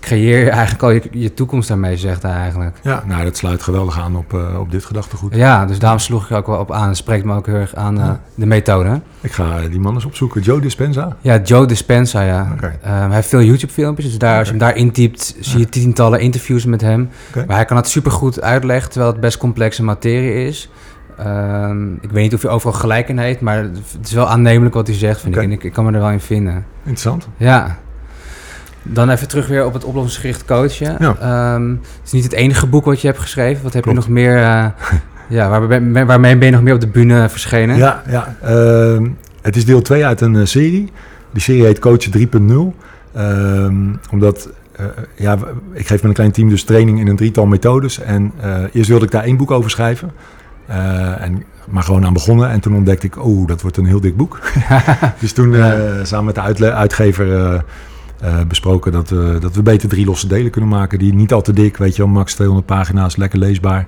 creëer 0.00 0.44
je 0.44 0.50
eigenlijk 0.50 0.82
al 0.82 0.90
je, 0.90 1.02
je, 1.10 1.34
toekomst 1.34 1.68
daarmee, 1.68 1.96
zegt 1.96 2.22
hij 2.22 2.32
eigenlijk. 2.32 2.76
Ja, 2.82 3.02
nou, 3.06 3.24
dat 3.24 3.36
sluit 3.36 3.62
geweldig 3.62 3.98
aan 3.98 4.16
op, 4.16 4.32
uh, 4.32 4.60
op 4.60 4.70
dit 4.70 4.84
gedachtegoed. 4.84 5.34
Ja, 5.34 5.66
dus 5.66 5.78
daarom 5.78 5.98
sloeg 5.98 6.30
ik 6.30 6.36
ook 6.36 6.46
wel 6.46 6.58
op 6.58 6.72
aan. 6.72 6.88
Het 6.88 6.96
spreekt 6.96 7.24
me 7.24 7.34
ook 7.34 7.46
heel 7.46 7.54
erg 7.54 7.74
aan 7.74 8.20
de 8.34 8.46
methode. 8.46 9.00
Ik 9.20 9.32
ga 9.32 9.60
die 9.60 9.80
man 9.80 9.94
eens 9.94 10.04
opzoeken. 10.04 10.40
Joe 10.40 10.60
Dispenza? 10.60 11.16
Ja, 11.20 11.40
Joe 11.44 11.66
Dispenza, 11.66 12.22
ja. 12.22 12.52
Okay. 12.56 12.70
Um, 12.70 13.06
hij 13.06 13.14
heeft 13.14 13.28
veel 13.28 13.42
YouTube-filmpjes, 13.42 14.06
dus 14.06 14.18
daar, 14.18 14.28
okay. 14.28 14.38
als 14.38 14.48
je 14.48 14.54
hem 14.54 14.62
daar 14.64 14.76
intypt, 14.76 15.36
zie 15.40 15.58
je 15.58 15.68
tientallen 15.68 16.20
interviews 16.20 16.64
met 16.64 16.80
hem. 16.80 17.08
Okay. 17.28 17.44
Maar 17.46 17.56
hij 17.56 17.64
kan 17.64 17.76
het 17.76 17.88
supergoed 17.88 18.40
uitleggen, 18.40 18.90
terwijl 18.90 19.12
het 19.12 19.20
best 19.20 19.38
complexe 19.38 19.82
materie 19.82 20.46
is. 20.46 20.70
Um, 21.26 21.98
ik 22.00 22.10
weet 22.10 22.22
niet 22.22 22.34
of 22.34 22.42
je 22.42 22.48
overal 22.48 22.72
gelijk 22.72 23.08
in 23.08 23.18
heeft, 23.18 23.40
maar 23.40 23.56
het 23.58 23.98
is 24.02 24.12
wel 24.12 24.28
aannemelijk 24.28 24.74
wat 24.74 24.86
hij 24.86 24.96
zegt, 24.96 25.20
vind 25.20 25.36
ik. 25.36 25.42
En 25.42 25.52
ik, 25.52 25.64
ik 25.64 25.72
kan 25.72 25.84
me 25.84 25.92
er 25.92 26.00
wel 26.00 26.10
in 26.10 26.20
vinden. 26.20 26.64
Interessant. 26.78 27.28
Ja. 27.36 27.78
Dan 28.82 29.10
even 29.10 29.28
terug 29.28 29.46
weer 29.46 29.64
op 29.64 29.72
het 29.72 29.84
oplossingsgericht 29.84 30.44
coachen. 30.44 30.96
Ja. 30.98 31.54
Um, 31.54 31.80
het 31.82 32.06
is 32.06 32.12
niet 32.12 32.24
het 32.24 32.32
enige 32.32 32.66
boek 32.66 32.84
wat 32.84 33.00
je 33.00 33.06
hebt 33.06 33.20
geschreven. 33.20 33.62
Wat 33.62 33.72
heb 33.72 33.82
Klopt. 33.82 33.98
je 33.98 34.04
nog 34.04 34.14
meer... 34.14 34.36
Uh, 34.36 34.66
ja, 35.38 35.48
waar, 35.48 36.06
waarmee 36.06 36.36
ben 36.36 36.46
je 36.46 36.52
nog 36.52 36.62
meer 36.62 36.74
op 36.74 36.80
de 36.80 36.88
bühne 36.88 37.28
verschenen? 37.28 37.76
Ja, 37.76 38.02
ja. 38.08 38.36
Uh, 38.44 39.06
het 39.42 39.56
is 39.56 39.64
deel 39.64 39.82
2 39.82 40.06
uit 40.06 40.20
een 40.20 40.34
uh, 40.34 40.44
serie. 40.44 40.92
Die 41.32 41.42
serie 41.42 41.64
heet 41.64 41.78
Coach 41.78 42.08
3.0. 42.18 42.26
Um, 43.16 43.98
omdat 44.10 44.48
uh, 44.80 44.86
ja, 45.14 45.38
ik 45.72 45.86
geef 45.86 45.90
met 45.90 46.04
een 46.04 46.12
klein 46.12 46.32
team 46.32 46.48
dus 46.48 46.64
training 46.64 47.00
in 47.00 47.08
een 47.08 47.16
drietal 47.16 47.46
methodes. 47.46 48.00
En 48.00 48.32
eerst 48.72 48.88
wilde 48.88 49.04
ik 49.04 49.10
daar 49.10 49.24
één 49.24 49.36
boek 49.36 49.50
over 49.50 49.70
schrijven. 49.70 50.10
En, 50.68 51.44
maar 51.68 51.82
gewoon 51.82 52.06
aan 52.06 52.12
begonnen. 52.12 52.50
En 52.50 52.60
toen 52.60 52.74
ontdekte 52.74 53.06
ik, 53.06 53.24
oh, 53.24 53.46
dat 53.46 53.62
wordt 53.62 53.76
een 53.76 53.86
heel 53.86 54.00
dik 54.00 54.16
boek. 54.16 54.40
dus 55.20 55.32
toen 55.32 55.54
samen 56.02 56.24
met 56.24 56.34
de 56.34 56.40
uitle- 56.40 56.72
uitgever 56.72 57.26
uh, 58.24 58.40
besproken 58.48 58.92
dat, 58.92 59.08
dat 59.40 59.54
we 59.54 59.62
beter 59.62 59.88
drie 59.88 60.04
losse 60.06 60.26
delen 60.26 60.50
kunnen 60.50 60.70
maken. 60.70 60.98
Die 60.98 61.14
niet 61.14 61.32
al 61.32 61.42
te 61.42 61.52
dik, 61.52 61.76
weet 61.76 61.96
je 61.96 62.02
wel, 62.02 62.10
max 62.12 62.34
200 62.34 62.66
pagina's, 62.66 63.16
lekker 63.16 63.38
leesbaar. 63.38 63.86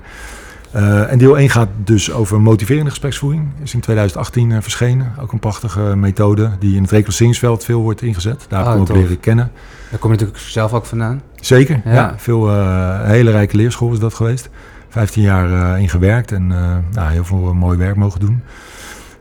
en 1.09 1.19
deel 1.19 1.39
1 1.39 1.51
gaat 1.51 1.69
dus 1.85 2.13
over 2.13 2.41
motiverende 2.41 2.91
gespreksvoering. 2.91 3.49
Is 3.63 3.75
in 3.75 3.81
2018 3.81 4.63
verschenen. 4.63 5.13
Ook 5.21 5.33
een 5.33 5.39
prachtige 5.39 5.81
methode 5.81 6.51
die 6.59 6.77
in 6.77 6.83
het 6.83 6.91
reclasseringsveld 6.91 7.65
veel 7.65 7.81
wordt 7.83 8.03
ingezet. 8.03 8.45
Daar 8.49 8.61
ik 8.61 8.67
Oh, 8.67 8.73
hem 8.73 8.81
ook 8.81 8.87
tof. 8.87 8.97
leren 8.97 9.21
kennen. 9.21 9.51
Daar 9.91 9.99
kom 9.99 10.13
je 10.13 10.17
natuurlijk 10.19 10.45
zelf 10.45 10.73
ook 10.73 10.87
vandaan. 10.87 11.23
Zeker, 11.41 11.81
Ja. 11.85 11.93
ja. 11.93 12.15
veel 12.17 12.51
eh, 12.51 13.01
hele 13.05 13.31
rijke 13.31 13.57
leerschool 13.57 13.93
is 13.93 13.99
dat 13.99 14.15
geweest. 14.15 14.49
15 14.91 15.23
jaar 15.23 15.75
eh 15.75 15.81
in 15.83 15.89
gewerkt 15.89 16.33
en 16.33 16.53
eh, 16.53 16.77
nou, 16.93 17.11
heel 17.13 17.25
veel 17.25 17.55
mooi 17.55 17.79
werk 17.79 17.97
mogen 17.97 18.21
doen. 18.21 18.43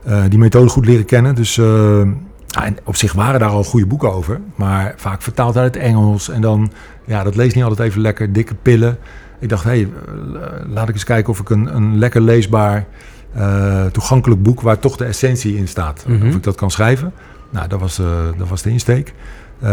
Eh, 0.04 0.22
die 0.28 0.38
methode 0.38 0.68
goed 0.68 0.86
leren 0.86 1.04
kennen. 1.04 1.34
Dus 1.34 1.58
eh, 1.58 2.02
ja, 2.46 2.64
en 2.64 2.76
op 2.84 2.96
zich 2.96 3.12
waren 3.12 3.40
daar 3.40 3.48
al 3.48 3.64
goede 3.64 3.86
boeken 3.86 4.12
over. 4.12 4.40
Maar 4.54 4.94
vaak 4.96 5.22
vertaald 5.22 5.56
uit 5.56 5.74
het 5.74 5.82
Engels. 5.82 6.28
En 6.30 6.40
dan, 6.40 6.70
ja, 7.04 7.22
dat 7.22 7.36
leest 7.36 7.54
niet 7.54 7.64
altijd 7.64 7.88
even 7.88 8.00
lekker. 8.00 8.32
Dikke 8.32 8.54
pillen. 8.54 8.98
Ik 9.38 9.48
dacht, 9.48 9.64
hé, 9.64 9.70
hey, 9.70 9.80
eh, 9.80 10.48
laat 10.68 10.88
ik 10.88 10.94
eens 10.94 11.04
kijken 11.04 11.32
of 11.32 11.40
ik 11.40 11.50
een, 11.50 11.76
een 11.76 11.98
lekker 11.98 12.20
leesbaar, 12.20 12.86
eh, 13.34 13.84
toegankelijk 13.86 14.42
boek... 14.42 14.60
waar 14.60 14.78
toch 14.78 14.96
de 14.96 15.04
essentie 15.04 15.56
in 15.56 15.68
staat, 15.68 16.04
Mhm. 16.08 16.28
of 16.28 16.34
ik 16.34 16.42
dat 16.42 16.54
kan 16.54 16.70
schrijven. 16.70 17.12
Nou, 17.50 17.68
dat 17.68 17.80
was, 17.80 17.98
eh, 17.98 18.06
dat 18.38 18.48
was 18.48 18.62
de 18.62 18.70
insteek. 18.70 19.14
Eh 19.60 19.68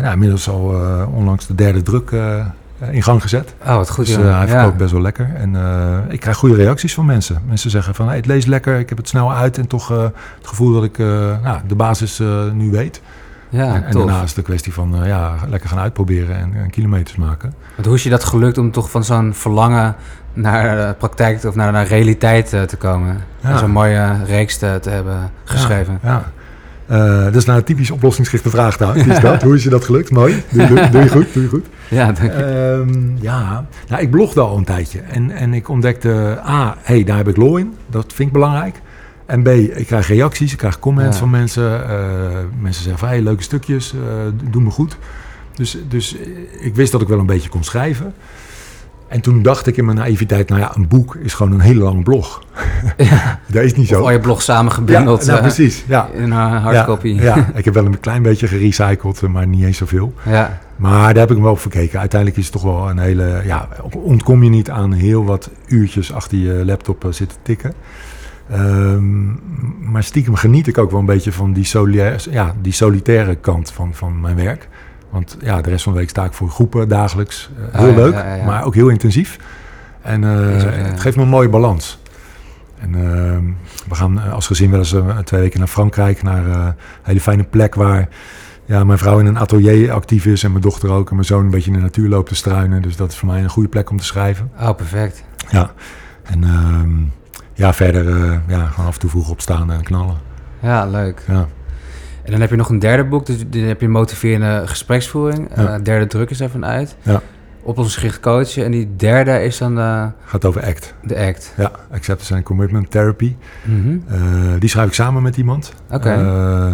nou, 0.00 0.12
inmiddels 0.12 0.48
al 0.48 0.72
eh, 0.74 1.06
onlangs 1.14 1.46
de 1.46 1.54
derde 1.54 1.82
druk 1.82 2.10
eh, 2.10 2.46
in 2.90 3.02
gang 3.02 3.22
gezet. 3.22 3.54
Oh, 3.66 3.74
wat 3.76 3.90
goed. 3.90 4.06
Dus 4.06 4.16
eh, 4.16 4.22
hij 4.22 4.46
Ja. 4.46 4.46
verkoopt 4.46 4.76
best 4.76 4.92
wel 4.92 5.00
lekker. 5.00 5.30
En 5.34 5.56
eh, 5.56 5.98
ik 6.08 6.20
krijg 6.20 6.36
goede 6.36 6.54
reacties 6.54 6.94
van 6.94 7.04
mensen. 7.06 7.42
Mensen 7.46 7.70
zeggen 7.70 7.94
van, 7.94 8.06
hey, 8.06 8.16
het 8.16 8.26
leest 8.26 8.46
lekker, 8.46 8.78
ik 8.78 8.88
heb 8.88 8.98
het 8.98 9.08
snel 9.08 9.32
uit... 9.32 9.58
en 9.58 9.66
toch 9.66 9.90
eh, 9.90 10.02
het 10.38 10.46
gevoel 10.46 10.72
dat 10.72 10.84
ik 10.84 10.98
eh, 10.98 11.06
nou, 11.42 11.58
de 11.66 11.74
basis 11.74 12.20
eh, 12.20 12.50
nu 12.52 12.70
weet. 12.70 13.02
Ja, 13.48 13.74
en 13.74 13.84
en 13.84 13.92
daarna 13.92 14.22
is 14.22 14.28
het 14.28 14.38
een 14.38 14.44
kwestie 14.44 14.72
van 14.72 15.00
eh, 15.02 15.06
ja, 15.08 15.34
lekker 15.48 15.68
gaan 15.68 15.78
uitproberen 15.78 16.36
en, 16.36 16.52
en 16.54 16.70
kilometers 16.70 17.16
maken. 17.16 17.54
Want 17.74 17.86
hoe 17.86 17.96
is 17.96 18.02
je 18.02 18.10
dat 18.10 18.24
gelukt 18.24 18.58
om 18.58 18.70
toch 18.70 18.90
van 18.90 19.04
zo'n 19.04 19.34
verlangen 19.34 19.94
naar 20.32 20.78
eh, 20.78 20.90
praktijk 20.98 21.44
of 21.44 21.54
naar, 21.54 21.72
naar 21.72 21.86
realiteit 21.86 22.52
eh, 22.52 22.62
te 22.62 22.76
komen? 22.76 23.20
Ja. 23.40 23.50
En 23.50 23.58
zo'n 23.58 23.70
mooie 23.70 24.24
reeks 24.24 24.58
te, 24.58 24.78
te 24.82 24.90
hebben 24.90 25.30
geschreven. 25.44 25.98
Ja. 26.02 26.24
Eh, 26.86 27.24
dat 27.24 27.34
is 27.36 27.44
nou 27.44 27.58
een 27.58 27.64
typisch 27.64 27.90
oplossingsgerichte 27.90 28.50
vraag 28.50 28.76
trouwens. 28.76 29.06
Is 29.06 29.20
dat? 29.30 29.42
Hoe 29.42 29.54
is 29.54 29.62
je 29.62 29.68
dat 29.70 29.84
gelukt? 29.84 30.10
Mooi. 30.10 30.42
Doe, 30.50 30.66
doe, 30.66 30.88
doe 30.90 31.02
je 31.02 31.08
goed, 31.08 31.32
doe 31.32 31.42
je 31.42 31.48
goed. 31.48 31.66
Ja, 31.88 32.04
dank 32.12 32.18
je. 32.18 32.28
Ehm, 32.30 33.16
ja, 33.20 33.66
nou, 33.88 34.02
ik 34.02 34.10
blogde 34.10 34.40
al 34.40 34.56
een 34.56 34.64
tijdje. 34.64 35.00
En, 35.00 35.30
en 35.30 35.54
ik 35.54 35.68
ontdekte, 35.68 36.38
A, 36.48 36.76
hey, 36.82 37.04
daar 37.04 37.16
heb 37.16 37.28
ik 37.28 37.36
lol 37.36 37.56
in. 37.56 37.74
Dat 37.90 38.12
vind 38.14 38.28
ik 38.28 38.32
belangrijk. 38.34 38.80
En 39.26 39.42
B, 39.42 39.48
ik 39.48 39.86
krijg 39.86 40.08
reacties, 40.08 40.52
ik 40.52 40.58
krijg 40.58 40.78
comments 40.78 41.14
Ja. 41.16 41.20
van 41.22 41.30
mensen. 41.30 41.88
Eh, 41.88 41.98
mensen 42.60 42.82
zeggen 42.82 42.98
van, 43.00 43.08
hey, 43.08 43.20
leuke 43.22 43.42
stukjes, 43.42 43.92
eh 43.92 44.50
doe 44.50 44.62
me 44.62 44.70
goed. 44.70 44.96
Dus, 45.54 45.78
dus 45.88 46.16
ik 46.60 46.74
wist 46.74 46.92
dat 46.92 47.00
ik 47.00 47.08
wel 47.08 47.18
een 47.18 47.26
beetje 47.26 47.48
kon 47.48 47.64
schrijven. 47.64 48.14
En 49.08 49.20
toen 49.20 49.42
dacht 49.42 49.66
ik 49.66 49.76
in 49.76 49.84
mijn 49.84 49.96
naïviteit, 49.96 50.48
nou 50.48 50.60
ja, 50.60 50.76
een 50.76 50.88
boek 50.88 51.14
is 51.14 51.34
gewoon 51.34 51.52
een 51.52 51.60
hele 51.60 51.80
lange 51.82 52.02
blog. 52.02 52.42
Ja. 52.96 53.40
Dat 53.46 53.62
is 53.62 53.74
niet 53.74 53.90
Of 53.90 53.96
zo. 53.96 54.02
al 54.02 54.10
je 54.10 54.20
blog 54.20 54.42
samengebundeld 54.42 55.20
ja, 55.20 55.26
nou, 55.26 55.36
eh, 55.38 55.42
precies. 55.44 55.84
Ja. 55.88 56.08
in 56.14 56.22
een 56.22 56.32
hardcopy. 56.32 57.08
Ja, 57.08 57.36
ja, 57.36 57.50
ik 57.54 57.64
heb 57.64 57.74
wel 57.74 57.84
een 57.84 58.00
klein 58.00 58.22
beetje 58.22 58.46
gerecycled, 58.46 59.22
eh, 59.22 59.28
maar 59.28 59.46
niet 59.46 59.64
eens 59.64 59.76
zoveel. 59.76 60.12
ja. 60.24 60.58
Maar 60.76 61.08
daar 61.14 61.22
heb 61.22 61.30
ik 61.30 61.36
me 61.36 61.42
wel 61.42 61.52
op 61.52 61.58
verkeken. 61.60 61.98
Uiteindelijk 62.00 62.40
is 62.40 62.44
het 62.46 62.52
toch 62.52 62.62
wel 62.62 62.90
een 62.90 62.98
hele... 62.98 63.42
Ja, 63.44 63.68
ontkom 63.96 64.42
je 64.42 64.50
niet 64.50 64.70
aan 64.70 64.92
heel 64.92 65.24
wat 65.24 65.50
uurtjes 65.66 66.12
achter 66.12 66.38
je 66.38 66.62
laptop 66.64 67.04
eh, 67.04 67.12
zitten 67.12 67.38
tikken. 67.42 67.74
Ehm, 68.50 69.26
maar 69.90 70.02
stiekem 70.02 70.34
geniet 70.34 70.66
ik 70.66 70.78
ook 70.78 70.90
wel 70.90 71.00
een 71.00 71.06
beetje 71.06 71.32
van 71.32 71.52
die, 71.52 71.64
solia- 71.64 72.16
ja, 72.30 72.54
die 72.60 72.72
solitaire 72.72 73.34
kant 73.34 73.72
van, 73.72 73.94
van 73.94 74.20
mijn 74.20 74.36
werk. 74.36 74.68
Want 75.16 75.36
ja, 75.40 75.60
de 75.60 75.70
rest 75.70 75.84
van 75.84 75.92
de 75.92 75.98
week 75.98 76.08
sta 76.08 76.24
ik 76.24 76.32
voor 76.32 76.48
groepen 76.48 76.88
dagelijks. 76.88 77.50
Eh, 77.72 77.80
heel 77.80 77.94
leuk, 77.94 78.12
ja, 78.12 78.34
ja. 78.34 78.44
maar 78.44 78.64
ook 78.64 78.74
heel 78.74 78.88
intensief. 78.88 79.38
En 80.02 80.24
eh, 80.24 80.60
ja. 80.60 80.68
het 80.68 81.00
geeft 81.00 81.16
me 81.16 81.22
een 81.22 81.28
mooie 81.28 81.48
balans. 81.48 81.98
En 82.80 82.92
we 83.88 83.94
gaan 83.94 84.20
eh, 84.20 84.32
als 84.32 84.46
gezin 84.46 84.70
wel 84.70 84.78
eens 84.78 84.92
eh, 84.92 85.18
twee 85.18 85.40
weken 85.40 85.58
naar 85.58 85.68
Frankrijk. 85.68 86.22
Naar 86.22 86.46
eh, 86.46 86.64
een 86.64 86.74
hele 87.02 87.20
fijne 87.20 87.44
plek 87.44 87.74
waar 87.74 88.08
ja, 88.64 88.84
mijn 88.84 88.98
vrouw 88.98 89.18
in 89.18 89.26
een 89.26 89.38
atelier 89.38 89.92
actief 89.92 90.26
is. 90.26 90.42
En 90.42 90.50
mijn 90.50 90.62
dochter 90.62 90.90
ook. 90.90 91.08
En 91.08 91.14
mijn 91.14 91.26
zoon 91.26 91.44
een 91.44 91.50
beetje 91.50 91.70
in 91.70 91.76
de 91.76 91.82
natuur 91.82 92.08
loopt 92.08 92.28
te 92.28 92.34
struinen. 92.34 92.82
Dus 92.82 92.96
dat 92.96 93.10
is 93.10 93.16
voor 93.18 93.28
mij 93.28 93.42
een 93.42 93.50
goede 93.50 93.68
plek 93.68 93.90
om 93.90 93.96
te 93.96 94.04
schrijven. 94.04 94.50
Oh, 94.60 94.74
perfect. 94.74 95.24
Ja. 95.50 95.70
En 96.22 96.44
ehm, 96.44 96.90
ja, 97.52 97.72
verder 97.74 98.08
eh, 98.08 98.38
ja, 98.46 98.66
gewoon 98.66 98.86
af 98.86 98.94
en 98.94 99.00
toe 99.00 99.10
vroeg 99.10 99.30
opstaan 99.30 99.72
en 99.72 99.82
knallen. 99.82 100.16
Ja, 100.60 100.86
leuk. 100.86 101.22
Ja. 101.26 101.46
En 102.26 102.32
dan 102.32 102.40
heb 102.40 102.50
je 102.50 102.56
nog 102.56 102.68
een 102.68 102.78
derde 102.78 103.04
boek, 103.04 103.26
dus 103.26 103.36
dan 103.48 103.60
heb 103.62 103.80
je 103.80 103.88
motiverende 103.88 104.62
gespreksvoering. 104.66 105.48
Ja. 105.56 105.74
Eh, 105.74 105.82
derde 105.84 106.06
druk 106.06 106.30
is 106.30 106.38
daarvan 106.38 106.64
uit. 106.64 106.96
Ja. 107.02 107.20
Oplossingsgericht 107.62 108.20
coachen. 108.20 108.64
En 108.64 108.70
die 108.70 108.88
derde 108.96 109.42
is 109.44 109.58
dan 109.58 109.74
de, 109.74 110.10
Gaat 110.24 110.44
over 110.44 110.64
ACT. 110.64 110.94
de 111.02 111.16
ACT. 111.18 111.52
Ja, 111.56 111.70
Acceptance 111.92 112.34
and 112.34 112.42
Commitment 112.44 112.90
Therapy. 112.90 113.34
Mhm. 113.64 113.96
Eh, 114.08 114.18
die 114.58 114.68
schrijf 114.68 114.86
ik 114.88 114.94
samen 114.94 115.22
met 115.22 115.36
iemand. 115.36 115.72
Oké. 115.90 116.10
Eh, 116.10 116.72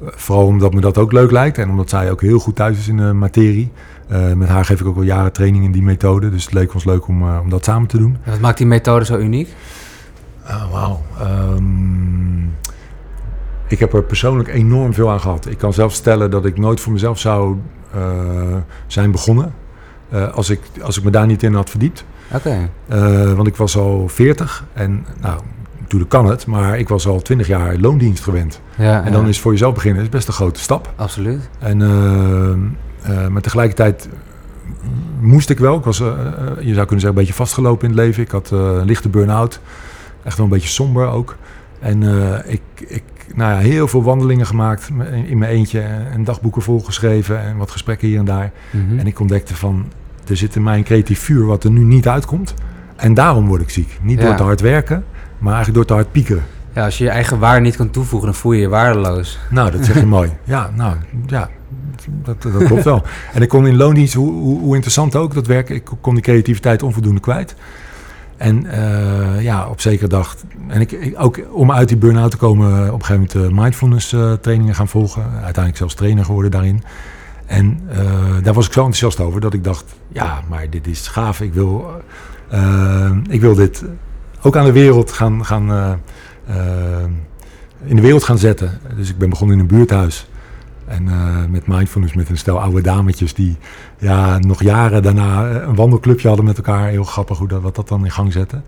vooral 0.00 0.46
omdat 0.46 0.74
me 0.74 0.80
dat 0.80 0.98
ook 0.98 1.12
leuk 1.12 1.30
lijkt 1.30 1.58
en 1.58 1.70
omdat 1.70 1.90
zij 1.90 2.10
ook 2.10 2.20
heel 2.20 2.38
goed 2.38 2.56
thuis 2.56 2.78
is 2.78 2.88
in 2.88 2.96
de 2.96 3.12
materie. 3.12 3.72
Eh, 4.08 4.32
met 4.32 4.48
haar 4.48 4.64
geef 4.64 4.80
ik 4.80 4.86
ook 4.86 4.96
al 4.96 5.02
jaren 5.02 5.32
training 5.32 5.64
in 5.64 5.72
die 5.72 5.82
methode. 5.82 6.30
Dus 6.30 6.44
het 6.44 6.52
leek 6.54 6.74
ons 6.74 6.84
leuk 6.84 7.06
om, 7.08 7.22
eh, 7.22 7.38
om 7.42 7.50
dat 7.50 7.64
samen 7.64 7.88
te 7.88 7.98
doen. 7.98 8.16
En 8.24 8.30
Wat 8.30 8.40
maakt 8.40 8.58
die 8.58 8.66
methode 8.66 9.04
zo 9.04 9.18
uniek? 9.18 9.48
Ah, 10.46 10.72
Wauw. 10.72 11.00
Ehm, 11.20 12.23
ik 13.68 13.78
heb 13.78 13.92
er 13.92 14.02
persoonlijk 14.02 14.48
enorm 14.48 14.94
veel 14.94 15.10
aan 15.10 15.20
gehad. 15.20 15.46
Ik 15.46 15.58
kan 15.58 15.72
zelf 15.72 15.92
stellen 15.92 16.30
dat 16.30 16.44
ik 16.44 16.58
nooit 16.58 16.80
voor 16.80 16.92
mezelf 16.92 17.18
zou 17.18 17.56
eh, 17.94 18.00
zijn 18.86 19.10
begonnen. 19.10 19.52
eh, 20.08 20.32
als, 20.32 20.50
ik, 20.50 20.60
als 20.82 20.98
ik 20.98 21.04
me 21.04 21.10
daar 21.10 21.26
niet 21.26 21.42
in 21.42 21.54
had 21.54 21.70
verdiept. 21.70 22.04
Oké. 22.34 22.68
Eh, 22.86 23.32
want 23.32 23.46
ik 23.46 23.56
was 23.56 23.76
al 23.76 24.08
40 24.08 24.64
en 24.72 25.06
nou, 25.20 25.40
natuurlijk 25.80 26.10
kan 26.10 26.26
het, 26.26 26.46
maar 26.46 26.78
ik 26.78 26.88
was 26.88 27.06
al 27.06 27.20
20 27.22 27.46
jaar 27.46 27.76
loondienst 27.76 28.22
gewend. 28.22 28.60
Ja, 28.76 29.04
En 29.04 29.12
dan 29.12 29.22
ja. 29.22 29.28
is 29.28 29.40
voor 29.40 29.52
jezelf 29.52 29.74
beginnen 29.74 30.02
is 30.02 30.08
best 30.08 30.28
een 30.28 30.34
grote 30.34 30.60
stap. 30.60 30.92
Absoluut. 30.96 31.48
En, 31.58 31.76
maar 33.30 33.42
tegelijkertijd 33.42 34.08
moest 35.20 35.50
ik 35.50 35.58
wel. 35.58 35.76
Ik 35.78 35.84
was, 35.84 35.98
je 35.98 36.04
zou 36.04 36.60
kunnen 36.60 36.84
zeggen, 36.86 37.08
een 37.08 37.14
beetje 37.14 37.32
vastgelopen 37.32 37.88
in 37.88 37.94
het 37.96 38.04
leven. 38.04 38.22
Ik 38.22 38.30
had 38.30 38.50
een 38.50 38.84
lichte 38.84 39.08
burn-out. 39.08 39.60
Echt 40.22 40.36
wel 40.36 40.46
een 40.46 40.52
beetje 40.52 40.68
somber 40.68 41.06
ook. 41.06 41.36
En 41.80 42.02
ik, 42.46 42.62
ik, 42.86 43.02
nou 43.34 43.52
ja, 43.52 43.58
heel 43.58 43.88
veel 43.88 44.02
wandelingen 44.02 44.46
gemaakt 44.46 44.90
in 45.26 45.38
mijn 45.38 45.50
eentje. 45.50 45.80
En 46.12 46.24
dagboeken 46.24 46.62
volgeschreven 46.62 47.40
en 47.42 47.56
wat 47.56 47.70
gesprekken 47.70 48.08
hier 48.08 48.18
en 48.18 48.24
daar. 48.24 48.50
Mhm. 48.70 48.98
En 48.98 49.06
ik 49.06 49.20
ontdekte 49.20 49.56
van, 49.56 49.84
er 50.28 50.36
zit 50.36 50.56
in 50.56 50.62
mij 50.62 50.76
een 50.78 50.84
creatief 50.84 51.20
vuur 51.20 51.46
wat 51.46 51.64
er 51.64 51.70
nu 51.70 51.84
niet 51.84 52.08
uitkomt. 52.08 52.54
En 52.96 53.14
daarom 53.14 53.46
word 53.46 53.62
ik 53.62 53.70
ziek. 53.70 53.98
Niet 54.02 54.18
Ja. 54.20 54.24
door 54.26 54.36
te 54.36 54.42
hard 54.42 54.60
werken, 54.60 55.04
maar 55.38 55.54
eigenlijk 55.54 55.74
door 55.76 55.84
te 55.86 56.02
hard 56.02 56.12
piekeren. 56.12 56.42
Ja, 56.72 56.84
als 56.84 56.98
je 56.98 57.04
je 57.04 57.10
eigen 57.10 57.38
waarde 57.38 57.60
niet 57.60 57.76
kan 57.76 57.90
toevoegen, 57.90 58.28
dan 58.28 58.38
voel 58.38 58.52
je 58.52 58.60
je 58.60 58.68
waardeloos. 58.68 59.38
Nou, 59.50 59.70
dat 59.70 59.84
zeg 59.84 59.98
je 59.98 60.06
mooi. 60.18 60.30
Ja, 60.44 60.70
nou, 60.74 60.96
ja, 61.26 61.48
dat, 62.06 62.42
dat 62.42 62.64
klopt 62.64 62.84
wel. 62.84 63.02
En 63.32 63.42
ik 63.42 63.48
kon 63.48 63.66
in 63.66 63.76
loondienst, 63.76 64.14
hoe, 64.14 64.30
hoe, 64.32 64.60
hoe 64.60 64.74
interessant 64.74 65.16
ook 65.16 65.34
dat 65.34 65.46
werk, 65.46 65.68
ik 65.70 65.90
kon 66.00 66.14
die 66.14 66.22
creativiteit 66.22 66.82
onvoldoende 66.82 67.20
kwijt. 67.20 67.54
En 68.36 68.66
eh, 68.66 69.42
ja, 69.42 69.68
op 69.68 69.80
zekere 69.80 70.08
dag, 70.08 70.36
en 70.68 70.80
ik, 70.80 71.14
ook 71.16 71.40
om 71.50 71.72
uit 71.72 71.88
die 71.88 71.96
burn-out 71.96 72.30
te 72.30 72.36
komen, 72.36 72.92
op 72.92 73.00
een 73.00 73.04
gegeven 73.04 73.28
moment 73.32 73.52
eh, 73.52 73.62
mindfulness 73.62 74.12
eh, 74.12 74.32
trainingen 74.32 74.74
gaan 74.74 74.88
volgen. 74.88 75.22
Uiteindelijk 75.22 75.76
zelfs 75.76 75.94
trainer 75.94 76.24
geworden 76.24 76.50
daarin. 76.50 76.82
En 77.46 77.80
daar 78.42 78.54
was 78.54 78.66
ik 78.66 78.72
zo 78.72 78.78
enthousiast 78.78 79.20
over 79.20 79.40
dat 79.40 79.54
ik 79.54 79.64
dacht, 79.64 79.94
ja, 80.08 80.40
maar 80.48 80.70
dit 80.70 80.86
is 80.86 81.08
gaaf. 81.08 81.40
Ik 81.40 81.54
wil, 81.54 82.02
ik 83.28 83.40
wil 83.40 83.54
dit 83.54 83.84
ook 84.42 84.56
aan 84.56 84.64
de 84.64 84.72
wereld 84.72 85.12
gaan, 85.12 85.44
gaan 85.44 85.98
in 87.84 87.96
de 87.96 88.02
wereld 88.02 88.24
gaan 88.24 88.38
zetten. 88.38 88.80
Dus 88.96 89.10
ik 89.10 89.18
ben 89.18 89.30
begonnen 89.30 89.56
in 89.56 89.62
een 89.62 89.76
buurthuis. 89.76 90.28
En 90.86 91.08
eh, 91.08 91.44
met 91.50 91.66
mindfulness, 91.66 92.14
met 92.14 92.28
een 92.28 92.36
stel 92.36 92.60
oude 92.60 92.80
dametjes 92.82 93.34
die 93.34 93.56
ja, 93.98 94.38
nog 94.38 94.62
jaren 94.62 95.02
daarna 95.02 95.48
eh, 95.50 95.66
een 95.66 95.74
wandelclubje 95.74 96.26
hadden 96.28 96.46
met 96.46 96.56
elkaar. 96.56 96.88
Heel 96.88 97.04
grappig 97.04 97.38
hoe 97.38 97.48
dat, 97.48 97.62
wat 97.62 97.74
dat 97.74 97.88
dan 97.88 98.04
in 98.04 98.10
gang 98.10 98.32
zette. 98.32 98.60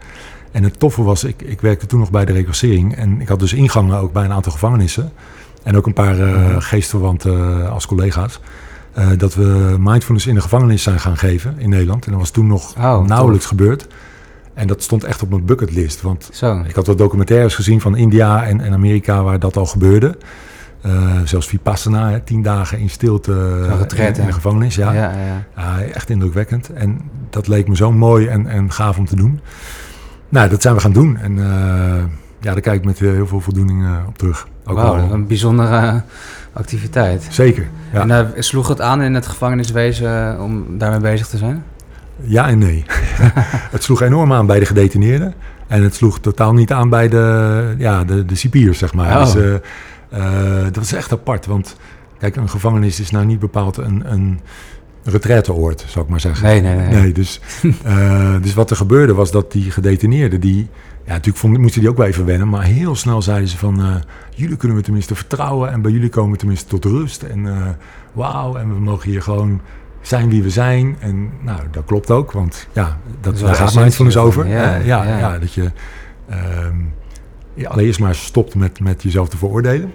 En 0.50 0.62
het 0.62 0.78
toffe 0.78 1.02
was, 1.02 1.24
ik, 1.24 1.42
ik 1.42 1.60
werkte 1.60 1.86
toen 1.86 1.98
nog 1.98 2.10
bij 2.10 2.24
de 2.24 2.32
reclassering. 2.32 2.94
En 2.96 3.20
ik 3.20 3.28
had 3.28 3.38
dus 3.38 3.52
ingangen 3.52 3.98
ook 3.98 4.12
bij 4.12 4.24
een 4.24 4.32
aantal 4.32 4.52
gevangenissen. 4.52 5.12
En 5.62 5.76
ook 5.76 5.86
een 5.86 5.92
paar 5.92 6.18
eh 6.20 6.56
geestverwanten 6.58 7.62
eh, 7.62 7.70
als 7.72 7.86
collega's. 7.86 8.40
dat 9.16 9.34
we 9.34 9.76
mindfulness 9.78 10.26
in 10.26 10.34
de 10.34 10.40
gevangenis 10.40 10.82
zijn 10.82 11.00
gaan 11.00 11.16
geven 11.16 11.54
in 11.58 11.68
Nederland. 11.68 12.04
En 12.04 12.10
dat 12.10 12.20
was 12.20 12.30
toen 12.30 12.46
nog 12.46 12.74
Oh, 12.78 12.96
tof. 12.98 13.06
nauwelijks 13.06 13.46
gebeurd. 13.46 13.86
En 14.54 14.66
dat 14.66 14.82
stond 14.82 15.04
echt 15.04 15.22
op 15.22 15.30
mijn 15.30 15.44
bucketlist. 15.44 16.02
Want 16.02 16.28
Zo. 16.32 16.62
ik 16.66 16.74
had 16.74 16.86
wat 16.86 16.98
documentaires 16.98 17.54
gezien 17.54 17.80
van 17.80 17.96
India 17.96 18.44
en, 18.44 18.60
en 18.60 18.72
Amerika 18.72 19.22
waar 19.22 19.38
dat 19.38 19.56
al 19.56 19.66
gebeurde. 19.66 20.16
Eh, 20.86 21.20
zelfs 21.24 21.46
Vipassana, 21.48 22.10
hè, 22.10 22.20
tien 22.20 22.42
dagen 22.42 22.78
in 22.78 22.90
stilte 22.90 23.32
Zo'n 23.32 23.98
eh, 23.98 24.06
in, 24.06 24.14
in 24.14 24.26
de 24.26 24.32
gevangenis. 24.32 24.74
Ja. 24.74 24.92
Ja, 24.92 25.12
ja. 25.56 25.80
Echt 25.80 26.10
indrukwekkend. 26.10 26.72
En 26.72 27.00
dat 27.30 27.48
leek 27.48 27.68
me 27.68 27.76
zo 27.76 27.92
mooi 27.92 28.26
en, 28.26 28.46
en 28.46 28.72
gaaf 28.72 28.98
om 28.98 29.06
te 29.06 29.16
doen. 29.16 29.40
Nou, 30.28 30.48
dat 30.48 30.62
zijn 30.62 30.74
we 30.74 30.80
gaan 30.80 30.92
doen. 30.92 31.16
En 31.16 31.38
eh, 31.38 32.04
ja, 32.40 32.52
daar 32.52 32.60
kijk 32.60 32.76
ik 32.78 32.84
met 32.84 32.98
heel 32.98 33.26
veel 33.26 33.40
voldoening 33.40 33.86
op 34.06 34.18
terug. 34.18 34.48
Ook 34.64 34.76
Wauw, 34.76 34.94
al- 34.94 35.12
een 35.12 35.26
bijzondere 35.26 36.02
activiteit. 36.52 37.26
Zeker, 37.30 37.66
ja. 37.92 38.08
En 38.08 38.32
sloeg 38.44 38.68
het 38.68 38.80
aan 38.80 39.02
in 39.02 39.14
het 39.14 39.26
gevangeniswezen 39.26 40.40
om 40.40 40.78
daarmee 40.78 41.00
bezig 41.00 41.26
te 41.26 41.36
zijn? 41.36 41.64
Ja 42.20 42.48
en 42.48 42.58
nee. 42.58 42.84
het 43.74 43.82
sloeg 43.82 44.02
enorm 44.02 44.32
aan 44.32 44.46
bij 44.46 44.58
de 44.58 44.66
gedetineerden. 44.66 45.34
En 45.66 45.82
het 45.82 45.94
sloeg 45.94 46.20
totaal 46.20 46.52
niet 46.52 46.72
aan 46.72 46.88
bij 46.88 47.08
de, 47.08 47.74
ja, 47.78 48.04
de, 48.04 48.24
de 48.24 48.34
cipiers, 48.34 48.78
zeg 48.78 48.94
maar. 48.94 49.20
Oh. 49.20 49.32
Dus, 49.34 49.60
uh, 50.12 50.18
uh, 50.18 50.64
dat 50.72 50.82
is 50.82 50.92
echt 50.92 51.12
apart. 51.12 51.46
Want 51.46 51.76
kijk, 52.18 52.36
een 52.36 52.48
gevangenis 52.48 53.00
is 53.00 53.10
nou 53.10 53.24
niet 53.24 53.38
bepaald 53.38 53.76
een, 53.76 54.12
een 54.12 54.40
retraiteoord, 55.04 55.84
zou 55.88 56.04
ik 56.04 56.10
maar 56.10 56.20
zeggen. 56.20 56.46
Nee, 56.46 56.60
nee, 56.60 56.76
nee. 56.76 56.88
nee 56.88 57.12
dus, 57.12 57.40
uh, 57.86 58.34
dus 58.42 58.54
wat 58.54 58.70
er 58.70 58.76
gebeurde 58.76 59.14
was 59.14 59.30
dat 59.30 59.52
die 59.52 59.70
gedetineerden, 59.70 60.40
die, 60.40 60.68
ja, 61.04 61.12
natuurlijk 61.12 61.58
moesten 61.58 61.80
die 61.80 61.90
ook 61.90 61.96
wel 61.96 62.06
even 62.06 62.24
wennen, 62.24 62.48
maar 62.48 62.62
heel 62.62 62.94
snel 62.94 63.22
zeiden 63.22 63.48
ze 63.48 63.58
van, 63.58 63.80
uh, 63.80 63.94
jullie 64.34 64.56
kunnen 64.56 64.76
we 64.76 64.82
tenminste 64.82 65.14
vertrouwen 65.14 65.70
en 65.70 65.82
bij 65.82 65.90
jullie 65.90 66.08
komen 66.08 66.32
we 66.32 66.38
tenminste 66.38 66.66
tot 66.66 66.84
rust. 66.84 67.22
En 67.22 67.38
uh, 67.38 67.68
wauw, 68.12 68.56
en 68.56 68.74
we 68.74 68.80
mogen 68.80 69.10
hier 69.10 69.22
gewoon 69.22 69.60
zijn 70.00 70.28
wie 70.28 70.42
we 70.42 70.50
zijn. 70.50 70.96
En 70.98 71.30
nou, 71.40 71.60
dat 71.70 71.84
klopt 71.84 72.10
ook, 72.10 72.32
want 72.32 72.68
ja, 72.72 72.98
dat, 73.20 73.38
daar 73.38 73.54
gaat 73.54 73.74
mindfulness 73.74 74.16
over. 74.16 74.46
Ja, 74.46 74.76
ja, 74.76 74.76
ja, 74.76 75.04
ja. 75.04 75.18
ja, 75.18 75.38
dat 75.38 75.52
je 75.52 75.62
um, 75.62 75.72
ja, 76.30 77.05
allereerst 77.64 78.00
maar 78.00 78.14
stopt 78.14 78.54
met, 78.54 78.80
met 78.80 79.02
jezelf 79.02 79.28
te 79.28 79.36
veroordelen. 79.36 79.92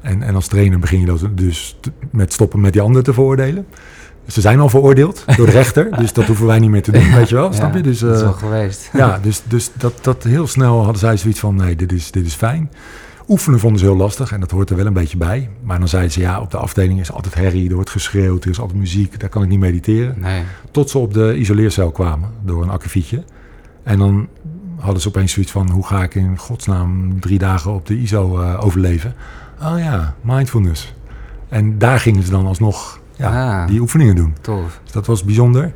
En, 0.00 0.22
en 0.22 0.34
als 0.34 0.46
trainer 0.46 0.78
begin 0.78 1.00
je 1.00 1.06
dat 1.06 1.26
dus 1.32 1.76
te, 1.80 1.90
met 2.10 2.32
stoppen 2.32 2.60
met 2.60 2.72
die 2.72 2.82
anderen 2.82 3.04
te 3.04 3.12
veroordelen. 3.12 3.66
Ze 4.26 4.40
zijn 4.40 4.60
al 4.60 4.68
veroordeeld 4.68 5.24
door 5.36 5.46
de 5.46 5.52
rechter, 5.52 5.90
dus 6.00 6.12
dat 6.12 6.24
hoeven 6.24 6.46
wij 6.46 6.58
niet 6.58 6.70
meer 6.70 6.82
te 6.82 6.92
doen, 6.92 7.14
weet 7.14 7.28
je 7.28 7.34
wel, 7.34 7.52
snap 7.52 7.74
je? 7.74 7.80
Dus, 7.80 7.98
dat 7.98 8.14
is 8.14 8.20
uh, 8.20 8.24
wel 8.24 8.32
geweest. 8.32 8.90
Ja, 8.92 9.18
dus, 9.22 9.42
dus 9.48 9.70
dat, 9.74 9.98
dat 10.00 10.22
heel 10.22 10.46
snel 10.46 10.76
hadden 10.76 10.98
zij 10.98 11.16
zoiets 11.16 11.40
van, 11.40 11.54
nee, 11.54 11.76
dit 11.76 11.92
is, 11.92 12.10
dit 12.10 12.26
is 12.26 12.34
fijn. 12.34 12.70
Oefenen 13.28 13.60
vonden 13.60 13.78
ze 13.78 13.84
heel 13.84 13.96
lastig 13.96 14.32
en 14.32 14.40
dat 14.40 14.50
hoort 14.50 14.70
er 14.70 14.76
wel 14.76 14.86
een 14.86 14.92
beetje 14.92 15.16
bij. 15.16 15.50
Maar 15.62 15.78
dan 15.78 15.88
zeiden 15.88 16.12
ze, 16.12 16.20
ja, 16.20 16.40
op 16.40 16.50
de 16.50 16.56
afdeling 16.56 17.00
is 17.00 17.12
altijd 17.12 17.34
herrie, 17.34 17.68
er 17.68 17.74
wordt 17.74 17.90
geschreeuwd, 17.90 18.44
er 18.44 18.50
is 18.50 18.60
altijd 18.60 18.78
muziek, 18.78 19.20
daar 19.20 19.28
kan 19.28 19.42
ik 19.42 19.48
niet 19.48 19.58
mediteren. 19.58 20.14
Nee. 20.18 20.42
Tot 20.70 20.90
ze 20.90 20.98
op 20.98 21.14
de 21.14 21.36
isoleercel 21.36 21.90
kwamen 21.90 22.30
door 22.44 22.62
een 22.62 22.70
akkefietje. 22.70 23.22
En 23.82 23.98
dan 23.98 24.28
hadden 24.80 25.00
ze 25.02 25.08
opeens 25.08 25.32
zoiets 25.32 25.52
van, 25.52 25.70
hoe 25.70 25.86
ga 25.86 26.02
ik 26.02 26.14
in 26.14 26.38
godsnaam 26.38 27.20
drie 27.20 27.38
dagen 27.38 27.72
op 27.72 27.86
de 27.86 27.98
ISO 28.00 28.40
uh, 28.40 28.64
overleven? 28.64 29.14
Oh 29.62 29.78
ja, 29.78 30.14
mindfulness. 30.20 30.94
En 31.48 31.78
daar 31.78 32.00
gingen 32.00 32.22
ze 32.22 32.30
dan 32.30 32.46
alsnog 32.46 33.00
ja, 33.16 33.60
Ah. 33.62 33.66
die 33.68 33.80
oefeningen 33.80 34.14
doen. 34.16 34.34
Tof. 34.40 34.80
Dus 34.82 34.92
dat 34.92 35.06
was 35.06 35.24
bijzonder. 35.24 35.72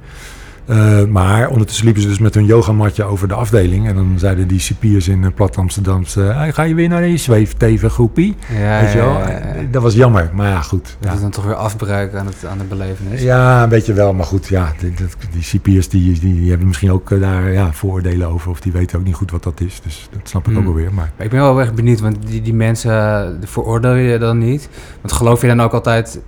Uh, 0.70 1.04
maar 1.04 1.48
ondertussen 1.48 1.84
liepen 1.84 2.02
ze 2.02 2.08
dus 2.08 2.18
met 2.18 2.34
hun 2.34 2.44
yogamatje 2.44 3.04
over 3.04 3.28
de 3.28 3.34
afdeling. 3.34 3.88
En 3.88 3.94
dan 3.94 4.14
zeiden 4.16 4.48
die 4.48 4.60
cipiers 4.60 5.08
in 5.08 5.22
uh, 5.22 5.26
plat 5.34 5.56
Amsterdamse... 5.56 6.20
Hey, 6.20 6.52
ga 6.52 6.62
je 6.62 6.74
weer 6.74 6.88
naar 6.88 7.02
die 7.02 7.16
zweefteven 7.16 7.90
groepie? 7.90 8.36
Ja, 8.58 8.80
Weet 8.80 8.92
je 8.92 8.98
wel? 8.98 9.08
ja, 9.18 9.28
ja, 9.30 9.38
ja. 9.38 9.62
Dat 9.70 9.82
was 9.82 9.94
jammer, 9.94 10.30
maar 10.34 10.48
ja, 10.48 10.62
goed. 10.62 10.96
Dat 11.00 11.14
is 11.14 11.20
dan 11.20 11.30
toch 11.30 11.44
weer 11.44 11.54
afbreuk 11.54 12.14
aan, 12.14 12.26
het, 12.26 12.44
aan 12.50 12.58
de 12.58 12.64
belevenis. 12.64 13.22
ja 13.22 13.62
een 13.62 13.68
beetje 13.68 13.92
wel, 13.92 14.12
maar 14.12 14.26
goed. 14.26 14.46
Ja, 14.48 14.72
die, 14.78 14.92
die, 14.94 15.06
die 15.32 15.42
cipiers 15.42 15.88
die, 15.88 16.18
die, 16.20 16.34
die 16.40 16.48
hebben 16.48 16.66
misschien 16.66 16.92
ook 16.92 17.20
daar 17.20 17.52
ja, 17.52 17.72
vooroordelen 17.72 18.28
over. 18.28 18.50
Of 18.50 18.60
die 18.60 18.72
weten 18.72 18.98
ook 18.98 19.04
niet 19.04 19.14
goed 19.14 19.30
wat 19.30 19.42
dat 19.42 19.60
is. 19.60 19.80
Dus 19.84 20.08
dat 20.12 20.28
snap 20.28 20.42
ik 20.46 20.48
Hmm. 20.48 20.56
ook 20.58 20.64
wel 20.64 20.74
weer. 20.74 20.92
Maar 20.94 21.10
Maar 21.16 21.24
ik 21.26 21.30
ben 21.32 21.40
wel 21.40 21.60
echt 21.60 21.74
benieuwd, 21.74 22.00
want 22.00 22.16
die, 22.26 22.42
die 22.42 22.54
mensen 22.54 23.38
veroordeel 23.44 23.94
je 23.94 24.18
dan 24.18 24.38
niet. 24.38 24.68
Want 25.00 25.12
geloof 25.12 25.40
je 25.40 25.46
dan 25.46 25.62
ook 25.62 25.72
altijd 25.72 26.20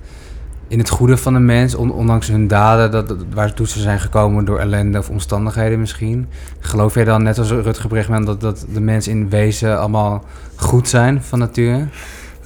in 0.69 0.79
het 0.79 0.89
goede 0.89 1.17
van 1.17 1.33
de 1.33 1.39
mens, 1.39 1.75
on- 1.75 1.93
ondanks 1.93 2.29
hun 2.29 2.49
daden, 2.49 2.91
dat, 2.91 3.09
dat, 3.09 3.19
waartoe 3.35 3.69
ze 3.69 3.81
zijn 3.81 4.01
gekomen 4.01 4.45
door 4.45 4.59
ellende 4.59 4.99
of 4.99 5.11
omstandigheden 5.11 5.81
misschien? 5.81 6.27
Geloof 6.59 6.95
je 6.95 7.05
dan, 7.05 7.23
net 7.23 7.39
als 7.39 7.51
Rutger 7.51 7.89
Bregman, 7.89 8.25
dat, 8.25 8.41
dat 8.41 8.67
de 8.73 8.81
mensen 8.81 9.13
in 9.13 9.29
wezen 9.29 9.79
allemaal 9.79 10.25
goed 10.57 10.89
zijn 10.89 11.23
van 11.23 11.39
nature? 11.39 11.87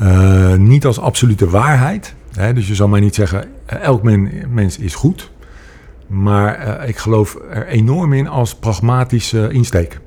Uh, 0.00 0.54
niet 0.54 0.86
als 0.86 1.00
absolute 1.00 1.50
waarheid. 1.50 2.14
Hè? 2.32 2.52
Dus 2.52 2.68
je 2.68 2.74
zal 2.74 2.88
mij 2.88 3.00
niet 3.00 3.14
zeggen, 3.14 3.44
uh, 3.72 3.82
elk 3.82 4.02
men, 4.02 4.30
mens 4.50 4.78
is 4.78 4.94
goed. 4.94 5.30
Maar 6.06 6.80
uh, 6.82 6.88
ik 6.88 6.96
geloof 6.96 7.38
er 7.50 7.66
enorm 7.66 8.12
in 8.12 8.28
als 8.28 8.54
pragmatische 8.54 9.48
insteek. 9.52 10.00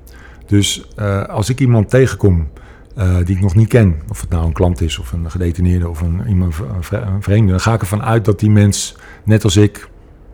Dus 0.47 0.87
als 1.29 1.49
ik 1.49 1.59
iemand 1.59 1.89
tegenkom 1.89 2.47
die 2.95 3.35
ik 3.35 3.41
nog 3.41 3.55
niet 3.55 3.67
ken, 3.67 4.01
of 4.09 4.21
het 4.21 4.29
nou 4.29 4.45
een 4.45 4.53
klant 4.53 4.81
is 4.81 4.99
of 4.99 5.11
een 5.11 5.31
gedetineerde 5.31 5.89
of 5.89 6.01
een, 6.01 6.21
iemand, 6.27 6.55
een 6.91 7.21
vreemde, 7.23 7.51
dan 7.51 7.59
ga 7.59 7.73
ik 7.73 7.81
ervan 7.81 8.03
uit 8.03 8.25
dat 8.25 8.39
die 8.39 8.49
mens, 8.49 8.95
net 9.23 9.43
als 9.43 9.55
ik, 9.57 9.89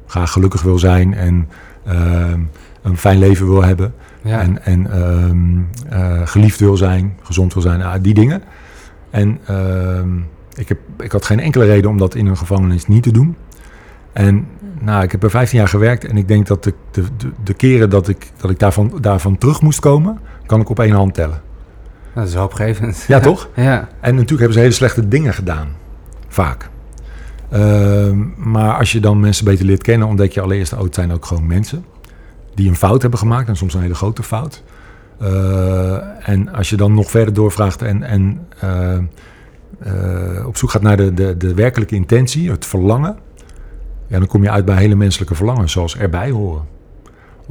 graag 0.07 0.31
gelukkig 0.31 0.61
wil 0.61 0.79
zijn 0.79 1.13
en 1.13 1.47
een 2.81 2.97
fijn 2.97 3.19
leven 3.19 3.47
wil 3.47 3.63
hebben. 3.63 3.93
Ja. 4.21 4.39
En, 4.39 4.65
en 4.65 5.01
um, 5.01 5.69
geliefd 6.23 6.59
wil 6.59 6.77
zijn, 6.77 7.17
gezond 7.21 7.53
wil 7.53 7.61
zijn, 7.61 8.01
die 8.01 8.13
dingen. 8.13 8.41
En 9.09 9.39
uh, 9.49 10.01
ik, 10.55 10.67
heb, 10.67 10.79
ik 10.97 11.11
had 11.11 11.25
geen 11.25 11.39
enkele 11.39 11.65
reden 11.65 11.89
om 11.89 11.97
dat 11.97 12.15
in 12.15 12.25
een 12.25 12.37
gevangenis 12.37 12.87
niet 12.87 13.03
te 13.03 13.11
doen. 13.11 13.35
En 14.13 14.47
nou, 14.79 15.03
ik 15.03 15.11
heb 15.11 15.23
er 15.23 15.29
15 15.29 15.57
jaar 15.57 15.67
gewerkt 15.67 16.05
en 16.05 16.17
ik 16.17 16.27
denk 16.27 16.47
dat 16.47 16.63
de, 16.63 16.73
de, 16.91 17.03
de, 17.17 17.29
de 17.43 17.53
keren 17.53 17.89
dat 17.89 18.07
ik, 18.07 18.31
dat 18.37 18.51
ik 18.51 18.59
daarvan, 18.59 18.91
daarvan 19.01 19.37
terug 19.37 19.61
moest 19.61 19.79
komen, 19.79 20.19
kan 20.45 20.61
ik 20.61 20.69
op 20.69 20.79
één 20.79 20.93
hand 20.93 21.13
tellen. 21.13 21.41
Dat 22.13 22.27
is 22.27 22.33
hoopgevend. 22.33 23.05
Ja, 23.07 23.19
toch? 23.29 23.49
Ja. 23.55 23.87
En 23.99 24.11
natuurlijk 24.11 24.29
hebben 24.29 24.53
ze 24.53 24.59
hele 24.59 24.71
slechte 24.71 25.07
dingen 25.07 25.33
gedaan. 25.33 25.67
Vaak. 26.27 26.69
Uh, 27.53 28.11
maar 28.35 28.77
als 28.77 28.91
je 28.91 28.99
dan 28.99 29.19
mensen 29.19 29.45
beter 29.45 29.65
leert 29.65 29.83
kennen, 29.83 30.07
ontdek 30.07 30.31
je 30.31 30.41
allereerst, 30.41 30.73
oh, 30.73 30.81
het 30.81 30.95
zijn 30.95 31.11
ook 31.11 31.25
gewoon 31.25 31.47
mensen 31.47 31.85
die 32.53 32.69
een 32.69 32.75
fout 32.75 33.01
hebben 33.01 33.19
gemaakt 33.19 33.47
en 33.47 33.55
soms 33.55 33.73
een 33.73 33.81
hele 33.81 33.95
grote 33.95 34.23
fout. 34.23 34.63
Uh, 35.21 36.29
en 36.29 36.53
als 36.53 36.69
je 36.69 36.77
dan 36.77 36.93
nog 36.93 37.09
verder 37.09 37.33
doorvraagt 37.33 37.81
en, 37.81 38.03
en 38.03 38.47
uh, 38.63 38.97
uh, 39.87 40.47
op 40.47 40.57
zoek 40.57 40.69
gaat 40.69 40.81
naar 40.81 40.97
de, 40.97 41.13
de, 41.13 41.37
de 41.37 41.53
werkelijke 41.53 41.95
intentie, 41.95 42.51
het 42.51 42.65
verlangen, 42.65 43.17
ja, 44.07 44.17
dan 44.17 44.27
kom 44.27 44.43
je 44.43 44.49
uit 44.49 44.65
bij 44.65 44.75
hele 44.75 44.95
menselijke 44.95 45.35
verlangen, 45.35 45.69
zoals 45.69 45.97
erbij 45.97 46.29
horen. 46.29 46.63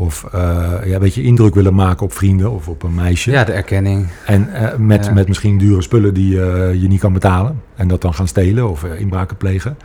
Of 0.00 0.26
ja, 0.32 0.82
een 0.82 0.98
beetje 0.98 1.22
indruk 1.22 1.54
willen 1.54 1.74
maken 1.74 2.04
op 2.04 2.12
vrienden 2.12 2.50
of 2.50 2.68
op 2.68 2.82
een 2.82 2.94
meisje. 2.94 3.30
Ja, 3.30 3.44
de 3.44 3.52
erkenning. 3.52 4.06
En 4.26 4.48
met, 4.78 5.04
ja. 5.04 5.12
met 5.12 5.28
misschien 5.28 5.58
dure 5.58 5.82
spullen 5.82 6.14
die 6.14 6.34
je 6.80 6.86
niet 6.88 7.00
kan 7.00 7.12
betalen. 7.12 7.62
En 7.74 7.88
dat 7.88 8.02
dan 8.02 8.14
gaan 8.14 8.28
stelen 8.28 8.70
of 8.70 8.84
inbraken 8.84 9.36
plegen. 9.36 9.76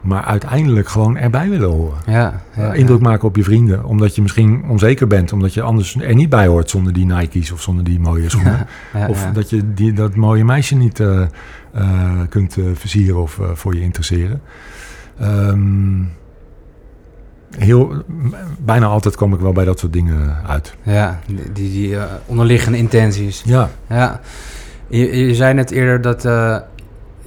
Maar 0.00 0.24
uiteindelijk 0.24 0.88
gewoon 0.88 1.16
erbij 1.16 1.48
willen 1.48 1.68
horen. 1.68 1.98
Ja, 2.06 2.42
ja, 2.56 2.72
uh, 2.72 2.78
indruk 2.78 2.98
ja. 2.98 3.08
maken 3.08 3.28
op 3.28 3.36
je 3.36 3.42
vrienden. 3.42 3.84
Omdat 3.84 4.14
je 4.14 4.22
misschien 4.22 4.64
onzeker 4.68 5.06
bent. 5.06 5.32
Omdat 5.32 5.54
je 5.54 5.62
anders 5.62 5.96
er 6.00 6.14
niet 6.14 6.28
bij 6.28 6.46
hoort 6.46 6.70
zonder 6.70 6.92
die 6.92 7.06
Nike's 7.06 7.50
of 7.50 7.62
zonder 7.62 7.84
die 7.84 8.00
mooie 8.00 8.30
schoenen. 8.30 8.66
Of 9.08 9.28
dat 9.32 9.50
je 9.50 9.74
die, 9.74 9.92
dat 9.92 10.14
mooie 10.14 10.44
meisje 10.44 10.74
niet 10.74 10.98
uh, 10.98 11.20
uh, 11.76 12.20
kunt 12.28 12.56
versieren 12.74 13.22
of 13.22 13.40
voor 13.54 13.74
je 13.74 13.80
interesseren. 13.80 14.40
Um, 15.22 16.10
heel, 17.58 18.02
bijna 18.58 18.86
altijd 18.86 19.16
kom 19.16 19.34
ik 19.34 19.40
wel 19.40 19.52
bij 19.52 19.64
dat 19.64 19.78
soort 19.78 19.92
dingen 19.92 20.36
uit. 20.46 20.74
Ja, 20.82 21.20
die, 21.26 21.52
die, 21.52 21.70
die 21.70 21.96
onderliggende 22.26 22.78
intenties. 22.78 23.42
Ja. 23.44 23.70
ja. 23.88 24.20
Je, 24.86 25.26
je 25.26 25.34
zei 25.34 25.54
net 25.54 25.70
eerder 25.70 26.00
dat 26.00 26.22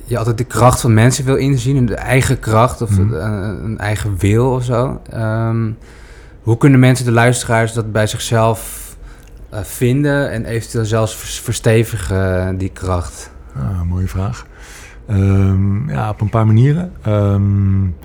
je 0.07 0.17
altijd 0.17 0.37
de 0.37 0.43
kracht 0.43 0.81
van 0.81 0.93
mensen 0.93 1.25
wil 1.25 1.35
inzien 1.35 1.77
en 1.77 1.85
de 1.85 1.95
eigen 1.95 2.39
kracht 2.39 2.81
of 2.81 2.89
Mhm. 2.89 3.13
een, 3.13 3.63
een 3.63 3.77
eigen 3.77 4.15
wil 4.17 4.51
of 4.51 4.63
zo. 4.63 5.01
Um, 5.13 5.77
hoe 6.41 6.57
kunnen 6.57 6.79
mensen, 6.79 7.05
de 7.05 7.11
luisteraars, 7.11 7.73
dat 7.73 7.91
bij 7.91 8.07
zichzelf 8.07 8.83
uh, 9.53 9.59
vinden 9.63 10.31
en 10.31 10.45
eventueel 10.45 10.85
zelfs 10.85 11.39
verstevigen, 11.41 12.57
die 12.57 12.69
kracht? 12.69 13.31
Ah, 13.55 13.81
mooie 13.81 14.07
vraag. 14.07 14.45
Um, 15.09 15.89
ja, 15.89 16.09
op 16.09 16.21
een 16.21 16.29
paar 16.29 16.45
manieren. 16.45 16.91
Um, 17.07 17.95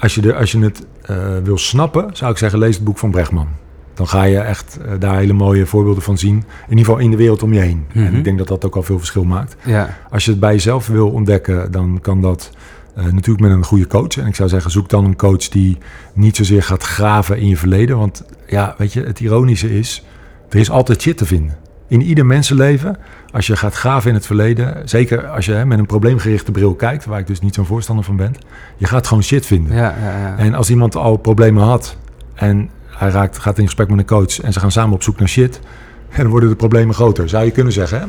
als, 0.00 0.14
je 0.14 0.20
de, 0.20 0.34
als 0.34 0.52
je 0.52 0.58
het 0.58 0.86
uh, 1.10 1.16
wil 1.42 1.58
snappen, 1.58 2.10
zou 2.12 2.32
ik 2.32 2.38
zeggen, 2.38 2.58
lees 2.58 2.74
het 2.74 2.84
boek 2.84 2.98
van 2.98 3.10
Brechtman. 3.10 3.48
Dan 3.94 4.08
ga 4.08 4.22
je 4.22 4.38
echt 4.38 4.78
uh, 4.82 4.92
daar 4.98 5.16
hele 5.16 5.32
mooie 5.32 5.66
voorbeelden 5.66 6.02
van 6.02 6.18
zien. 6.18 6.36
In 6.36 6.44
ieder 6.68 6.84
geval 6.84 6.98
in 7.00 7.10
de 7.10 7.16
wereld 7.16 7.42
om 7.42 7.52
je 7.52 7.60
heen. 7.60 7.86
Mhm. 7.92 8.04
En 8.04 8.14
ik 8.14 8.24
denk 8.24 8.38
dat 8.38 8.48
dat 8.48 8.64
ook 8.64 8.76
al 8.76 8.82
veel 8.82 8.98
verschil 8.98 9.24
maakt. 9.24 9.56
Ja. 9.64 9.98
Als 10.10 10.24
je 10.24 10.30
het 10.30 10.40
bij 10.40 10.52
jezelf 10.52 10.86
wil 10.86 11.10
ontdekken, 11.10 11.72
dan 11.72 11.98
kan 12.02 12.20
dat 12.20 12.50
uh, 12.98 13.04
natuurlijk 13.04 13.40
met 13.40 13.50
een 13.50 13.64
goede 13.64 13.86
coach. 13.86 14.16
En 14.16 14.26
ik 14.26 14.34
zou 14.34 14.48
zeggen, 14.48 14.70
zoek 14.70 14.88
dan 14.88 15.04
een 15.04 15.16
coach 15.16 15.48
die 15.48 15.78
niet 16.12 16.36
zozeer 16.36 16.62
gaat 16.62 16.82
graven 16.82 17.38
in 17.38 17.48
je 17.48 17.56
verleden. 17.56 17.98
Want 17.98 18.24
ja, 18.46 18.74
weet 18.78 18.92
je, 18.92 19.02
het 19.02 19.20
ironische 19.20 19.78
is, 19.78 20.04
er 20.48 20.58
is 20.58 20.70
altijd 20.70 21.02
shit 21.02 21.16
te 21.16 21.26
vinden. 21.26 21.56
In 21.90 22.02
ieder 22.02 22.26
mensenleven, 22.26 22.96
als 23.32 23.46
je 23.46 23.56
gaat 23.56 23.74
graven 23.74 24.08
in 24.08 24.14
het 24.14 24.26
verleden, 24.26 24.88
zeker 24.88 25.28
als 25.28 25.46
je 25.46 25.52
hè, 25.52 25.66
met 25.66 25.78
een 25.78 25.86
probleemgerichte 25.86 26.50
bril 26.50 26.74
kijkt, 26.74 27.04
waar 27.04 27.18
ik 27.18 27.26
dus 27.26 27.40
niet 27.40 27.54
zo'n 27.54 27.66
voorstander 27.66 28.04
van 28.04 28.16
ben, 28.16 28.34
je 28.76 28.86
gaat 28.86 29.06
gewoon 29.06 29.22
shit 29.22 29.46
vinden. 29.46 29.76
Ja, 29.76 29.94
ja, 30.00 30.18
ja. 30.18 30.36
En 30.36 30.54
als 30.54 30.70
iemand 30.70 30.96
al 30.96 31.16
problemen 31.16 31.62
had 31.62 31.96
en 32.34 32.70
hij 32.86 33.10
raakt, 33.10 33.38
gaat 33.38 33.58
in 33.58 33.64
gesprek 33.64 33.88
met 33.88 33.98
een 33.98 34.04
coach 34.04 34.40
en 34.40 34.52
ze 34.52 34.60
gaan 34.60 34.70
samen 34.70 34.94
op 34.94 35.02
zoek 35.02 35.18
naar 35.18 35.28
shit. 35.28 35.60
En 36.08 36.16
dan 36.22 36.30
worden 36.30 36.48
de 36.48 36.56
problemen 36.56 36.94
groter, 36.94 37.28
zou 37.28 37.44
je 37.44 37.50
kunnen 37.50 37.72
zeggen. 37.72 38.00
Hè? 38.00 38.06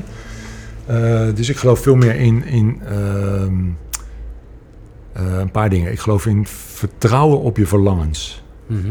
Uh, 1.27 1.35
dus 1.35 1.49
ik 1.49 1.57
geloof 1.57 1.79
veel 1.79 1.95
meer 1.95 2.15
in, 2.15 2.45
in 2.45 2.81
uh, 2.83 2.95
uh, 5.23 5.39
een 5.39 5.51
paar 5.51 5.69
dingen. 5.69 5.91
Ik 5.91 5.99
geloof 5.99 6.25
in 6.25 6.47
vertrouwen 6.47 7.39
op 7.39 7.57
je 7.57 7.65
verlangens. 7.65 8.43
Mm 8.67 8.81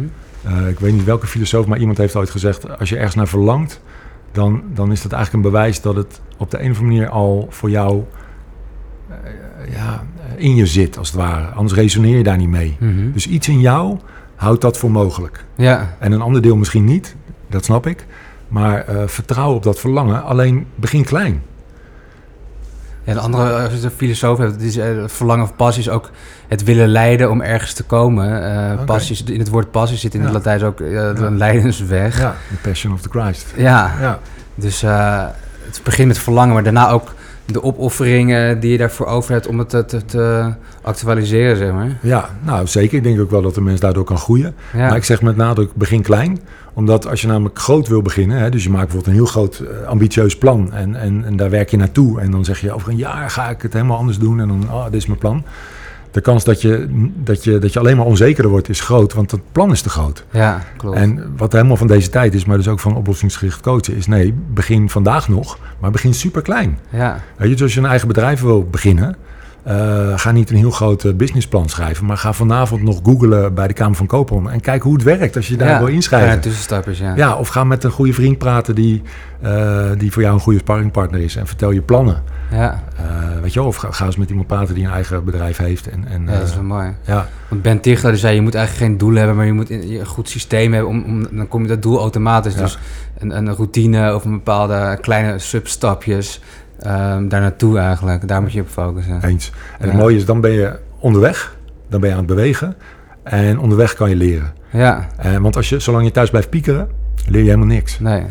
-hmm. 0.45 0.69
ik 0.69 0.81
weet 0.81 0.93
niet 0.93 1.05
welke 1.05 1.27
filosoof, 1.27 1.67
maar 1.67 1.79
iemand 1.79 1.99
heeft 1.99 2.17
ooit 2.17 2.31
gezegd: 2.31 2.79
als 2.79 2.89
je 2.89 2.97
ergens 2.97 3.15
naar 3.15 3.29
verlangt, 3.29 3.81
dan, 4.33 4.63
dan 4.75 4.93
is 4.93 5.03
dat 5.03 5.13
eigenlijk 5.13 5.45
een 5.45 5.51
bewijs 5.51 5.81
dat 5.81 5.97
het 5.97 6.21
op 6.37 6.51
de 6.51 6.63
een 6.63 6.71
of 6.71 6.79
andere 6.79 6.95
manier 6.95 7.09
al 7.09 7.47
voor 7.51 7.71
jou 7.71 8.05
ja, 9.71 10.05
in 10.37 10.55
je 10.55 10.67
zit, 10.67 10.99
als 10.99 11.09
het 11.09 11.17
ware. 11.17 11.47
Anders 11.47 11.81
resoneer 11.81 12.17
je 12.17 12.23
daar 12.23 12.37
niet 12.37 12.49
mee. 12.49 12.77
Mm 12.79 12.97
-hmm. 12.97 13.13
Dus 13.13 13.27
iets 13.27 13.49
in 13.49 13.61
jou 13.61 13.99
houd 14.35 14.61
dat 14.61 14.79
voor 14.79 14.91
mogelijk. 14.91 15.45
Ja. 15.55 15.97
En 15.99 16.13
een 16.13 16.21
ander 16.21 16.43
deel 16.43 16.57
misschien 16.57 16.85
niet, 16.85 17.17
dat 17.47 17.65
snap 17.65 17.87
ik. 17.87 18.07
Maar 18.49 18.89
uh, 18.89 19.03
vertrouw 19.07 19.55
op 19.55 19.63
dat 19.63 19.81
verlangen, 19.81 20.25
alleen 20.25 20.67
begin 20.75 21.05
klein. 21.05 21.43
Ja, 23.05 23.13
de 23.13 23.21
andere 23.21 23.71
uh, 23.83 23.91
filosoof 23.97 24.39
heeft, 24.39 24.61
is, 24.61 24.77
uh, 24.77 25.05
verlangen 25.07 25.45
of 25.45 25.57
passie 25.57 25.83
is 25.83 25.89
ook 25.89 26.11
het 26.51 26.65
willen 26.65 26.89
leiden 26.89 27.31
om 27.31 27.41
ergens 27.41 27.73
te 27.73 27.83
komen. 27.83 28.29
Uh, 28.29 28.73
okay. 28.73 28.85
passie, 28.85 29.33
in 29.33 29.39
het 29.39 29.49
woord 29.49 29.71
passie 29.71 29.99
zit 29.99 30.15
in 30.15 30.21
ja. 30.21 30.27
het 30.27 30.35
Latijn 30.35 30.63
ook 30.63 30.79
ja. 30.79 31.09
een 31.17 31.37
leidensweg. 31.37 32.19
Ja, 32.19 32.37
the 32.49 32.69
passion 32.69 32.93
of 32.93 33.01
the 33.01 33.09
Christ. 33.09 33.47
Ja, 33.57 33.93
ja. 34.01 34.19
dus 34.55 34.81
het 34.81 35.81
begint 35.83 36.09
met 36.09 36.19
verlangen, 36.19 36.55
maar 36.55 36.63
daarna 36.63 36.91
ook 36.91 37.15
de 37.53 37.63
opofferingen 37.63 38.61
die 38.61 38.71
je 38.71 38.79
daarvoor 38.79 39.07
over 39.07 39.33
hebt 39.33 39.47
om 39.47 39.59
het 39.59 39.69
te, 39.69 39.85
te, 39.85 40.05
te, 40.05 40.53
actualiseren, 40.83 41.57
zeg 41.57 41.73
maar. 41.73 41.99
Ja, 42.03 42.29
nou 42.43 42.67
zeker. 42.67 42.97
Ik 42.97 43.03
denk 43.03 43.21
ook 43.21 43.31
wel 43.31 43.43
dat 43.43 43.55
de 43.55 43.61
mens 43.61 43.81
daardoor 43.81 44.05
kan 44.05 44.19
groeien. 44.19 44.55
Ja. 44.73 44.89
Maar 44.89 44.97
ik 44.97 45.05
zeg 45.05 45.23
met 45.23 45.37
nadruk, 45.37 45.75
begin 45.75 46.03
klein. 46.03 46.39
Omdat 46.73 47.07
als 47.07 47.21
je 47.21 47.27
namelijk 47.27 47.59
groot 47.59 47.89
wil 47.89 48.03
beginnen, 48.03 48.39
hè, 48.39 48.51
dus 48.51 48.63
je 48.63 48.71
maakt 48.71 48.85
bijvoorbeeld 48.85 49.17
een 49.17 49.23
heel 49.23 49.33
groot 49.33 49.63
ambitieus 49.87 50.39
plan 50.39 50.73
en, 50.73 50.95
en, 50.95 51.25
en 51.25 51.37
daar 51.37 51.51
werk 51.51 51.71
je 51.71 51.77
naartoe. 51.77 52.21
En 52.21 52.31
dan 52.31 52.45
zeg 52.45 52.61
je 52.61 52.73
over 52.73 52.89
een 52.89 52.97
jaar 52.97 53.31
ga 53.31 53.51
ik 53.51 53.63
het 53.63 53.73
helemaal 53.73 53.97
anders 53.97 54.19
doen 54.19 54.41
en 54.41 54.49
dan, 54.49 54.67
oh, 54.71 54.85
dit 54.85 54.95
is 54.95 55.07
mijn 55.07 55.19
plan. 55.19 55.45
De 56.11 56.21
kans 56.21 56.45
dat 56.45 56.63
je, 56.63 56.87
dat, 57.15 57.45
je, 57.45 57.59
dat 57.59 57.73
je 57.73 57.79
alleen 57.79 57.97
maar 57.97 58.07
onzekerder 58.07 58.51
wordt 58.51 58.69
is 58.69 58.81
groot, 58.81 59.13
want 59.13 59.31
het 59.31 59.41
plan 59.53 59.71
is 59.71 59.83
te 59.83 59.89
groot. 59.89 60.25
Ja, 60.31 60.63
klopt. 60.77 60.97
En 60.97 61.33
wat 61.37 61.53
helemaal 61.53 61.77
van 61.77 61.87
deze 61.87 62.09
tijd 62.09 62.35
is, 62.35 62.45
maar 62.45 62.57
dus 62.57 62.69
ook 62.69 62.81
van 62.81 62.97
oplossingsgericht 62.97 63.61
coachen, 63.61 63.97
is 63.97 64.07
nee, 64.07 64.35
begin 64.49 64.91
vandaag 64.91 65.29
nog, 65.29 65.59
maar 65.81 65.91
begin 65.91 66.15
super 66.15 66.43
klein. 66.43 66.79
Ja. 66.91 67.21
Weet 67.37 67.49
je, 67.49 67.55
dus 67.55 67.63
als 67.63 67.75
je 67.75 67.81
een 67.81 67.87
eigen 67.87 68.09
bedrijf 68.09 68.41
wil 68.41 68.65
beginnen, 68.65 69.17
uh, 69.67 70.19
ga 70.19 70.33
niet 70.33 70.51
een 70.51 70.57
heel 70.57 70.71
groot 70.71 71.17
businessplan 71.17 71.69
schrijven, 71.69 72.07
maar 72.07 72.17
ga 72.17 72.33
vanavond 72.33 72.83
nog 72.83 73.01
googlen 73.03 73.55
bij 73.55 73.67
de 73.67 73.73
Kamer 73.73 73.97
van 73.97 74.07
Koophandel 74.07 74.53
en 74.53 74.61
kijk 74.61 74.83
hoe 74.83 74.93
het 74.93 75.03
werkt 75.03 75.37
als 75.37 75.49
je 75.49 75.57
daar 75.57 75.69
ja. 75.69 75.79
wil 75.79 75.87
inschrijven. 75.87 76.31
Ja, 76.31 76.39
tussenstapjes, 76.39 76.99
ja. 76.99 77.17
Ja, 77.17 77.35
of 77.35 77.49
ga 77.49 77.65
met 77.65 77.85
een 77.85 77.91
goede 77.91 78.13
vriend 78.13 78.39
praten 78.39 78.75
die, 78.75 79.03
uh, 79.45 79.91
die 79.99 80.13
voor 80.13 80.23
jou 80.23 80.35
een 80.35 80.41
goede 80.41 80.59
sparringpartner 80.59 81.21
is 81.21 81.37
en 81.37 81.47
vertel 81.47 81.71
je 81.71 81.81
plannen. 81.81 82.23
Ja. 82.51 82.83
Uh, 83.01 83.41
weet 83.43 83.53
je 83.53 83.59
wel, 83.59 83.69
of 83.69 83.77
ga, 83.77 83.91
ga, 83.91 84.05
eens 84.05 84.17
met 84.17 84.29
iemand 84.29 84.47
praten 84.47 84.75
die 84.75 84.85
een 84.85 84.93
eigen 84.93 85.25
bedrijf 85.25 85.57
heeft. 85.57 85.89
En, 85.89 86.07
en, 86.09 86.27
ja, 86.27 86.39
dat 86.39 86.49
is 86.49 86.55
wel 86.55 86.63
mooi. 86.63 86.95
Ja. 87.05 87.29
Want 87.49 87.63
Ben 87.63 87.81
Tichler 87.81 88.17
zei, 88.17 88.35
je 88.35 88.41
moet 88.41 88.55
eigenlijk 88.55 88.87
geen 88.87 88.99
doel 88.99 89.15
hebben, 89.15 89.37
maar 89.37 89.47
je 89.47 89.53
moet 89.53 89.71
een 89.71 90.07
goed 90.07 90.29
systeem 90.29 90.73
hebben. 90.73 90.91
Om, 90.91 91.05
om, 91.05 91.37
dan 91.37 91.49
kom 91.49 91.63
je 91.63 91.69
dat 91.69 91.83
doel 91.83 91.99
automatisch. 91.99 92.55
Ja. 92.55 92.61
Dus 92.61 92.79
een, 93.19 93.37
een 93.37 93.55
routine 93.55 94.15
of 94.15 94.25
een 94.25 94.31
bepaalde 94.31 94.99
kleine 95.01 95.39
substapjes 95.39 96.41
um, 96.87 97.29
daar 97.29 97.41
naartoe 97.41 97.79
eigenlijk. 97.79 98.29
Daar 98.29 98.43
moet 98.43 98.53
je 98.53 98.61
op 98.61 98.69
focussen. 98.69 99.23
Eens. 99.23 99.53
En 99.79 99.89
het 99.89 99.99
mooie 99.99 100.17
is, 100.17 100.25
dan 100.25 100.41
ben 100.41 100.51
je 100.51 100.79
onderweg. 100.99 101.57
Dan 101.89 102.01
ben 102.01 102.09
je 102.09 102.15
aan 102.15 102.23
het 102.23 102.35
bewegen. 102.35 102.77
En 103.23 103.59
onderweg 103.59 103.95
kan 103.95 104.09
je 104.09 104.17
leren. 104.17 104.53
Ja. 104.71 105.09
Uh, 105.25 105.37
want 105.37 105.57
als 105.57 105.69
je, 105.69 105.79
zolang 105.79 106.05
je 106.05 106.11
thuis 106.11 106.31
blijft 106.31 106.51
piekeren, 106.51 106.89
leer 107.27 107.43
je 107.43 107.49
helemaal 107.49 107.67
niks. 107.67 107.99
Nee. 107.99 108.23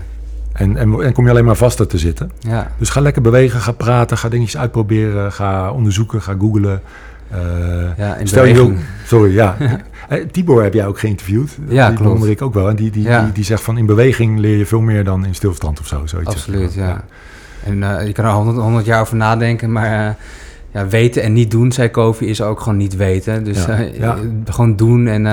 En, 0.53 0.77
en, 0.77 1.03
en, 1.03 1.13
kom 1.13 1.25
je 1.25 1.31
alleen 1.31 1.45
maar 1.45 1.55
vaster 1.55 1.87
te 1.87 1.97
zitten. 1.97 2.31
Ja. 2.39 2.71
Dus 2.77 2.89
ga 2.89 3.01
lekker 3.01 3.21
bewegen, 3.21 3.59
ga 3.59 3.71
praten, 3.71 4.17
ga 4.17 4.29
dingetjes 4.29 4.61
uitproberen, 4.61 5.31
ga 5.31 5.71
onderzoeken, 5.71 6.21
ga 6.21 6.35
googlen. 6.39 6.81
Uh, 7.33 7.97
ja, 7.97 8.15
in 8.15 8.27
stel 8.27 8.45
je 8.45 8.53
wil, 8.53 8.73
sorry, 9.05 9.33
ja. 9.33 9.55
ja. 9.59 9.79
Tibor 10.31 10.63
heb 10.63 10.73
jij 10.73 10.87
ook 10.87 10.99
geïnterviewd. 10.99 11.57
Ja, 11.67 11.89
die 11.89 11.97
bewonder 11.97 12.29
ik 12.29 12.41
ook 12.41 12.53
wel. 12.53 12.69
En 12.69 12.75
die, 12.75 12.91
die, 12.91 13.03
ja. 13.03 13.23
die, 13.23 13.31
die, 13.31 13.43
zegt 13.43 13.63
van 13.63 13.77
in 13.77 13.85
beweging 13.85 14.39
leer 14.39 14.57
je 14.57 14.65
veel 14.65 14.81
meer 14.81 15.03
dan 15.03 15.25
in 15.25 15.35
stilstand 15.35 15.79
of 15.79 15.87
zo. 15.87 16.05
Zoiets 16.05 16.29
Absoluut, 16.29 16.73
ja. 16.73 17.03
Ja. 17.63 17.69
En 17.71 17.77
uh, 17.77 18.07
je 18.07 18.13
kan 18.13 18.25
er 18.25 18.31
honderd, 18.31 18.85
jaar 18.85 19.01
over 19.01 19.15
nadenken, 19.15 19.71
maar 19.71 20.07
uh, 20.07 20.13
ja, 20.71 20.87
weten 20.87 21.21
en 21.21 21.33
niet 21.33 21.51
doen, 21.51 21.71
zei 21.71 21.89
Kofi, 21.89 22.25
is 22.25 22.41
ook 22.41 22.59
gewoon 22.59 22.77
niet 22.77 22.95
weten. 22.95 23.43
Dus 23.43 23.65
ja. 23.93 24.17
gewoon 24.45 24.75
doen 24.75 25.07
en 25.07 25.25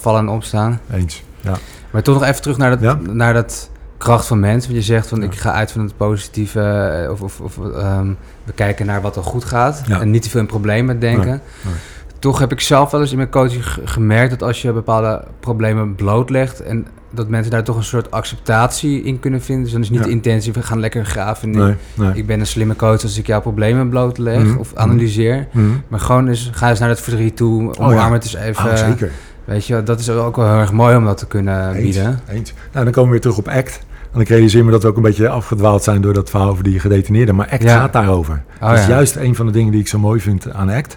vallen 0.00 0.20
en 0.20 0.28
opstaan. 0.28 0.80
Eens, 0.92 1.22
ja. 1.40 1.54
Maar 1.90 2.02
toch 2.02 2.14
nog 2.14 2.28
even 2.28 2.42
terug 2.42 2.56
naar 2.56 2.78
dat, 2.78 3.06
naar 3.06 3.34
dat 3.34 3.70
kracht 3.98 4.26
van 4.26 4.40
mens. 4.40 4.64
Want 4.64 4.78
je 4.78 4.84
zegt 4.84 5.08
van 5.08 5.22
ik 5.22 5.34
ga 5.34 5.52
uit 5.52 5.72
van 5.72 5.82
het 5.82 5.96
positieve 5.96 7.08
of, 7.10 7.22
of, 7.22 7.40
of 7.40 7.56
um, 7.56 8.16
we 8.44 8.52
kijken 8.52 8.86
naar 8.86 9.00
wat 9.00 9.16
er 9.16 9.22
goed 9.22 9.44
gaat 9.44 9.82
en 9.88 10.10
niet 10.10 10.22
te 10.22 10.30
veel 10.30 10.40
in 10.40 10.46
problemen 10.46 10.98
denken. 10.98 11.26
Nee, 11.26 11.40
nee. 11.62 11.74
Toch 12.22 12.38
heb 12.38 12.52
ik 12.52 12.60
zelf 12.60 12.90
wel 12.90 13.00
eens 13.00 13.10
in 13.10 13.16
mijn 13.16 13.28
coaching 13.30 13.64
gemerkt 13.84 14.30
dat 14.30 14.42
als 14.42 14.62
je 14.62 14.72
bepaalde 14.72 15.24
problemen 15.40 15.94
blootlegt 15.94 16.60
en 16.60 16.86
dat 17.14 17.28
mensen 17.28 17.50
daar 17.50 17.64
toch 17.64 17.76
een 17.76 17.84
soort 17.84 18.10
acceptatie 18.10 19.02
in 19.02 19.18
kunnen 19.20 19.42
vinden. 19.42 19.64
Dus 19.64 19.72
dan 19.72 19.80
is 19.82 19.90
niet 19.90 19.98
Ja. 19.98 20.04
de 20.04 20.10
intentie, 20.10 20.52
we 20.52 20.62
gaan 20.62 20.80
lekker 20.80 21.04
graven. 21.04 21.50
Nee, 21.50 21.74
nee. 21.94 22.10
Ik 22.14 22.26
ben 22.26 22.40
een 22.40 22.46
slimme 22.46 22.76
coach 22.76 23.02
als 23.02 23.18
ik 23.18 23.26
jouw 23.26 23.40
problemen 23.40 23.88
blootleg 23.88 24.42
Mhm, 24.42 24.56
of 24.58 24.74
analyseer. 24.74 25.46
Mhm. 25.52 25.64
Maar 25.88 26.00
gewoon 26.00 26.28
eens, 26.28 26.50
ga 26.54 26.68
eens 26.70 26.78
naar 26.78 26.88
het 26.88 27.00
verdriet 27.00 27.36
toe, 27.36 27.62
ja. 27.62 27.70
omarm 27.84 28.12
het 28.12 28.22
eens 28.24 28.34
even. 28.34 28.64
Oh, 28.70 28.76
zeker. 28.76 29.10
Weet 29.44 29.66
je, 29.66 29.82
dat 29.82 30.00
is 30.00 30.10
ook 30.10 30.36
wel 30.36 30.48
heel 30.50 30.58
erg 30.58 30.72
mooi 30.72 30.96
om 30.96 31.04
dat 31.04 31.18
te 31.18 31.26
kunnen 31.26 31.72
Eens, 31.74 31.82
bieden. 31.82 32.20
eens. 32.28 32.52
Nou, 32.72 32.84
dan 32.84 32.92
komen 32.92 33.04
we 33.04 33.10
weer 33.10 33.20
terug 33.20 33.38
op 33.38 33.48
ACT. 33.48 33.80
En 34.12 34.20
ik 34.20 34.28
realiseer 34.28 34.64
me 34.64 34.70
dat 34.70 34.82
we 34.82 34.88
ook 34.88 34.96
een 34.96 35.02
beetje 35.02 35.28
afgedwaald 35.28 35.82
zijn 35.82 36.00
door 36.00 36.12
dat 36.12 36.30
verhaal 36.30 36.48
over 36.48 36.64
die 36.64 36.78
gedetineerden. 36.80 37.34
Maar 37.34 37.48
ACT 37.52 37.62
Ja. 37.62 37.78
gaat 37.78 37.92
daarover. 37.92 38.42
Oh, 38.62 38.68
dat 38.70 38.78
is 38.78 38.86
juist 38.86 39.16
een 39.16 39.34
van 39.34 39.46
de 39.46 39.52
dingen 39.52 39.72
die 39.72 39.80
ik 39.80 39.88
zo 39.88 39.98
mooi 39.98 40.20
vind 40.20 40.52
aan 40.52 40.70
ACT. 40.70 40.96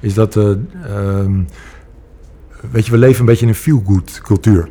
Is 0.00 0.14
dat, 0.14 0.36
eh, 0.36 0.50
ehm, 0.84 1.42
weet 2.70 2.86
je, 2.86 2.92
we 2.92 2.98
leven 2.98 3.20
een 3.20 3.26
beetje 3.26 3.42
in 3.42 3.48
een 3.48 3.54
feel-good 3.54 4.20
cultuur, 4.22 4.68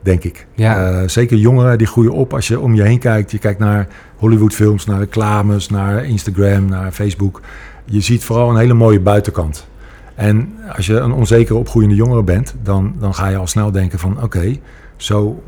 denk 0.00 0.24
ik. 0.24 0.46
Ja. 0.54 0.90
Eh, 0.90 1.08
zeker 1.08 1.36
jongeren 1.36 1.78
die 1.78 1.86
groeien 1.86 2.12
op 2.12 2.34
als 2.34 2.48
je 2.48 2.60
om 2.60 2.74
je 2.74 2.82
heen 2.82 2.98
kijkt. 2.98 3.30
Je 3.30 3.38
kijkt 3.38 3.58
naar 3.58 3.88
Hollywoodfilms, 4.16 4.86
naar 4.86 4.98
reclames, 4.98 5.68
naar 5.68 6.04
Instagram, 6.04 6.64
naar 6.64 6.92
Facebook. 6.92 7.40
Je 7.84 8.00
ziet 8.00 8.24
vooral 8.24 8.50
een 8.50 8.56
hele 8.56 8.74
mooie 8.74 9.00
buitenkant. 9.00 9.66
En 10.14 10.52
als 10.76 10.86
je 10.86 10.94
een 10.94 11.12
onzekere 11.12 11.58
opgroeiende 11.58 11.94
jongere 11.94 12.22
bent, 12.22 12.54
dan, 12.62 12.94
dan 12.98 13.14
ga 13.14 13.28
je 13.28 13.36
al 13.36 13.46
snel 13.46 13.70
denken 13.70 13.98
van 13.98 14.22
oké, 14.22 14.56
zo, 14.96 15.42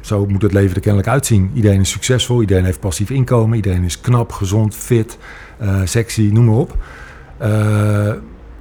zo 0.00 0.26
moet 0.26 0.42
het 0.42 0.52
leven 0.52 0.74
er 0.74 0.80
kennelijk 0.80 1.10
uitzien. 1.10 1.50
Iedereen 1.54 1.80
is 1.80 1.90
succesvol, 1.90 2.40
iedereen 2.40 2.64
heeft 2.64 2.80
passief 2.80 3.10
inkomen, 3.10 3.56
iedereen 3.56 3.84
is 3.84 4.00
knap, 4.00 4.32
gezond, 4.32 4.74
fit, 4.74 5.18
eh, 5.58 5.80
sexy, 5.84 6.30
noem 6.32 6.44
maar 6.44 6.54
op. 6.54 6.76
Eh, 7.38 8.12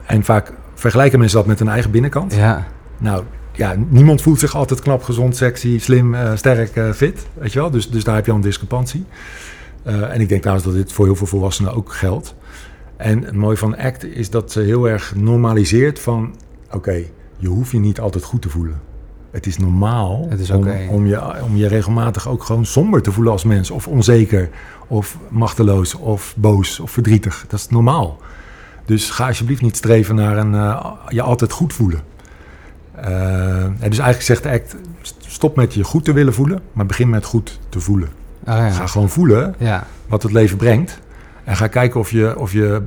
en 0.08 0.24
vaak 0.24 0.54
vergelijken 0.74 1.20
mensen 1.20 1.38
dat 1.38 1.48
met 1.48 1.60
hun 1.60 1.68
eigen 1.68 1.92
binnenkant. 1.92 2.34
Ja, 2.34 2.68
Nou, 2.98 3.24
ja, 3.52 3.76
niemand 3.90 4.22
voelt 4.22 4.40
zich 4.40 4.56
altijd 4.56 4.82
knap, 4.82 5.04
gezond, 5.04 5.36
sexy, 5.36 5.80
slim, 5.80 6.16
eh, 6.16 6.36
sterk, 6.36 6.76
eh, 6.76 6.92
fit. 6.92 7.28
Weet 7.34 7.54
je 7.54 7.60
wel? 7.60 7.72
Dus, 7.72 7.90
dus 7.90 8.04
daar 8.04 8.16
heb 8.16 8.26
je 8.26 8.32
al 8.32 8.38
een 8.38 8.44
discrepantie. 8.44 9.06
Eh, 9.84 10.14
en 10.14 10.22
ik 10.22 10.30
denk 10.30 10.42
trouwens 10.42 10.68
dat 10.68 10.76
dit 10.76 10.94
voor 10.94 11.06
heel 11.06 11.16
veel 11.16 11.28
volwassenen 11.28 11.74
ook 11.74 11.94
geldt. 11.94 12.36
En 12.98 13.24
het 13.24 13.36
mooie 13.36 13.58
van 13.58 13.78
ACT 13.78 14.04
is 14.04 14.30
dat 14.30 14.52
ze 14.52 14.60
heel 14.60 14.90
erg 14.90 15.16
normaliseert 15.16 16.00
van... 16.00 16.36
oké, 16.72 17.04
je 17.38 17.48
hoeft 17.48 17.72
je 17.72 17.80
niet 17.80 18.00
altijd 18.00 18.24
goed 18.24 18.42
te 18.42 18.50
voelen. 18.50 18.82
Het 19.32 19.46
is 19.46 19.58
normaal 19.58 20.26
Het 20.30 20.40
is 20.40 20.50
om, 20.50 20.68
om, 20.90 21.06
je, 21.06 21.44
om 21.44 21.56
je 21.56 21.68
regelmatig 21.68 22.28
ook 22.28 22.44
gewoon 22.44 22.66
somber 22.66 23.02
te 23.02 23.12
voelen 23.12 23.32
als 23.32 23.44
mens. 23.44 23.72
Of 23.72 23.88
onzeker, 23.88 24.50
of 24.88 25.18
machteloos, 25.30 25.96
of 25.96 26.34
boos, 26.38 26.80
of 26.80 26.92
verdrietig. 26.92 27.46
Dat 27.48 27.60
is 27.60 27.68
normaal. 27.68 28.18
Dus 28.88 29.10
ga 29.10 29.28
alsjeblieft 29.28 29.62
niet 29.62 29.76
streven 29.76 30.16
naar 30.16 30.38
een, 30.38 30.54
eh, 30.54 30.92
je 31.08 31.22
altijd 31.22 31.52
goed 31.52 31.74
voelen. 31.74 32.02
Eh, 32.96 33.64
en 33.64 33.90
dus 33.90 34.00
eigenlijk 34.00 34.22
zegt 34.22 34.44
de 34.44 34.50
ACT, 34.50 34.76
stop 35.20 35.56
met 35.56 35.74
je 35.74 35.84
goed 35.84 36.06
te 36.06 36.14
willen 36.14 36.34
voelen, 36.34 36.62
maar 36.74 36.86
begin 36.86 37.10
met 37.10 37.26
goed 37.26 37.60
te 37.70 37.80
voelen. 37.80 38.10
oh, 38.40 38.56
ja. 38.56 38.70
Ga 38.70 38.88
gewoon 38.88 39.10
voelen 39.10 39.56
ja. 39.58 39.88
wat 40.08 40.24
het 40.24 40.32
leven 40.32 40.58
brengt. 40.58 41.00
En 41.44 41.56
ga 41.56 41.68
kijken 41.68 42.00
of 42.00 42.12
je, 42.12 42.40
of 42.40 42.52
je 42.52 42.82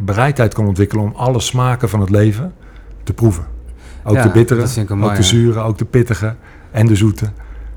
bereidheid 0.00 0.54
kan 0.54 0.66
ontwikkelen 0.66 1.04
om 1.04 1.12
alle 1.14 1.40
smaken 1.40 1.88
van 1.88 2.00
het 2.00 2.10
leven 2.10 2.54
te 3.02 3.12
proeven. 3.12 3.46
Ook 4.04 4.14
Ja, 4.14 4.22
de 4.22 4.28
bittere, 4.28 4.60
ook 5.02 5.16
de 5.16 5.22
zure, 5.22 5.60
ook 5.60 5.78
de 5.78 5.84
pittige 5.84 6.34
en 6.70 6.86
de 6.86 6.96
zoete. 6.96 7.30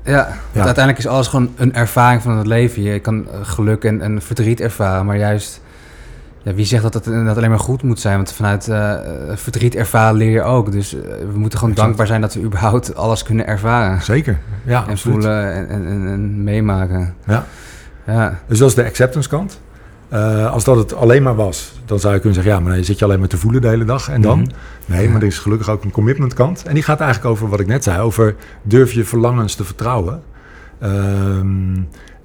Ja, 0.04 0.28
want 0.52 0.66
uiteindelijk 0.66 0.98
is 0.98 1.06
alles 1.06 1.28
gewoon 1.28 1.50
een 1.56 1.74
ervaring 1.74 2.22
van 2.22 2.36
het 2.36 2.46
leven. 2.46 2.82
Je 2.82 2.98
kan 2.98 3.28
eh, 3.28 3.38
geluk 3.42 3.84
en, 3.84 4.00
en 4.00 4.22
verdriet 4.22 4.60
ervaren, 4.60 5.06
maar 5.06 5.16
juist... 5.16 5.59
Ja, 6.42 6.54
wie 6.54 6.64
zegt 6.64 6.82
dat 6.82 6.94
het 6.94 7.06
inderdaad 7.06 7.36
alleen 7.36 7.50
maar 7.50 7.58
goed 7.58 7.82
moet 7.82 8.00
zijn? 8.00 8.16
Want 8.16 8.32
vanuit 8.32 8.68
eh, 8.68 8.96
verdriet 9.34 9.74
ervaren 9.74 10.16
leer 10.16 10.30
je 10.30 10.42
ook. 10.42 10.72
Dus 10.72 10.94
eh, 10.94 11.00
we 11.32 11.38
moeten 11.38 11.58
gewoon 11.58 11.74
Exact. 11.74 11.76
dankbaar 11.76 12.06
zijn 12.06 12.20
dat 12.20 12.34
we 12.34 12.40
überhaupt 12.42 12.94
alles 12.94 13.22
kunnen 13.22 13.46
ervaren. 13.46 14.02
Zeker, 14.02 14.38
ja, 14.64 14.84
en 14.84 14.90
absoluut. 14.90 15.16
voelen 15.16 15.52
en, 15.54 15.68
en, 15.68 15.86
en, 15.86 16.06
en 16.06 16.44
meemaken. 16.44 17.14
Ja. 17.26 17.46
Ja, 18.06 18.38
Dus 18.46 18.58
dat 18.58 18.68
is 18.68 18.74
de 18.74 18.84
acceptance 18.84 19.28
kant. 19.28 19.60
Eh, 20.08 20.52
als 20.52 20.64
dat 20.64 20.76
het 20.76 20.94
alleen 20.94 21.22
maar 21.22 21.34
was, 21.36 21.72
dan 21.84 22.00
zou 22.00 22.14
je 22.14 22.20
kunnen 22.20 22.42
zeggen... 22.42 22.54
ja, 22.54 22.60
maar 22.60 22.74
dan 22.74 22.84
zit 22.84 22.98
je 22.98 23.04
alleen 23.04 23.18
maar 23.18 23.28
te 23.28 23.36
voelen 23.36 23.60
de 23.60 23.68
hele 23.68 23.84
dag 23.84 24.08
en 24.08 24.20
dan? 24.20 24.38
Mhm. 24.38 24.48
Nee, 24.86 25.08
maar 25.08 25.20
er 25.20 25.26
is 25.26 25.38
gelukkig 25.38 25.68
ook 25.68 25.84
een 25.84 25.90
commitment 25.90 26.34
kant. 26.34 26.62
En 26.66 26.74
die 26.74 26.82
gaat 26.82 27.00
eigenlijk 27.00 27.30
over 27.30 27.48
wat 27.48 27.60
ik 27.60 27.66
net 27.66 27.84
zei... 27.84 28.00
over 28.00 28.34
durf 28.62 28.92
je 28.92 29.04
verlangens 29.04 29.54
te 29.54 29.64
vertrouwen. 29.64 30.22
Ehm, 30.78 31.72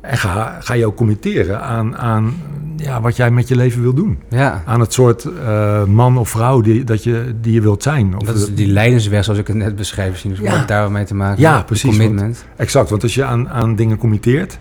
en 0.09 0.17
ga, 0.17 0.57
ga 0.59 0.73
je 0.73 0.85
ook 0.85 0.95
committeren 0.95 1.61
aan, 1.61 1.97
aan 1.97 2.33
ja, 2.77 3.01
wat 3.01 3.15
jij 3.15 3.31
met 3.31 3.47
je 3.47 3.55
leven 3.55 3.81
wil 3.81 3.93
doen. 3.93 4.19
ja. 4.29 4.61
Aan 4.65 4.79
het 4.79 4.93
soort 4.93 5.23
eh, 5.25 5.83
man 5.83 6.17
of 6.17 6.29
vrouw 6.29 6.61
die, 6.61 6.83
dat 6.83 7.03
je, 7.03 7.35
die 7.41 7.53
je 7.53 7.61
wilt 7.61 7.83
zijn. 7.83 8.15
Of 8.17 8.23
dat 8.23 8.35
is 8.35 8.55
die 8.55 8.67
leidensweg 8.67 9.23
zoals 9.23 9.39
ik 9.39 9.47
het 9.47 9.55
net 9.55 9.75
beschreef. 9.75 10.09
Misschien 10.09 10.29
dus 10.31 10.39
Ja. 10.39 10.53
ja. 10.53 10.65
daar 10.65 10.91
mee 10.91 11.03
te 11.05 11.15
maken. 11.15 11.41
Ja, 11.41 11.63
precies, 11.63 11.89
Commitment. 11.97 12.45
Exact, 12.55 12.89
want 12.89 13.03
als 13.03 13.15
je 13.15 13.23
aan, 13.23 13.49
aan 13.49 13.75
dingen 13.75 13.97
committeert... 13.97 14.59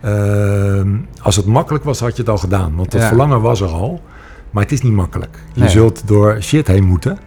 ehm, 0.00 0.88
als 1.22 1.36
het 1.36 1.46
makkelijk 1.46 1.84
was, 1.84 2.00
had 2.00 2.16
je 2.16 2.22
het 2.22 2.30
al 2.30 2.38
gedaan. 2.38 2.74
Want 2.76 2.90
dat 2.90 3.00
Ja. 3.00 3.06
verlangen 3.08 3.40
was 3.40 3.60
er 3.60 3.68
al. 3.68 4.02
Maar 4.50 4.62
het 4.62 4.72
is 4.72 4.82
niet 4.82 4.92
makkelijk. 4.92 5.36
Je 5.52 5.60
Nee. 5.60 5.68
zult 5.68 6.02
door 6.06 6.36
shit 6.40 6.66
heen 6.66 6.84
moeten. 6.84 7.18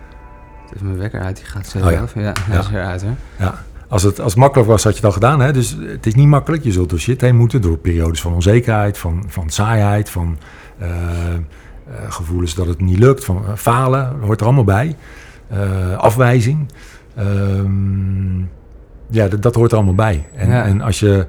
Is 0.76 0.82
mijn 0.82 0.98
wekker 0.98 1.22
uit, 1.22 1.36
die 1.36 1.46
gaat 1.46 1.74
Oh 1.78 1.82
ja. 1.92 1.98
zelf. 1.98 2.14
ja. 2.16 2.32
hij 2.40 2.60
is 2.60 2.68
eruit 2.68 3.02
hè. 3.02 3.10
Ja. 3.46 3.54
Als 3.88 4.04
het, 4.04 4.20
als 4.20 4.32
het 4.32 4.42
makkelijk 4.42 4.70
was, 4.70 4.84
had 4.84 4.92
je 4.92 4.98
het 4.98 5.06
al 5.08 5.12
gedaan. 5.12 5.40
Hè? 5.42 5.54
Dus 5.54 5.78
het 5.80 6.06
is 6.06 6.16
niet 6.16 6.28
makkelijk. 6.28 6.64
Je 6.64 6.72
zult 6.72 6.90
door 6.90 7.00
shit 7.00 7.22
heen 7.22 7.36
moeten. 7.36 7.62
Door 7.62 7.78
periodes 7.78 8.22
van 8.22 8.34
onzekerheid, 8.34 8.98
van, 8.98 9.24
van 9.28 9.50
saaiheid, 9.50 10.10
van 10.10 10.38
eh, 10.78 10.90
eh, 11.34 11.40
gevoelens 12.10 12.56
dat 12.56 12.68
het 12.68 12.82
niet 12.82 13.00
lukt, 13.00 13.26
van 13.26 13.46
eh, 13.46 13.56
falen. 13.56 14.12
Dat 14.20 14.26
hoort 14.28 14.40
er 14.40 14.46
allemaal 14.46 14.64
bij. 14.64 14.96
Afwijzing. 15.98 16.72
Ehm, 17.16 18.40
ja, 19.10 19.28
dat, 19.28 19.42
dat 19.42 19.56
hoort 19.56 19.72
er 19.72 19.78
allemaal 19.78 19.96
bij. 19.96 20.28
En, 20.36 20.50
Ja. 20.50 20.64
en 20.64 20.82
als 20.82 21.00
je, 21.00 21.26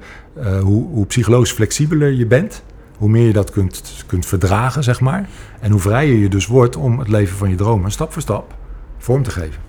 hoe, 0.61 0.87
hoe 0.87 1.05
psychologisch 1.05 1.51
flexibeler 1.51 2.11
je 2.11 2.25
bent, 2.25 2.63
hoe 2.97 3.09
meer 3.09 3.27
je 3.27 3.33
dat 3.33 3.51
kunt, 3.51 4.03
kunt 4.07 4.25
verdragen, 4.25 4.83
zeg 4.83 4.99
maar. 4.99 5.29
En 5.59 5.71
hoe 5.71 5.79
vrijer 5.79 6.15
je 6.15 6.29
dus 6.29 6.47
wordt 6.47 6.75
om 6.75 6.99
het 6.99 7.07
leven 7.07 7.37
van 7.37 7.49
je 7.49 7.55
dromen 7.55 7.91
stap 7.91 8.13
voor 8.13 8.21
stap 8.21 8.55
vorm 8.97 9.23
te 9.23 9.31
geven. 9.31 9.66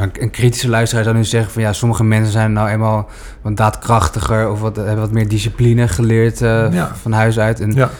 Maar 0.00 0.08
een- 0.18 0.30
kritische 0.30 0.68
luisteraar 0.68 1.04
zou 1.04 1.16
nu 1.16 1.24
zeggen 1.24 1.52
van 1.52 1.62
ja, 1.62 1.72
sommige 1.72 2.04
mensen 2.04 2.32
zijn 2.32 2.52
nou 2.52 2.68
eenmaal 2.68 3.08
wat 3.42 3.56
daadkrachtiger 3.56 4.50
of 4.50 4.60
wat, 4.60 4.76
hebben 4.76 4.98
wat 4.98 5.12
meer 5.12 5.28
discipline 5.28 5.88
geleerd 5.88 6.42
eh, 6.42 6.72
Ja. 6.72 6.90
van 6.94 7.12
huis 7.12 7.38
uit. 7.38 7.60
En 7.60 7.72
Ja. 7.72 7.90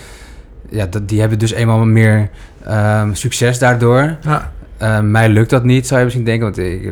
ja, 0.69 0.87
dat, 0.87 1.09
die 1.09 1.21
hebben 1.21 1.39
dus 1.39 1.53
eenmaal 1.53 1.85
meer 1.85 2.31
ehm, 2.65 3.13
succes 3.15 3.59
daardoor. 3.59 4.17
Ja. 4.21 4.53
Eh, 4.77 5.01
mij 5.01 5.29
lukt 5.29 5.51
dat 5.51 5.65
niet, 5.65 5.87
zou 5.87 5.99
je 5.99 6.05
misschien 6.05 6.27
denken, 6.27 6.45
want 6.45 6.59
ik, 6.59 6.83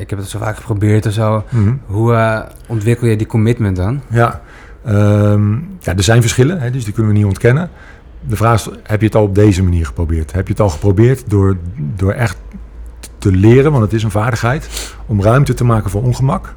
ik 0.00 0.10
heb 0.10 0.18
het 0.18 0.28
zo 0.28 0.38
vaak 0.38 0.56
geprobeerd 0.56 1.06
of 1.06 1.12
zo. 1.12 1.44
Mhm. 1.48 1.72
Hoe 1.86 2.14
eh, 2.14 2.40
ontwikkel 2.66 3.06
je 3.06 3.16
die 3.16 3.26
commitment 3.26 3.76
dan? 3.76 4.00
Ja, 4.10 4.40
ehm, 4.84 5.52
ja 5.80 5.96
er 5.96 6.02
zijn 6.02 6.20
verschillen, 6.20 6.60
hè, 6.60 6.70
dus 6.70 6.84
die 6.84 6.92
kunnen 6.92 7.12
we 7.12 7.18
niet 7.18 7.26
ontkennen. 7.26 7.70
De 8.28 8.36
vraag 8.36 8.54
is, 8.54 8.68
heb 8.82 9.00
je 9.00 9.06
het 9.06 9.14
al 9.16 9.22
op 9.22 9.34
deze 9.34 9.62
manier 9.62 9.86
geprobeerd? 9.86 10.32
Heb 10.32 10.46
je 10.46 10.52
het 10.52 10.62
al 10.62 10.68
geprobeerd 10.68 11.30
door, 11.30 11.56
door 11.96 12.12
echt 12.12 12.36
te 13.20 13.32
leren, 13.32 13.70
want 13.70 13.84
het 13.84 13.92
is 13.92 14.02
een 14.02 14.10
vaardigheid, 14.10 14.94
om 15.06 15.22
ruimte 15.22 15.54
te 15.54 15.64
maken 15.64 15.90
voor 15.90 16.02
ongemak? 16.02 16.54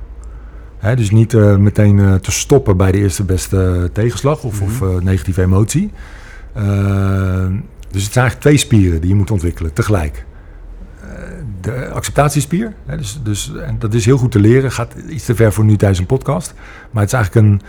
Dus 0.95 1.11
niet 1.11 1.34
eh, 1.34 1.55
meteen 1.55 1.99
eh, 1.99 2.14
te 2.16 2.32
stoppen 2.32 2.78
bij 2.78 2.91
de 2.91 2.97
eerste 2.97 3.24
beste 3.24 3.89
tegenslag 3.93 4.43
of, 4.43 4.61
of 4.61 4.82
eh, 4.82 4.88
negatieve 5.01 5.41
emotie. 5.41 5.91
Dus 7.91 8.03
het 8.03 8.11
zijn 8.14 8.26
eigenlijk 8.26 8.39
twee 8.39 8.57
spieren 8.57 8.99
die 9.01 9.09
je 9.09 9.16
moet 9.16 9.32
ontwikkelen 9.32 9.74
tegelijk. 9.74 10.26
Eh, 11.01 11.07
De 11.61 11.89
acceptatiespier, 11.89 12.74
dus, 12.97 13.20
dus, 13.24 13.51
en 13.55 13.76
dat 13.80 13.93
is 13.93 14.05
heel 14.05 14.18
goed 14.18 14.32
te 14.32 14.39
leren, 14.39 14.72
gaat 14.72 14.93
iets 15.09 15.26
te 15.26 15.36
ver 15.36 15.53
voor 15.53 15.64
nu 15.64 15.76
tijdens 15.76 15.99
een 15.99 16.05
podcast. 16.05 16.53
Maar 16.91 17.03
het 17.03 17.14
is 17.14 17.20
eigenlijk 17.20 17.47
een, 17.47 17.61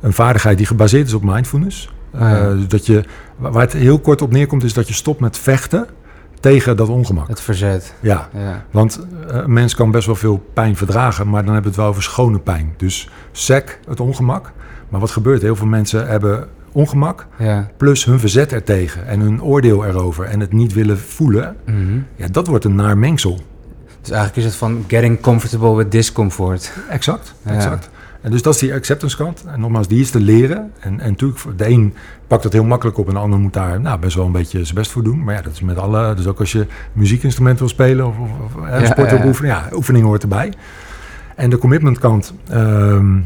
een 0.00 0.12
vaardigheid 0.12 0.56
die 0.56 0.66
gebaseerd 0.66 1.06
is 1.06 1.14
op 1.14 1.24
mindfulness. 1.24 1.92
Ah, 2.12 2.20
ja. 2.20 2.40
Eh, 2.40 2.50
dus 2.50 2.68
dat 2.68 2.86
je, 2.86 3.04
waar 3.36 3.62
het 3.62 3.72
heel 3.72 3.98
kort 3.98 4.22
op 4.22 4.30
neerkomt, 4.30 4.64
is 4.64 4.72
dat 4.72 4.88
je 4.88 4.94
stopt 4.94 5.20
met 5.20 5.38
vechten 5.38 5.86
tegen 6.44 6.76
dat 6.76 6.88
ongemak. 6.88 7.28
Het 7.28 7.40
verzet. 7.40 7.94
Ja, 8.00 8.28
Ja. 8.36 8.64
want 8.70 9.06
eh, 9.28 9.36
een 9.36 9.52
mens 9.52 9.74
kan 9.74 9.90
best 9.90 10.06
wel 10.06 10.14
veel 10.14 10.44
pijn 10.52 10.76
verdragen, 10.76 11.28
maar 11.28 11.44
dan 11.44 11.54
hebben 11.54 11.62
we 11.62 11.68
het 11.68 11.78
wel 11.78 11.86
over 11.88 12.02
schone 12.02 12.38
pijn. 12.38 12.74
Dus 12.76 13.08
sec, 13.32 13.78
het 13.88 14.00
ongemak. 14.00 14.52
Maar 14.88 15.00
wat 15.00 15.10
gebeurt? 15.10 15.42
Heel 15.42 15.56
veel 15.56 15.66
mensen 15.66 16.06
hebben 16.06 16.48
ongemak, 16.72 17.26
Ja. 17.38 17.68
plus 17.76 18.04
hun 18.04 18.20
verzet 18.20 18.52
ertegen 18.52 19.06
en 19.06 19.20
hun 19.20 19.42
oordeel 19.42 19.84
erover 19.84 20.24
en 20.24 20.40
het 20.40 20.52
niet 20.52 20.72
willen 20.72 20.98
voelen. 20.98 21.56
Mhm. 21.66 21.98
Ja, 22.16 22.26
dat 22.28 22.46
wordt 22.46 22.64
een 22.64 22.74
naar 22.74 22.98
mengsel. 22.98 23.40
Dus 24.00 24.10
eigenlijk 24.12 24.36
is 24.36 24.44
het 24.44 24.54
van 24.54 24.84
getting 24.88 25.20
comfortable 25.20 25.74
with 25.76 25.90
discomfort. 25.92 26.72
Exact, 26.88 27.34
exact. 27.44 27.90
En 28.24 28.30
dus 28.30 28.42
dat 28.42 28.54
is 28.54 28.60
die 28.60 28.74
acceptance 28.74 29.16
kant. 29.16 29.44
En 29.46 29.60
nogmaals, 29.60 29.88
die 29.88 30.00
is 30.00 30.10
te 30.10 30.20
leren. 30.20 30.72
En, 30.80 31.00
en 31.00 31.10
natuurlijk, 31.10 31.40
voor 31.40 31.56
de 31.56 31.68
een 31.68 31.94
pakt 32.26 32.42
dat 32.42 32.52
heel 32.52 32.64
makkelijk 32.64 32.98
op 32.98 33.08
en 33.08 33.14
de 33.14 33.20
ander 33.20 33.38
moet 33.38 33.52
daar 33.52 33.80
nou, 33.80 33.98
best 33.98 34.16
wel 34.16 34.26
een 34.26 34.32
beetje 34.32 34.64
zijn 34.64 34.74
best 34.74 34.90
voor 34.90 35.02
doen. 35.02 35.24
Maar 35.24 35.34
ja, 35.34 35.42
dat 35.42 35.52
is 35.52 35.60
met 35.60 35.78
alle. 35.78 36.14
Dus 36.14 36.26
ook 36.26 36.38
als 36.38 36.52
je 36.52 36.66
muziekinstrument 36.92 37.58
wil 37.58 37.68
spelen 37.68 38.06
of, 38.06 38.18
of, 38.18 38.54
of 38.54 38.68
Ja, 38.68 38.84
sport 38.84 39.10
wil 39.10 39.18
ja. 39.18 39.26
oefenen, 39.26 39.50
ja, 39.50 39.68
oefening 39.72 40.04
hoort 40.04 40.22
erbij. 40.22 40.52
En 41.34 41.50
de 41.50 41.58
commitment 41.58 41.98
kant, 41.98 42.34
ehm, 42.48 43.18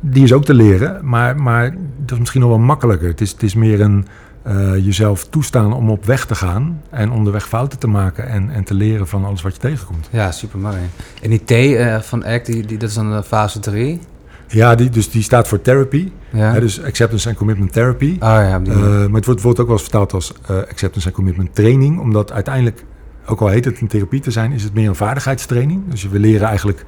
die 0.00 0.24
is 0.24 0.32
ook 0.32 0.44
te 0.44 0.54
leren. 0.54 1.08
Maar, 1.08 1.36
maar 1.36 1.70
dat 1.98 2.12
is 2.12 2.18
misschien 2.18 2.40
nog 2.40 2.50
wel 2.50 2.58
makkelijker. 2.58 3.08
Het 3.08 3.20
is, 3.20 3.30
het 3.30 3.42
is 3.42 3.54
meer 3.54 3.80
een 3.80 4.06
eh, 4.44 4.84
jezelf 4.84 5.24
toestaan 5.24 5.72
om 5.72 5.90
op 5.90 6.04
weg 6.04 6.26
te 6.26 6.34
gaan. 6.34 6.80
En 6.90 7.10
onderweg 7.10 7.48
fouten 7.48 7.78
te 7.78 7.86
maken 7.86 8.28
en, 8.28 8.50
en 8.50 8.64
te 8.64 8.74
leren 8.74 9.08
van 9.08 9.24
alles 9.24 9.42
wat 9.42 9.54
je 9.54 9.60
tegenkomt. 9.60 10.08
Ja, 10.10 10.32
super 10.32 10.58
mooi. 10.58 10.76
En 11.22 11.30
die 11.30 11.44
T 11.44 11.50
eh, 11.50 12.00
van 12.00 12.24
ACT, 12.24 12.46
die, 12.46 12.66
die, 12.66 12.78
dat 12.78 12.88
is 12.88 12.94
dan 12.94 13.12
de 13.12 13.22
fase 13.22 13.60
3. 13.60 14.00
Ja, 14.48 14.74
die, 14.74 14.90
dus 14.90 15.10
die 15.10 15.22
staat 15.22 15.48
voor 15.48 15.60
therapy. 15.60 16.12
Ja. 16.30 16.52
Hè, 16.52 16.60
dus 16.60 16.82
acceptance 16.82 17.28
en 17.28 17.34
commitment 17.34 17.72
therapy. 17.72 18.12
Oh 18.12 18.18
ja, 18.20 18.60
Eh, 18.64 18.76
maar 18.76 19.10
het 19.12 19.24
wordt, 19.24 19.42
wordt 19.42 19.60
ook 19.60 19.66
wel 19.66 19.74
eens 19.74 19.82
vertaald 19.82 20.12
als 20.12 20.32
eh, 20.46 20.56
acceptance 20.56 21.08
en 21.08 21.14
commitment 21.14 21.54
training. 21.54 22.00
Omdat 22.00 22.32
uiteindelijk, 22.32 22.84
ook 23.26 23.40
al 23.40 23.48
heet 23.48 23.64
het 23.64 23.80
een 23.80 23.88
therapie 23.88 24.20
te 24.20 24.30
zijn, 24.30 24.52
is 24.52 24.62
het 24.62 24.74
meer 24.74 24.88
een 24.88 24.94
vaardigheidstraining. 24.94 25.82
Dus 25.88 26.08
we 26.08 26.18
leren 26.18 26.48
eigenlijk 26.48 26.84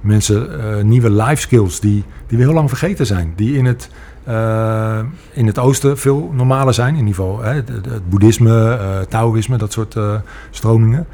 mensen 0.00 0.60
eh, 0.60 0.84
nieuwe 0.84 1.10
life 1.10 1.40
skills 1.40 1.80
die, 1.80 2.04
die 2.26 2.38
we 2.38 2.44
heel 2.44 2.52
lang 2.52 2.68
vergeten 2.68 3.06
zijn. 3.06 3.32
Die 3.36 3.56
in 3.56 3.64
het, 3.64 3.88
eh, 4.24 4.98
in 5.32 5.46
het 5.46 5.58
oosten 5.58 5.98
veel 5.98 6.30
normaler 6.34 6.74
zijn. 6.74 6.94
In 6.94 7.06
ieder 7.06 7.14
geval 7.14 7.42
hè, 7.42 7.52
het, 7.52 8.08
boeddhisme, 8.08 8.76
eh 8.76 9.00
taoïsme, 9.00 9.56
dat 9.56 9.72
soort 9.72 9.96
eh, 9.96 10.14
stromingen. 10.50 11.06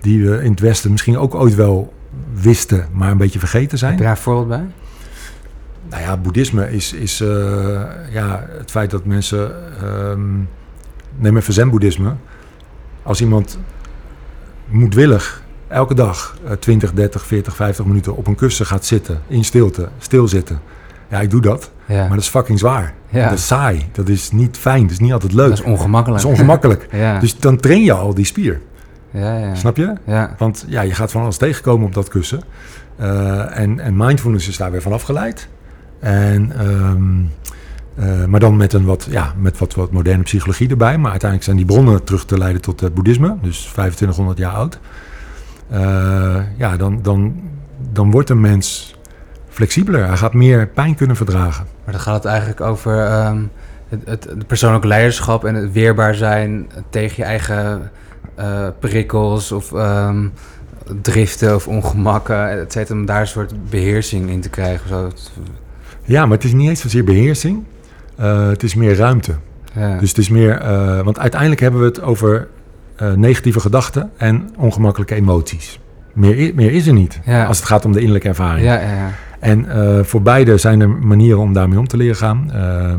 Die 0.00 0.28
we 0.28 0.42
in 0.42 0.50
het 0.50 0.60
westen 0.60 0.90
misschien 0.90 1.18
ook 1.18 1.34
ooit 1.34 1.54
wel 1.54 1.92
wisten, 2.34 2.86
maar 2.92 3.10
een 3.10 3.16
beetje 3.16 3.38
vergeten 3.38 3.78
zijn. 3.78 3.90
Heb 3.90 4.00
je 4.00 4.06
daar 4.06 4.16
een 4.16 4.22
voorbeeld 4.22 4.48
bij? 4.48 4.66
Nou 5.88 6.02
ja, 6.02 6.16
boeddhisme 6.16 6.72
is, 6.72 6.92
is 6.92 7.18
ja, 8.10 8.46
het 8.58 8.70
feit 8.70 8.90
dat 8.90 9.04
mensen. 9.04 9.52
ehm 9.82 10.20
neem 11.18 11.36
even 11.36 11.52
zen-boeddhisme. 11.52 12.14
Als 13.02 13.20
iemand 13.20 13.58
moedwillig 14.66 15.42
elke 15.68 15.94
dag 15.94 16.36
eh, 16.44 16.52
20, 16.52 16.92
30, 16.92 17.26
40, 17.26 17.56
50 17.56 17.84
minuten 17.84 18.16
op 18.16 18.26
een 18.26 18.34
kussen 18.34 18.66
gaat 18.66 18.84
zitten, 18.84 19.22
in 19.26 19.44
stilte, 19.44 19.88
stilzitten. 19.98 20.60
Ja, 21.12 21.20
ik 21.20 21.30
doe 21.30 21.40
dat, 21.40 21.70
Ja. 21.86 22.00
maar 22.00 22.08
dat 22.08 22.18
is 22.18 22.28
fucking 22.28 22.58
zwaar. 22.58 22.94
Ja. 23.08 23.28
Dat 23.28 23.38
is 23.38 23.46
saai, 23.46 23.88
dat 23.92 24.08
is 24.08 24.30
niet 24.30 24.56
fijn, 24.56 24.82
dat 24.82 24.90
is 24.90 24.98
niet 24.98 25.12
altijd 25.12 25.32
leuk. 25.32 25.48
Dat 25.48 25.58
is 25.58 25.64
ongemakkelijk. 25.64 26.22
Dat 26.22 26.32
is 26.32 26.38
ongemakkelijk. 26.38 26.88
ja. 26.92 27.18
Dus 27.18 27.38
dan 27.38 27.56
train 27.56 27.82
je 27.82 27.92
al 27.92 28.14
die 28.14 28.24
spier, 28.24 28.60
ja, 29.10 29.36
ja. 29.36 29.54
snap 29.54 29.76
je? 29.76 29.92
Want 30.38 30.64
ja, 30.68 30.80
je 30.80 30.94
gaat 30.94 31.10
van 31.10 31.22
alles 31.22 31.36
tegenkomen 31.36 31.86
op 31.86 31.94
dat 31.94 32.08
kussen. 32.08 32.42
Eh, 32.96 33.58
en, 33.58 33.80
en 33.80 33.96
mindfulness 33.96 34.48
is 34.48 34.56
daar 34.56 34.70
weer 34.70 34.82
van 34.82 34.92
afgeleid. 34.92 35.48
En, 36.00 36.52
ehm, 36.58 37.20
eh, 37.94 38.24
maar 38.24 38.40
dan 38.40 38.56
met, 38.56 38.72
een 38.72 38.84
wat, 38.84 39.06
ja, 39.10 39.34
met 39.36 39.58
wat, 39.58 39.74
wat 39.74 39.92
moderne 39.92 40.22
psychologie 40.22 40.68
erbij. 40.68 40.98
Maar 40.98 41.10
uiteindelijk 41.10 41.44
zijn 41.44 41.56
die 41.56 41.66
bronnen 41.66 42.04
terug 42.04 42.24
te 42.24 42.38
leiden 42.38 42.62
tot 42.62 42.80
het 42.80 42.94
boeddhisme. 42.94 43.36
Dus 43.42 43.58
2500 43.58 44.38
jaar 44.38 44.52
oud. 44.52 44.78
Eh, 45.68 46.36
ja, 46.56 46.76
dan, 46.76 46.98
dan, 47.02 47.40
dan 47.92 48.10
wordt 48.10 48.30
een 48.30 48.40
mens 48.40 48.94
flexibeler. 49.52 50.06
Hij 50.06 50.16
gaat 50.16 50.34
meer 50.34 50.66
pijn 50.66 50.94
kunnen 50.94 51.16
verdragen. 51.16 51.64
Maar 51.84 51.92
dan 51.92 52.02
gaat 52.02 52.14
het 52.14 52.24
eigenlijk 52.24 52.60
over 52.60 52.98
ehm, 53.06 53.42
het, 53.88 54.00
het, 54.04 54.24
het 54.24 54.46
persoonlijk 54.46 54.84
leiderschap 54.84 55.44
en 55.44 55.54
het 55.54 55.72
weerbaar 55.72 56.14
zijn 56.14 56.70
tegen 56.90 57.14
je 57.16 57.24
eigen 57.24 57.90
eh, 58.34 58.66
prikkels 58.80 59.52
of 59.52 59.72
ehm, 59.72 60.26
driften 61.02 61.54
of 61.54 61.68
ongemakken, 61.68 62.50
et 62.60 62.72
cetera, 62.72 62.98
om 62.98 63.06
daar 63.06 63.20
een 63.20 63.26
soort 63.26 63.70
beheersing 63.70 64.30
in 64.30 64.40
te 64.40 64.48
krijgen. 64.48 65.06
Of 65.06 65.12
zo. 65.16 65.30
Ja, 66.04 66.26
maar 66.26 66.36
het 66.36 66.46
is 66.46 66.52
niet 66.52 66.68
eens 66.68 66.80
zozeer 66.80 67.04
beheersing. 67.04 67.64
Eh, 68.16 68.48
het 68.48 68.62
is 68.62 68.74
meer 68.74 68.96
ruimte. 68.96 69.34
Ja. 69.74 69.98
Dus 69.98 70.08
het 70.08 70.18
is 70.18 70.28
meer, 70.28 70.58
eh, 70.58 71.00
want 71.00 71.18
uiteindelijk 71.18 71.60
hebben 71.60 71.80
we 71.80 71.86
het 71.86 72.02
over 72.02 72.48
negatieve 73.16 73.60
gedachten 73.60 74.10
en 74.16 74.50
ongemakkelijke 74.56 75.14
emoties. 75.14 75.80
Meer, 76.12 76.52
meer 76.54 76.72
is 76.72 76.86
er 76.86 76.92
niet 76.92 77.20
Ja. 77.24 77.44
als 77.44 77.56
het 77.56 77.66
gaat 77.66 77.84
om 77.84 77.92
de 77.92 77.98
innerlijke 77.98 78.28
ervaring. 78.28 78.66
ja, 78.66 78.74
ja, 78.80 78.92
ja. 78.94 79.10
En 79.42 79.68
eh, 79.68 80.04
voor 80.04 80.22
beide 80.22 80.56
zijn 80.56 80.80
er 80.80 80.90
manieren 80.90 81.40
om 81.40 81.52
daarmee 81.52 81.78
om 81.78 81.86
te 81.88 81.96
leren 81.96 82.16
gaan. 82.16 82.52
Eh, 82.52 82.94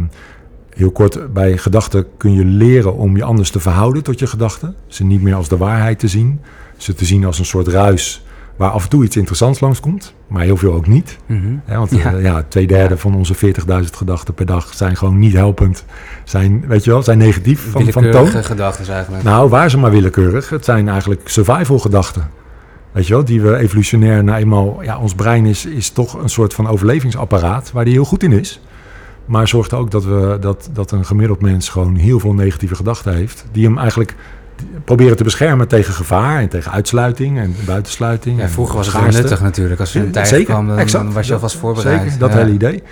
heel 0.75 0.91
kort, 0.91 1.33
bij 1.33 1.57
gedachten 1.57 2.05
kun 2.17 2.33
je 2.33 2.45
leren 2.45 2.95
om 2.95 3.17
je 3.17 3.23
anders 3.23 3.51
te 3.51 3.59
verhouden 3.59 4.03
tot 4.03 4.19
je 4.19 4.27
gedachten. 4.27 4.75
Ze 4.87 5.03
niet 5.03 5.21
meer 5.21 5.35
als 5.35 5.47
de 5.49 5.57
waarheid 5.57 5.99
te 5.99 6.07
zien. 6.07 6.39
Ze 6.77 6.93
te 6.93 7.05
zien 7.05 7.25
als 7.25 7.39
een 7.39 7.45
soort 7.45 7.67
ruis 7.67 8.25
waar 8.55 8.69
af 8.69 8.83
en 8.83 8.89
toe 8.89 9.03
iets 9.03 9.17
interessants 9.17 9.59
langskomt, 9.59 10.13
maar 10.27 10.43
heel 10.43 10.57
veel 10.57 10.73
ook 10.73 10.87
niet. 10.87 11.17
Mhm. 11.25 11.55
Want 11.67 11.91
Ja. 11.91 12.11
ja. 12.11 12.17
ja, 12.17 12.45
twee 12.47 12.67
derde 12.67 12.97
van 12.97 13.15
onze 13.15 13.35
40.000 13.35 13.95
gedachten 13.95 14.33
per 14.33 14.45
dag 14.45 14.73
zijn 14.73 14.95
gewoon 14.97 15.19
niet 15.19 15.33
helpend. 15.33 15.85
Zijn, 16.23 16.67
weet 16.67 16.83
je 16.83 16.89
wel, 16.91 17.03
zijn 17.03 17.17
negatief 17.17 17.61
van, 17.61 17.71
van 17.71 18.01
Willekeurige 18.01 18.31
toon. 18.33 18.43
gedachten 18.43 18.93
eigenlijk. 18.93 19.23
Nou, 19.23 19.49
waar 19.49 19.69
ze 19.69 19.77
maar 19.77 19.91
willekeurig. 19.91 20.49
Het 20.49 20.65
zijn 20.65 20.89
eigenlijk 20.89 21.21
survival 21.29 21.79
gedachten. 21.79 22.41
Weet 22.93 23.07
je 23.07 23.13
wel, 23.13 23.25
die 23.25 23.41
we 23.41 23.55
evolutionair 23.57 24.23
nou 24.23 24.39
eenmaal... 24.39 24.83
Ja, 24.83 24.97
ons 24.97 25.13
brein 25.15 25.45
is, 25.45 25.65
is 25.65 25.89
toch 25.89 26.13
een 26.13 26.29
soort 26.29 26.53
van 26.53 26.67
overlevingsapparaat 26.67 27.71
waar 27.71 27.83
die 27.85 27.93
heel 27.93 28.05
goed 28.05 28.23
in 28.23 28.31
is. 28.31 28.61
Maar 29.25 29.47
zorgt 29.47 29.73
ook 29.73 29.91
dat, 29.91 30.03
we, 30.03 30.37
dat, 30.39 30.69
dat 30.73 30.91
een 30.91 31.05
gemiddeld 31.05 31.41
mens 31.41 31.69
gewoon 31.69 31.95
heel 31.95 32.19
veel 32.19 32.33
negatieve 32.33 32.75
gedachten 32.75 33.13
heeft. 33.13 33.45
Die 33.51 33.65
hem 33.65 33.77
eigenlijk 33.77 34.15
proberen 34.85 35.17
te 35.17 35.23
beschermen 35.23 35.67
tegen 35.67 35.93
gevaar 35.93 36.39
en 36.39 36.49
tegen 36.49 36.71
uitsluiting 36.71 37.37
en 37.39 37.55
buitensluiting. 37.65 38.39
ja, 38.39 38.49
vroeger 38.49 38.75
was 38.75 38.87
het 38.87 38.95
heel 38.95 39.11
nuttig 39.11 39.41
natuurlijk. 39.41 39.79
Als 39.79 39.93
je 39.93 39.99
een 39.99 40.11
tijd 40.11 40.27
zeker, 40.27 40.45
kwam, 40.45 40.67
dan, 40.67 40.77
exact. 40.77 41.03
dan 41.03 41.13
was 41.13 41.27
je 41.27 41.33
alvast 41.33 41.55
voorbereid. 41.55 42.01
Zeker, 42.01 42.19
dat 42.19 42.31
Ja. 42.33 42.37
hele 42.37 42.51
idee. 42.51 42.83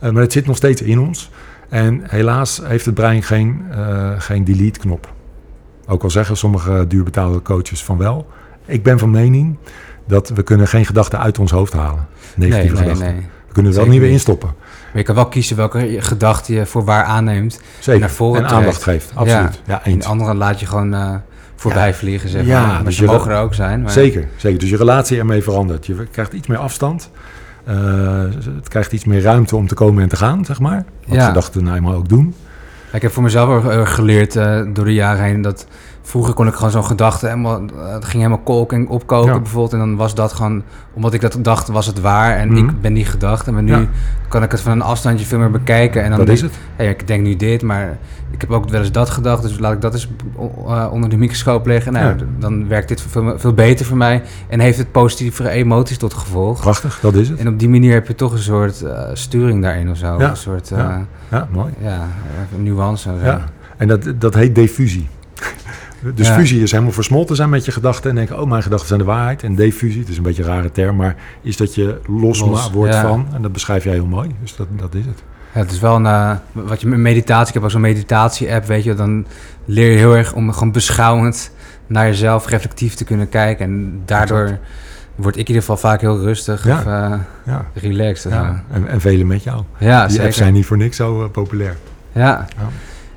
Eh, 0.00 0.10
maar 0.10 0.22
het 0.22 0.32
zit 0.32 0.46
nog 0.46 0.56
steeds 0.56 0.82
in 0.82 1.00
ons. 1.00 1.30
En 1.68 2.00
helaas 2.04 2.60
heeft 2.64 2.84
het 2.86 2.94
brein 2.94 3.22
geen, 3.22 3.62
eh, 3.70 4.10
geen 4.18 4.44
delete-knop. 4.44 5.12
Ook 5.86 6.02
al 6.02 6.10
zeggen 6.10 6.36
sommige 6.36 6.84
duurbetaalde 6.88 7.42
coaches 7.42 7.84
van 7.84 7.98
wel. 7.98 8.26
Ik 8.70 8.82
ben 8.82 8.98
van 8.98 9.10
mening 9.10 9.56
dat 10.06 10.28
we 10.28 10.42
kunnen 10.42 10.68
geen 10.68 10.86
gedachten 10.86 11.18
uit 11.20 11.38
ons 11.38 11.50
hoofd 11.50 11.72
halen. 11.72 12.06
Negatieve 12.36 12.74
nee, 12.74 12.82
nee, 12.84 12.94
gedachten. 12.94 13.14
nee. 13.14 13.26
We 13.46 13.52
kunnen 13.56 13.72
er 13.72 13.78
wel 13.78 13.88
niet 13.88 14.00
niet. 14.00 14.10
instoppen. 14.10 14.48
Maar 14.58 14.98
je 14.98 15.02
kan 15.02 15.14
wel 15.14 15.28
kiezen 15.28 15.56
welke 15.56 15.96
gedachte 15.98 16.52
je 16.54 16.66
voor 16.66 16.84
waar 16.84 17.04
aanneemt. 17.04 17.60
Zeker. 17.78 18.00
naar 18.00 18.10
voren 18.10 18.44
en 18.44 18.50
aandacht 18.50 18.82
geeft. 18.82 19.12
Absoluut. 19.14 19.60
Ja, 19.66 19.84
En 19.84 19.92
eens. 19.92 20.06
andere 20.06 20.34
laat 20.34 20.60
je 20.60 20.66
gewoon 20.66 20.94
eh, 20.94 21.14
voorbij 21.56 21.86
Ja. 21.88 21.94
vliegen, 21.94 22.28
zeg 22.28 22.44
Ja, 22.46 22.60
maar. 22.60 22.74
Maar 22.74 22.84
dus 22.84 22.96
ze 22.96 23.02
je- 23.04 23.08
mogen 23.10 23.30
er 23.30 23.40
ook 23.42 23.54
zijn. 23.54 23.82
Maar... 23.82 23.90
Zeker, 23.90 24.28
zeker. 24.36 24.58
Dus 24.58 24.70
je 24.70 24.76
relatie 24.76 25.18
ermee 25.18 25.42
verandert. 25.42 25.86
Je 25.86 26.06
krijgt 26.10 26.32
iets 26.32 26.46
meer 26.46 26.58
afstand. 26.58 27.10
Eh, 27.64 27.76
het 28.56 28.68
krijgt 28.68 28.92
iets 28.92 29.04
meer 29.04 29.20
ruimte 29.22 29.56
om 29.56 29.66
te 29.66 29.74
komen 29.74 30.02
en 30.02 30.08
te 30.08 30.16
gaan, 30.16 30.44
zeg 30.44 30.60
maar. 30.60 30.84
Wat 31.06 31.16
Ja. 31.16 31.26
gedachten 31.26 31.64
nou 31.64 31.76
eenmaal 31.76 31.94
ook 31.94 32.08
doen. 32.08 32.34
Ik 32.92 33.02
heb 33.02 33.12
voor 33.12 33.22
mezelf 33.22 33.48
ook 33.48 33.70
erg 33.70 33.94
geleerd 33.94 34.36
eh, 34.36 34.60
door 34.72 34.84
de 34.84 34.94
jaren 34.94 35.24
heen 35.24 35.42
dat 35.42 35.66
vroeger 36.02 36.34
kon 36.34 36.46
ik 36.46 36.54
gewoon 36.54 36.70
zo'n 36.70 36.84
gedachte 36.84 37.26
helemaal, 37.26 37.56
eh, 37.60 37.92
het 37.92 38.04
ging 38.04 38.22
helemaal 38.22 38.44
kolken 38.44 38.78
en 38.78 38.88
opkoken 38.88 39.32
Ja. 39.32 39.38
bijvoorbeeld 39.40 39.72
en 39.72 39.78
dan 39.78 39.96
was 39.96 40.14
dat 40.14 40.32
gewoon, 40.32 40.62
omdat 40.92 41.14
ik 41.14 41.20
dat 41.20 41.36
dacht, 41.40 41.68
was 41.68 41.86
het 41.86 42.00
waar 42.00 42.36
en 42.36 42.48
Mhm. 42.48 42.56
ik 42.68 42.80
ben 42.80 42.92
die 42.94 43.04
gedachte, 43.04 43.52
maar 43.52 43.62
nu 43.62 43.72
Ja. 43.72 43.86
kan 44.28 44.42
ik 44.42 44.50
het 44.50 44.60
van 44.60 44.72
een 44.72 44.82
afstandje 44.82 45.26
veel 45.26 45.38
meer 45.38 45.50
bekijken 45.50 46.02
en 46.02 46.08
dan 46.08 46.18
Dat 46.18 46.26
denk 46.26 46.38
is 46.38 46.44
het. 46.44 46.54
hey, 46.76 46.88
ik 46.88 47.06
denk 47.06 47.22
nu 47.22 47.36
dit, 47.36 47.62
maar 47.62 47.98
ik 48.30 48.40
heb 48.40 48.50
ook 48.50 48.68
wel 48.68 48.80
eens 48.80 48.92
dat 48.92 49.10
gedacht, 49.10 49.42
dus 49.42 49.58
laat 49.58 49.72
ik 49.72 49.80
dat 49.80 49.92
eens 49.94 50.08
eh, 50.66 50.86
onder 50.90 51.10
de 51.10 51.16
microscoop 51.16 51.66
leggen. 51.66 51.92
Nou, 51.92 52.06
Ja. 52.06 52.24
dan 52.38 52.68
werkt 52.68 52.88
dit 52.88 53.00
veel, 53.08 53.38
veel 53.38 53.52
beter 53.54 53.86
voor 53.86 53.96
mij 53.96 54.22
en 54.48 54.60
heeft 54.60 54.78
het 54.78 54.92
positievere 54.92 55.48
emoties 55.48 55.96
tot 55.98 56.14
gevolg. 56.14 56.60
Prachtig, 56.60 56.98
dat 57.02 57.14
is 57.14 57.28
het. 57.28 57.38
En 57.38 57.48
op 57.48 57.58
die 57.58 57.68
manier 57.68 57.92
heb 57.92 58.06
je 58.06 58.14
toch 58.14 58.32
een 58.32 58.38
soort 58.38 58.82
eh, 58.82 59.02
sturing 59.12 59.62
daarin 59.62 59.90
of 59.90 59.96
zo. 59.96 60.18
Ja. 60.18 60.30
Een 60.30 60.36
soort 60.36 60.68
Ja. 60.68 61.06
mooi. 61.50 61.72
ja, 61.80 62.06
nuance. 62.56 63.10
En 63.76 63.88
dat, 63.88 64.12
dat 64.18 64.34
heet 64.34 64.54
diffusie. 64.54 65.08
Dus 66.14 66.26
Ja. 66.26 66.34
fusie 66.34 66.62
is 66.62 66.70
helemaal 66.70 66.92
versmolten 66.92 67.36
zijn 67.36 67.48
met 67.50 67.64
je 67.64 67.72
gedachten 67.72 68.10
en 68.10 68.16
denken, 68.16 68.40
oh, 68.40 68.48
mijn 68.48 68.62
gedachten 68.62 68.88
zijn 68.88 69.00
de 69.00 69.06
waarheid. 69.06 69.42
En 69.42 69.54
diffusie, 69.54 70.00
het 70.00 70.08
is 70.08 70.16
een 70.16 70.22
beetje 70.22 70.42
een 70.42 70.48
rare 70.48 70.72
term, 70.72 70.96
maar 70.96 71.16
is 71.42 71.56
dat 71.56 71.74
je 71.74 72.00
los, 72.06 72.40
Los, 72.40 72.70
wordt 72.70 72.94
ja. 72.94 73.02
van. 73.02 73.26
En 73.34 73.42
dat 73.42 73.52
beschrijf 73.52 73.84
jij 73.84 73.92
heel 73.92 74.06
mooi. 74.06 74.34
Dus 74.42 74.56
dat, 74.56 74.66
dat 74.70 74.94
is 74.94 75.06
het. 75.06 75.22
Ja, 75.54 75.60
het 75.60 75.70
is 75.72 75.80
wel 75.80 75.96
een, 75.96 76.06
eh, 76.06 76.30
wat 76.52 76.80
je 76.80 76.86
met 76.86 76.98
meditatie, 76.98 77.48
ik 77.48 77.54
heb 77.54 77.62
ook 77.62 77.70
zo'n 77.70 77.80
meditatie-app, 77.80 78.66
weet 78.66 78.84
je, 78.84 78.94
dan 78.94 79.26
leer 79.64 79.90
je 79.90 79.96
heel 79.98 80.16
erg 80.16 80.32
om 80.32 80.52
gewoon 80.52 80.72
beschouwend 80.72 81.50
naar 81.86 82.06
jezelf 82.06 82.46
reflectief 82.48 82.94
te 82.94 83.04
kunnen 83.04 83.28
kijken. 83.28 83.64
En 83.64 84.02
daardoor 84.04 84.58
word 85.14 85.34
ik 85.34 85.40
in 85.40 85.46
ieder 85.46 85.62
geval 85.62 85.76
vaak 85.76 86.00
heel 86.00 86.18
rustig 86.20 86.64
Ja. 86.64 86.78
of 86.78 86.86
eh, 86.86 87.12
Ja. 87.46 87.64
relaxed. 87.74 88.32
ja. 88.32 88.62
En, 88.70 88.88
en 88.88 89.00
velen 89.00 89.26
met 89.26 89.42
jou. 89.42 89.62
ja 89.78 90.00
Die 90.02 90.10
zeker. 90.10 90.24
apps 90.26 90.36
zijn 90.36 90.52
niet 90.52 90.66
voor 90.66 90.76
niks 90.76 90.96
zo 90.96 91.22
eh, 91.24 91.30
populair. 91.30 91.76
Ja. 92.12 92.46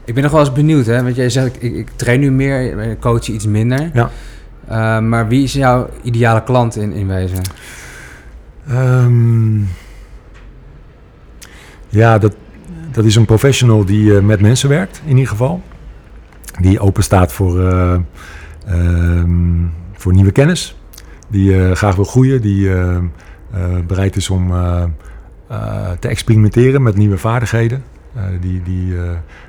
Ik 0.06 0.14
ben 0.14 0.24
nog 0.24 0.32
wel 0.32 0.42
eens 0.42 0.52
benieuwd, 0.52 0.86
hè, 0.86 1.04
want 1.04 1.16
jij 1.16 1.30
zegt, 1.30 1.64
ik, 1.64 1.74
ik 1.76 1.88
train 1.96 2.20
nu 2.20 2.32
meer, 2.32 2.80
ik 2.90 3.00
coach 3.00 3.26
je 3.26 3.34
iets 3.34 3.48
minder. 3.48 3.90
Ja. 3.94 4.10
Eh, 4.68 5.00
maar 5.00 5.28
wie 5.28 5.44
is 5.44 5.54
jouw 5.54 5.90
ideale 6.02 6.44
klant 6.44 6.76
in, 6.76 6.94
in 6.94 7.08
wezen? 7.08 7.42
Ehm, 8.68 9.58
ja, 11.90 12.18
dat, 12.18 12.36
dat 12.92 13.06
is 13.06 13.16
een 13.16 13.26
professional 13.26 13.86
die 13.86 14.16
eh, 14.16 14.24
met 14.24 14.42
mensen 14.42 14.70
werkt, 14.70 15.02
in 15.06 15.16
ieder 15.16 15.28
geval. 15.30 15.62
Die 16.62 16.80
open 16.80 17.04
staat 17.04 17.34
voor, 17.34 17.70
eh, 17.70 17.96
ehm, 18.66 19.66
voor 19.94 20.14
nieuwe 20.14 20.32
kennis. 20.32 20.78
Die 21.30 21.58
eh, 21.58 21.72
graag 21.72 21.96
wil 21.96 22.06
groeien. 22.06 22.42
Die 22.42 22.74
eh, 22.74 22.96
eh, 23.54 23.78
bereid 23.88 24.16
is 24.16 24.30
om 24.30 24.52
eh, 24.52 24.84
eh, 25.48 25.92
te 26.00 26.08
experimenteren 26.08 26.82
met 26.82 26.96
nieuwe 26.96 27.18
vaardigheden. 27.18 27.84
Eh, 28.16 28.24
die 28.42 28.62
die 28.64 28.98
eh, 28.98 29.02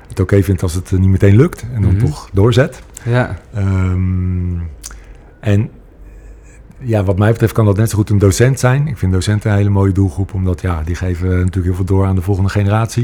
het 0.07 0.19
oké 0.19 0.43
vindt 0.43 0.61
als 0.63 0.73
het 0.73 0.91
eh, 0.91 0.99
niet 0.99 1.09
meteen 1.09 1.35
lukt 1.35 1.65
en 1.73 1.81
dan 1.81 1.95
Mhm. 1.95 2.05
toch 2.05 2.29
doorzet. 2.33 2.81
Ja, 3.03 3.37
Ehm, 3.53 4.57
en 5.39 5.69
ja, 6.79 7.03
wat 7.03 7.17
mij 7.17 7.31
betreft 7.31 7.53
kan 7.53 7.65
dat 7.65 7.77
net 7.77 7.89
zo 7.89 7.97
goed 7.97 8.09
een 8.09 8.17
docent 8.19 8.59
zijn. 8.59 8.87
Ik 8.87 8.97
vind 8.97 9.11
docenten 9.11 9.51
een 9.51 9.57
hele 9.57 9.69
mooie 9.69 9.91
doelgroep, 9.91 10.33
omdat 10.33 10.61
ja, 10.61 10.81
die 10.85 10.95
geven 10.95 11.29
natuurlijk 11.29 11.65
heel 11.65 11.75
veel 11.75 11.85
door 11.85 12.05
aan 12.05 12.15
de 12.15 12.21
volgende 12.21 12.49
generatie. 12.49 13.03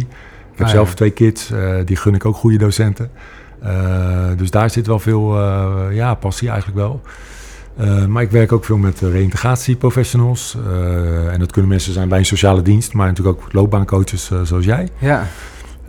Ik 0.52 0.58
heb 0.58 0.66
Ah, 0.68 0.74
zelf 0.74 0.90
ja. 0.90 0.96
twee 0.96 1.12
kids, 1.12 1.52
eh, 1.52 1.76
die 1.86 1.96
gun 1.96 2.16
ik 2.16 2.26
ook 2.26 2.36
goede 2.36 2.58
docenten. 2.58 3.10
Dus 4.38 4.52
daar 4.52 4.70
zit 4.70 4.88
wel 4.88 5.00
veel 5.00 5.40
ja, 5.92 6.14
passie 6.14 6.50
eigenlijk 6.50 6.78
wel. 6.80 7.02
Maar 8.08 8.24
ik 8.24 8.32
werk 8.32 8.52
ook 8.52 8.66
veel 8.66 8.78
met 8.78 9.02
uh, 9.02 9.12
reïntegratieprofessionals. 9.12 10.58
Eh, 10.68 11.34
en 11.34 11.40
dat 11.40 11.52
kunnen 11.52 11.70
mensen 11.72 11.94
zijn 11.94 12.10
bij 12.10 12.18
een 12.20 12.26
sociale 12.26 12.62
dienst, 12.62 12.94
maar 12.94 13.08
natuurlijk 13.08 13.38
ook 13.42 13.54
loopbaancoaches 13.54 14.32
zoals 14.44 14.66
jij. 14.66 14.90
ja. 14.98 15.28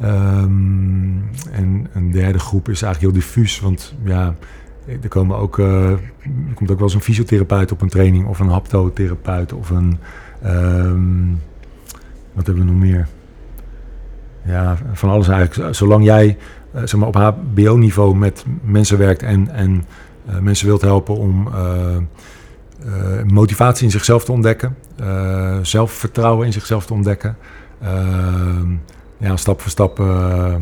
Ehm, 0.02 1.16
en 1.52 1.86
een 1.92 2.10
derde 2.10 2.38
groep 2.38 2.68
is 2.68 2.82
eigenlijk 2.82 3.14
heel 3.14 3.22
diffuus, 3.22 3.60
want 3.60 3.94
ja, 4.04 4.34
er, 5.02 5.08
komen 5.08 5.36
ook, 5.36 5.58
eh, 5.58 5.92
komt 6.54 6.70
ook 6.70 6.76
wel 6.76 6.86
eens 6.86 6.94
een 6.94 7.00
fysiotherapeut 7.00 7.72
op 7.72 7.80
een 7.80 7.88
training 7.88 8.26
of 8.26 8.38
een 8.38 8.48
haptotherapeut 8.48 9.52
of 9.52 9.70
een, 9.70 9.98
ehm, 10.42 11.26
wat 12.32 12.46
hebben 12.46 12.64
we 12.64 12.70
nog 12.72 12.80
meer? 12.80 13.08
Ja, 14.44 14.76
van 14.92 15.10
alles 15.10 15.28
eigenlijk. 15.28 15.74
Zolang 15.74 16.04
jij 16.04 16.38
eh, 16.72 16.80
zeg 16.84 17.00
maar 17.00 17.08
op 17.08 17.14
HBO-niveau 17.14 18.16
met 18.16 18.44
mensen 18.62 18.98
werkt 18.98 19.22
en, 19.22 19.48
en 19.50 19.84
eh, 20.26 20.38
mensen 20.38 20.66
wilt 20.66 20.82
helpen 20.82 21.16
om 21.16 21.48
motivatie 23.26 23.84
in 23.84 23.90
zichzelf 23.90 24.24
te 24.24 24.32
ontdekken, 24.32 24.76
zelfvertrouwen 25.62 26.46
in 26.46 26.52
zichzelf 26.52 26.86
te 26.86 26.94
ontdekken. 26.94 27.36
Ja, 29.22 29.36
stap 29.36 29.60
voor 29.60 29.70
stap 29.70 30.00
eh, 30.00 30.54
eh, 30.54 30.60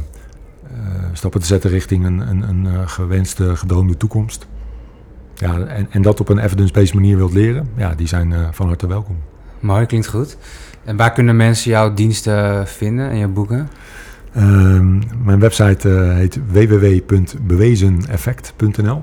stappen 1.13 1.41
te 1.41 1.47
zetten 1.47 1.71
richting 1.71 2.05
een, 2.05 2.19
een, 2.19 2.49
een 2.49 2.67
eh, 2.67 2.89
gewenste, 2.89 3.57
gedroomde 3.57 3.97
toekomst. 3.97 4.47
Ja, 5.35 5.59
en, 5.59 5.87
en 5.91 6.03
dat 6.03 6.21
op 6.21 6.29
een 6.29 6.39
evidence-based 6.39 6.95
manier 6.95 7.17
wilt 7.17 7.33
leren, 7.33 7.69
ja, 7.77 7.95
die 7.95 8.09
zijn 8.09 8.35
van 8.51 8.67
harte 8.67 8.87
welkom. 8.87 9.17
Mooi, 9.61 9.87
klinkt 9.87 10.07
goed. 10.07 10.37
En 10.85 10.97
waar 10.97 11.13
kunnen 11.13 11.37
mensen 11.37 11.71
jouw 11.71 11.95
diensten 11.95 12.67
vinden 12.67 13.11
en 13.11 13.17
je 13.17 13.29
boeken? 13.29 13.69
Ehm, 14.35 14.99
mijn 15.25 15.41
website 15.41 15.89
eh, 15.89 16.15
heet 16.15 16.39
www.bewezeneffect.nl 16.47 19.03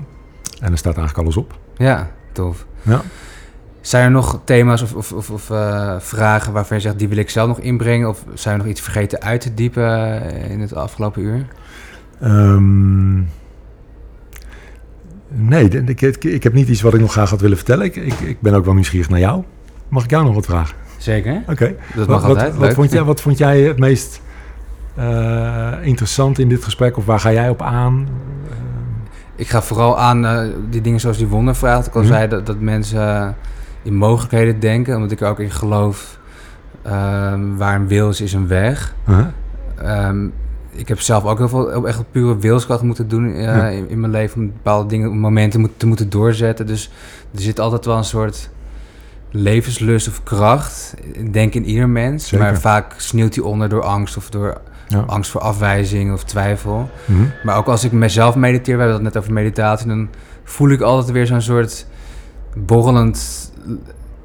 en 0.60 0.68
daar 0.68 0.78
staat 0.78 0.96
eigenlijk 0.96 1.18
alles 1.18 1.36
op. 1.36 1.58
Ja, 1.76 2.10
tof. 2.32 2.66
Ja. 2.82 3.02
Zijn 3.80 4.04
er 4.04 4.10
nog 4.10 4.40
thema's 4.44 4.82
of, 4.82 4.94
of, 4.94 5.12
of, 5.12 5.30
of, 5.30 5.50
eh, 5.50 5.94
vragen 5.98 6.52
waarvan 6.52 6.76
je 6.76 6.82
zegt, 6.82 6.98
die 6.98 7.08
wil 7.08 7.16
ik 7.18 7.30
zelf 7.30 7.48
nog 7.48 7.58
inbrengen? 7.60 8.08
Of 8.08 8.24
zijn 8.34 8.56
we 8.56 8.62
nog 8.62 8.70
iets 8.72 8.80
vergeten 8.80 9.20
uit 9.22 9.40
te 9.40 9.54
diepen 9.54 10.22
eh, 10.32 10.50
in 10.50 10.60
het 10.60 10.74
afgelopen 10.74 11.22
uur? 11.22 11.46
Ehm, 12.20 13.16
nee, 15.28 15.68
ik, 15.68 16.00
ik, 16.00 16.24
ik 16.24 16.42
heb 16.42 16.52
niet 16.52 16.68
iets 16.68 16.80
wat 16.82 16.94
ik 16.94 17.00
nog 17.00 17.12
graag 17.12 17.30
had 17.30 17.40
willen 17.40 17.56
vertellen. 17.56 17.84
Ik, 17.84 17.96
ik, 17.96 18.40
ben 18.40 18.54
ook 18.54 18.64
wel 18.64 18.74
nieuwsgierig 18.74 19.08
naar 19.08 19.18
jou. 19.18 19.42
Mag 19.88 20.04
ik 20.04 20.10
jou 20.10 20.24
nog 20.24 20.34
wat 20.34 20.44
vragen? 20.46 20.76
Zeker. 20.96 21.42
Oké. 21.48 21.74
Dat 21.94 22.06
Wat, 22.06 22.08
mag 22.08 22.20
wat, 22.20 22.30
altijd. 22.30 22.56
wat, 22.56 22.74
vond 22.74 22.92
jij, 22.92 23.02
wat 23.12 23.20
vond 23.20 23.38
jij 23.38 23.60
het 23.60 23.78
meest 23.78 24.20
eh, 24.94 25.72
interessant 25.82 26.38
in 26.38 26.48
dit 26.48 26.64
gesprek? 26.64 26.96
Of 26.96 27.04
waar 27.04 27.20
ga 27.20 27.32
jij 27.32 27.48
op 27.48 27.62
aan? 27.62 28.08
Ik 29.36 29.48
ga 29.48 29.62
vooral 29.62 29.98
aan 29.98 30.52
die 30.70 30.80
dingen 30.80 31.00
zoals 31.00 31.16
die 31.18 31.26
wondervraag. 31.26 31.86
Ik 31.86 31.94
al 31.94 32.00
Mhm. 32.00 32.10
zei 32.10 32.28
dat, 32.28 32.46
dat 32.46 32.60
mensen 32.60 33.36
in 33.88 33.94
mogelijkheden 33.96 34.60
denken. 34.60 34.94
Omdat 34.96 35.10
ik 35.10 35.20
er 35.20 35.28
ook 35.28 35.38
in 35.40 35.50
geloof. 35.50 36.18
ehm, 36.82 37.56
waar 37.56 37.74
een 37.74 37.88
wil 37.88 38.08
is, 38.08 38.20
is 38.20 38.32
een 38.32 38.48
weg. 38.48 38.94
Ehm, 39.76 40.26
ik 40.70 40.88
heb 40.88 41.00
zelf 41.00 41.24
ook 41.24 41.38
heel 41.38 41.48
veel 41.48 41.64
op 41.76 41.84
echt 41.86 42.02
pure 42.10 42.36
wilskracht 42.38 42.82
moeten 42.82 43.08
doen 43.08 43.34
eh, 43.34 43.42
Ja. 43.42 43.68
in, 43.68 43.88
in 43.88 44.00
mijn 44.00 44.12
leven. 44.12 44.40
Om 44.40 44.46
bepaalde 44.52 44.88
dingen, 44.88 45.18
momenten 45.18 45.60
moet, 45.60 45.70
te 45.76 45.86
moeten 45.86 46.10
doorzetten. 46.10 46.66
Dus 46.66 46.90
er 47.34 47.40
zit 47.40 47.60
altijd 47.60 47.84
wel 47.84 47.96
een 47.96 48.04
soort 48.04 48.50
levenslust 49.30 50.08
of 50.08 50.22
kracht. 50.22 50.94
Ik 51.12 51.32
denk 51.32 51.54
in 51.54 51.64
ieder 51.64 51.88
mens. 51.88 52.28
Zeker. 52.28 52.46
Maar 52.46 52.58
vaak 52.60 52.94
sneeuwt 52.96 53.34
die 53.34 53.44
onder 53.44 53.68
door 53.68 53.82
angst 53.82 54.16
of 54.16 54.30
door 54.30 54.60
Ja. 54.88 55.00
angst 55.06 55.30
voor 55.30 55.40
afwijzing 55.40 56.12
of 56.12 56.24
twijfel. 56.24 56.90
Mhm. 57.04 57.22
Maar 57.44 57.56
ook 57.56 57.66
als 57.66 57.84
ik 57.84 57.92
mezelf 57.92 58.34
mediteer, 58.34 58.74
we 58.76 58.82
hebben 58.82 59.04
het 59.04 59.14
net 59.14 59.22
over 59.22 59.32
meditatie, 59.34 59.86
dan 59.88 60.08
voel 60.44 60.68
ik 60.70 60.80
altijd 60.80 61.10
weer 61.12 61.26
zo'n 61.26 61.40
soort 61.40 61.86
borrelend 62.56 63.47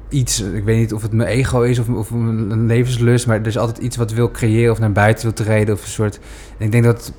iets. 0.08 0.40
Ik 0.40 0.64
weet 0.64 0.78
niet 0.78 0.92
of 0.92 1.02
het 1.02 1.12
mijn 1.12 1.28
ego 1.28 1.62
is 1.62 1.78
of, 1.78 1.88
of 1.88 2.10
een 2.10 2.66
levenslust, 2.66 3.26
maar 3.26 3.40
er 3.40 3.46
is 3.46 3.58
altijd 3.58 3.78
iets 3.78 3.96
wat 3.96 4.12
wil 4.12 4.30
creëren 4.30 4.72
of 4.72 4.78
naar 4.78 4.92
buiten 4.92 5.24
wil 5.24 5.32
treden. 5.32 5.74
Of 5.74 5.82
een 5.82 5.88
soort. 5.88 6.20
En 6.58 6.64
ik 6.64 6.72
denk 6.72 6.84
dat 6.84 7.12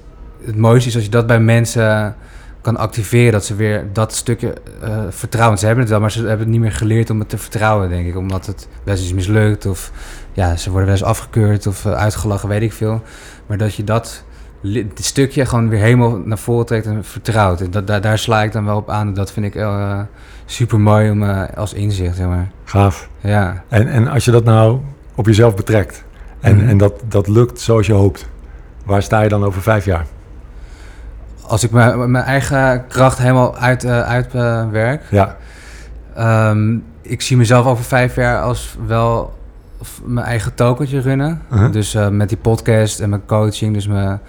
het 0.46 0.58
mooiste 0.58 0.90
is 0.90 0.96
als 0.96 1.04
je 1.04 1.10
dat 1.10 1.28
bij 1.28 1.40
mensen 1.40 2.16
kan 2.66 2.78
activeren, 2.78 3.32
dat 3.32 3.46
ze 3.46 3.56
weer 3.56 3.88
dat 3.94 4.14
stukje 4.14 4.54
eh, 4.82 5.04
vertrouwen. 5.10 5.58
Ze 5.58 5.66
hebben 5.66 5.84
het 5.84 5.92
wel, 5.92 6.02
maar 6.02 6.12
ze 6.12 6.20
hebben 6.20 6.40
het 6.40 6.48
niet 6.48 6.60
meer 6.60 6.72
geleerd 6.72 7.10
om 7.10 7.20
het 7.20 7.30
te 7.30 7.38
vertrouwen, 7.38 7.90
denk 7.90 8.08
ik. 8.08 8.18
Omdat 8.18 8.46
het 8.46 8.68
best 8.84 9.04
is 9.04 9.14
mislukt 9.14 9.66
of 9.66 9.92
ja, 10.34 10.56
ze 10.56 10.70
worden 10.70 10.88
wel 10.88 10.98
eens 10.98 11.08
afgekeurd 11.08 11.68
of 11.68 11.86
eh, 11.86 11.94
uitgelachen, 11.94 12.50
weet 12.50 12.62
ik 12.62 12.74
veel. 12.74 13.02
Maar 13.46 13.58
dat 13.58 13.76
je 13.76 13.84
dat 13.84 14.24
dit 14.74 15.06
stukje 15.06 15.46
gewoon 15.46 15.70
weer 15.70 15.80
helemaal 15.80 16.18
naar 16.18 16.38
voren 16.38 16.66
trekt 16.66 16.86
en 16.86 17.04
vertrouwt. 17.04 17.62
En 17.62 17.72
dat, 17.72 17.88
daar, 17.88 18.02
daar 18.02 18.18
sla 18.20 18.44
ik 18.44 18.52
dan 18.52 18.66
wel 18.66 18.78
op 18.78 18.90
aan. 18.90 19.14
Dat 19.14 19.32
vind 19.32 19.46
ik 19.46 19.56
eh, 19.56 20.00
super 20.46 20.80
mooi 20.80 21.10
om 21.12 21.24
eh, 21.24 21.58
als 21.58 21.74
inzicht, 21.74 22.16
zeg 22.16 22.28
maar. 22.28 22.52
Gaaf. 22.64 23.10
Ja. 23.20 23.64
En, 23.68 23.88
en 23.88 24.08
als 24.08 24.26
je 24.26 24.32
dat 24.32 24.44
nou 24.44 24.80
op 25.16 25.26
jezelf 25.26 25.56
betrekt 25.56 26.04
en, 26.40 26.56
Mhm. 26.56 26.68
en 26.68 26.78
dat, 26.78 26.94
dat 27.08 27.28
lukt 27.28 27.60
zoals 27.60 27.88
je 27.88 27.94
hoopt, 27.94 28.30
waar 28.86 29.02
sta 29.04 29.22
je 29.22 29.30
dan 29.30 29.44
over 29.44 29.62
vijf 29.62 29.86
jaar? 29.86 30.06
Als 31.42 31.64
ik 31.64 31.72
mijn 31.72 32.12
mijn 32.12 32.24
eigen 32.24 32.88
kracht 32.88 33.18
helemaal 33.18 33.58
uit, 33.58 33.84
eh, 33.84 34.02
uitwerk, 34.02 35.04
Ja, 35.10 35.38
Ehm, 36.16 36.78
ik 37.02 37.22
zie 37.22 37.38
mezelf 37.38 37.66
over 37.66 37.84
vijf 37.84 38.16
jaar 38.16 38.42
als 38.42 38.78
wel 38.88 39.34
mijn 40.04 40.26
eigen 40.26 40.54
tokentje 40.54 41.00
runnen. 41.00 41.42
Uh-huh. 41.54 41.72
Dus 41.72 41.98
met 42.12 42.30
die 42.30 42.38
podcast 42.38 43.00
en 43.00 43.10
mijn 43.10 43.26
coaching, 43.26 43.74
dus 43.74 43.88
mijn, 43.88 44.20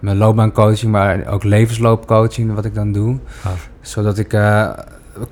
mijn 0.00 0.16
loopbaancoaching, 0.16 0.92
maar 0.92 1.26
ook 1.26 1.44
levensloopcoaching, 1.44 2.54
wat 2.54 2.64
ik 2.64 2.74
dan 2.74 2.92
doe. 2.92 3.18
Gaaf. 3.40 3.68
Zodat 3.80 4.18
ik 4.18 4.32
eh, 4.32 4.68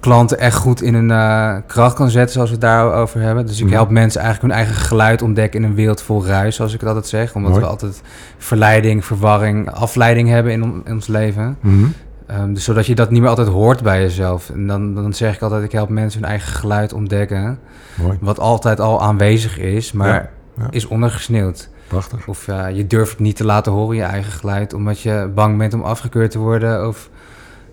klanten 0.01 0.39
echt 0.39 0.57
goed 0.57 0.83
in 0.83 0.95
hun 0.95 1.11
eh, 1.11 1.55
kracht 1.67 1.95
kan 1.95 2.11
zetten, 2.11 2.33
zoals 2.33 2.49
we 2.49 2.55
het 2.55 2.65
daarover 2.65 3.21
hebben. 3.21 3.47
Dus 3.47 3.59
ik 3.59 3.65
Mhm. 3.65 3.75
help 3.75 3.91
mensen 3.91 4.21
eigenlijk 4.21 4.53
hun 4.55 4.65
eigen 4.65 4.83
geluid 4.85 5.23
ontdekken 5.23 5.63
in 5.63 5.69
een 5.69 5.75
wereld 5.75 6.03
vol 6.03 6.27
ruis, 6.27 6.57
zoals 6.57 6.73
ik 6.75 6.81
het 6.81 6.89
altijd 6.89 7.07
zeg. 7.07 7.35
Omdat 7.35 7.51
Mooi. 7.51 7.63
we 7.65 7.71
altijd 7.71 8.03
verleiding, 8.39 9.05
verwarring, 9.05 9.71
afleiding 9.71 10.29
hebben 10.29 10.53
in, 10.53 10.63
on- 10.63 10.83
in 10.85 10.93
ons 10.93 11.07
leven. 11.07 11.57
Mhm. 11.61 11.85
Ehm, 12.27 12.53
dus 12.53 12.65
zodat 12.65 12.87
je 12.87 12.95
dat 12.95 13.11
niet 13.11 13.21
meer 13.21 13.29
altijd 13.29 13.49
hoort 13.49 13.83
bij 13.83 14.01
jezelf. 14.01 14.51
En 14.51 14.67
dan, 14.67 14.95
dan 14.95 15.13
zeg 15.15 15.35
ik 15.35 15.43
altijd, 15.43 15.63
ik 15.65 15.73
help 15.73 15.89
mensen 15.89 16.21
hun 16.21 16.29
eigen 16.31 16.53
geluid 16.53 16.93
ontdekken. 16.93 17.59
Mooi, 17.95 18.19
Wat 18.21 18.39
altijd 18.41 18.81
al 18.81 19.03
aanwezig 19.03 19.59
is, 19.59 19.93
maar 19.93 20.09
Ja, 20.09 20.29
ja. 20.59 20.67
is 20.71 20.87
ondergesneeuwd. 20.87 21.69
Prachtig. 21.89 22.27
Of 22.27 22.49
eh, 22.49 22.67
je 22.77 22.87
durft 22.87 23.19
niet 23.19 23.37
te 23.37 23.45
laten 23.45 23.73
horen, 23.73 23.97
je 23.97 24.03
eigen 24.03 24.33
geluid, 24.33 24.73
omdat 24.75 25.01
je 25.01 25.31
bang 25.35 25.59
bent 25.59 25.75
om 25.75 25.83
afgekeurd 25.83 26.31
te 26.31 26.39
worden. 26.39 26.89
Of 26.89 27.11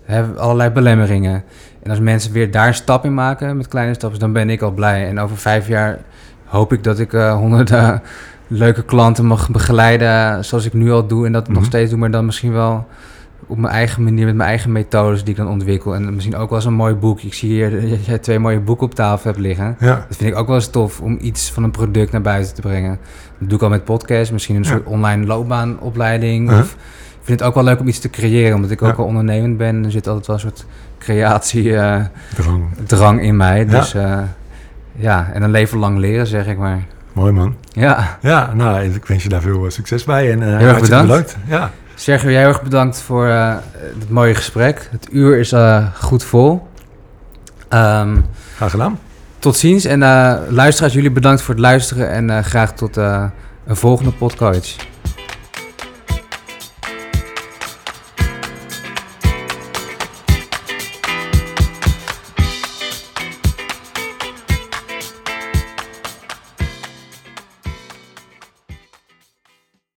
hè, 0.04 0.24
allerlei 0.36 0.70
belemmeringen. 0.70 1.44
En 1.82 1.90
als 1.90 2.00
mensen 2.00 2.32
weer 2.32 2.50
daar 2.50 2.66
een 2.66 2.74
stap 2.74 3.04
in 3.04 3.14
maken 3.14 3.56
met 3.56 3.68
kleine 3.68 3.94
stappen, 3.94 4.18
dan 4.20 4.32
ben 4.32 4.50
ik 4.50 4.62
al 4.62 4.70
blij. 4.70 5.08
En 5.08 5.20
over 5.20 5.36
vijf 5.36 5.68
jaar 5.68 5.98
hoop 6.44 6.72
ik 6.72 6.84
dat 6.84 6.98
ik 6.98 7.12
eh, 7.12 7.34
honderden 7.36 8.02
leuke 8.46 8.82
klanten 8.84 9.24
mag 9.24 9.50
begeleiden 9.50 10.44
zoals 10.44 10.64
ik 10.64 10.72
nu 10.72 10.92
al 10.92 11.06
doe. 11.06 11.26
En 11.26 11.32
dat 11.32 11.48
nog 11.48 11.56
Mhm. 11.56 11.66
steeds 11.66 11.90
doe, 11.90 11.98
maar 11.98 12.10
dan 12.10 12.24
misschien 12.24 12.52
wel 12.52 12.86
op 13.46 13.58
mijn 13.58 13.72
eigen 13.74 14.02
manier, 14.02 14.24
met 14.26 14.34
mijn 14.34 14.48
eigen 14.48 14.72
methodes 14.72 15.20
die 15.24 15.30
ik 15.30 15.36
dan 15.36 15.48
ontwikkel. 15.48 15.94
En 15.94 16.14
misschien 16.14 16.36
ook 16.36 16.48
wel 16.48 16.58
eens 16.58 16.66
een 16.66 16.74
mooi 16.74 16.94
boek. 16.94 17.20
Ik 17.20 17.34
zie 17.34 17.50
hier 17.50 17.90
dat 17.90 18.04
jij 18.06 18.18
twee 18.18 18.38
mooie 18.38 18.60
boeken 18.60 18.86
op 18.86 18.94
tafel 18.94 19.30
hebt 19.30 19.42
liggen. 19.42 19.76
Ja, 19.80 20.04
Dat 20.08 20.16
vind 20.16 20.30
ik 20.30 20.36
ook 20.36 20.46
wel 20.46 20.56
eens 20.56 20.68
tof 20.70 21.00
om 21.00 21.18
iets 21.20 21.50
van 21.52 21.62
een 21.62 21.70
product 21.70 22.12
naar 22.12 22.20
buiten 22.22 22.54
te 22.54 22.60
brengen. 22.60 22.98
Dat 23.38 23.48
doe 23.48 23.58
ik 23.58 23.64
al 23.64 23.70
met 23.70 23.84
podcast, 23.84 24.32
misschien 24.32 24.56
een 24.56 24.62
Ja. 24.62 24.68
soort 24.68 24.86
online 24.86 25.26
loopbaanopleiding. 25.26 26.46
Uh-huh. 26.48 26.62
Of 26.62 26.72
ik 27.20 27.30
vind 27.30 27.38
het 27.38 27.48
ook 27.48 27.54
wel 27.54 27.64
leuk 27.64 27.80
om 27.80 27.88
iets 27.88 27.98
te 27.98 28.10
creëren, 28.10 28.54
omdat 28.56 28.70
ik 28.70 28.82
ook 28.82 28.96
wel 28.96 29.06
ondernemend 29.06 29.56
ben. 29.56 29.84
Er 29.84 29.90
zit 29.90 30.06
altijd 30.08 30.26
wel 30.26 30.36
een 30.36 30.42
soort 30.42 30.64
creatiedrang 30.98 32.08
drang. 32.86 33.22
in 33.22 33.36
mij. 33.36 33.66
Dus 33.66 33.94
eh, 33.94 34.18
ja, 34.96 35.30
en 35.32 35.42
een 35.42 35.50
leven 35.50 35.78
lang 35.78 35.98
leren, 35.98 36.26
zeg 36.26 36.46
ik 36.46 36.58
maar. 36.58 36.82
Mooi 37.12 37.32
man. 37.32 37.54
Ja, 37.72 38.18
Ja, 38.22 38.52
nou, 38.54 38.80
ik 38.84 39.04
wens 39.06 39.22
je 39.22 39.28
daar 39.28 39.40
veel 39.40 39.64
eh, 39.64 39.70
succes 39.70 40.04
bij. 40.04 40.32
En, 40.32 40.42
eh, 40.42 40.52
erg 40.52 40.62
hartstikke 40.70 41.02
bedankt. 41.06 41.36
Ja, 41.46 41.70
Sergio, 41.94 42.30
jij 42.30 42.40
heel 42.40 42.48
erg 42.48 42.62
bedankt 42.62 43.00
voor 43.00 43.26
eh 43.26 43.54
het 43.98 44.10
mooie 44.10 44.34
gesprek. 44.34 44.88
Het 44.90 45.08
uur 45.12 45.38
is 45.38 45.52
eh, 45.52 45.86
goed 46.00 46.24
vol. 46.24 46.68
Ehm, 47.68 48.16
graag 48.56 48.70
gedaan. 48.70 48.98
tot 49.38 49.56
ziens. 49.56 49.84
En 49.84 50.02
eh 50.02 50.36
luisteraars, 50.48 50.94
jullie 50.94 51.10
bedankt 51.10 51.42
voor 51.42 51.54
het 51.54 51.62
luisteren. 51.62 52.10
En 52.10 52.44
graag 52.44 52.72
tot 52.72 52.96
een 52.96 53.30
volgende 53.66 54.12
podcast. 54.12 54.76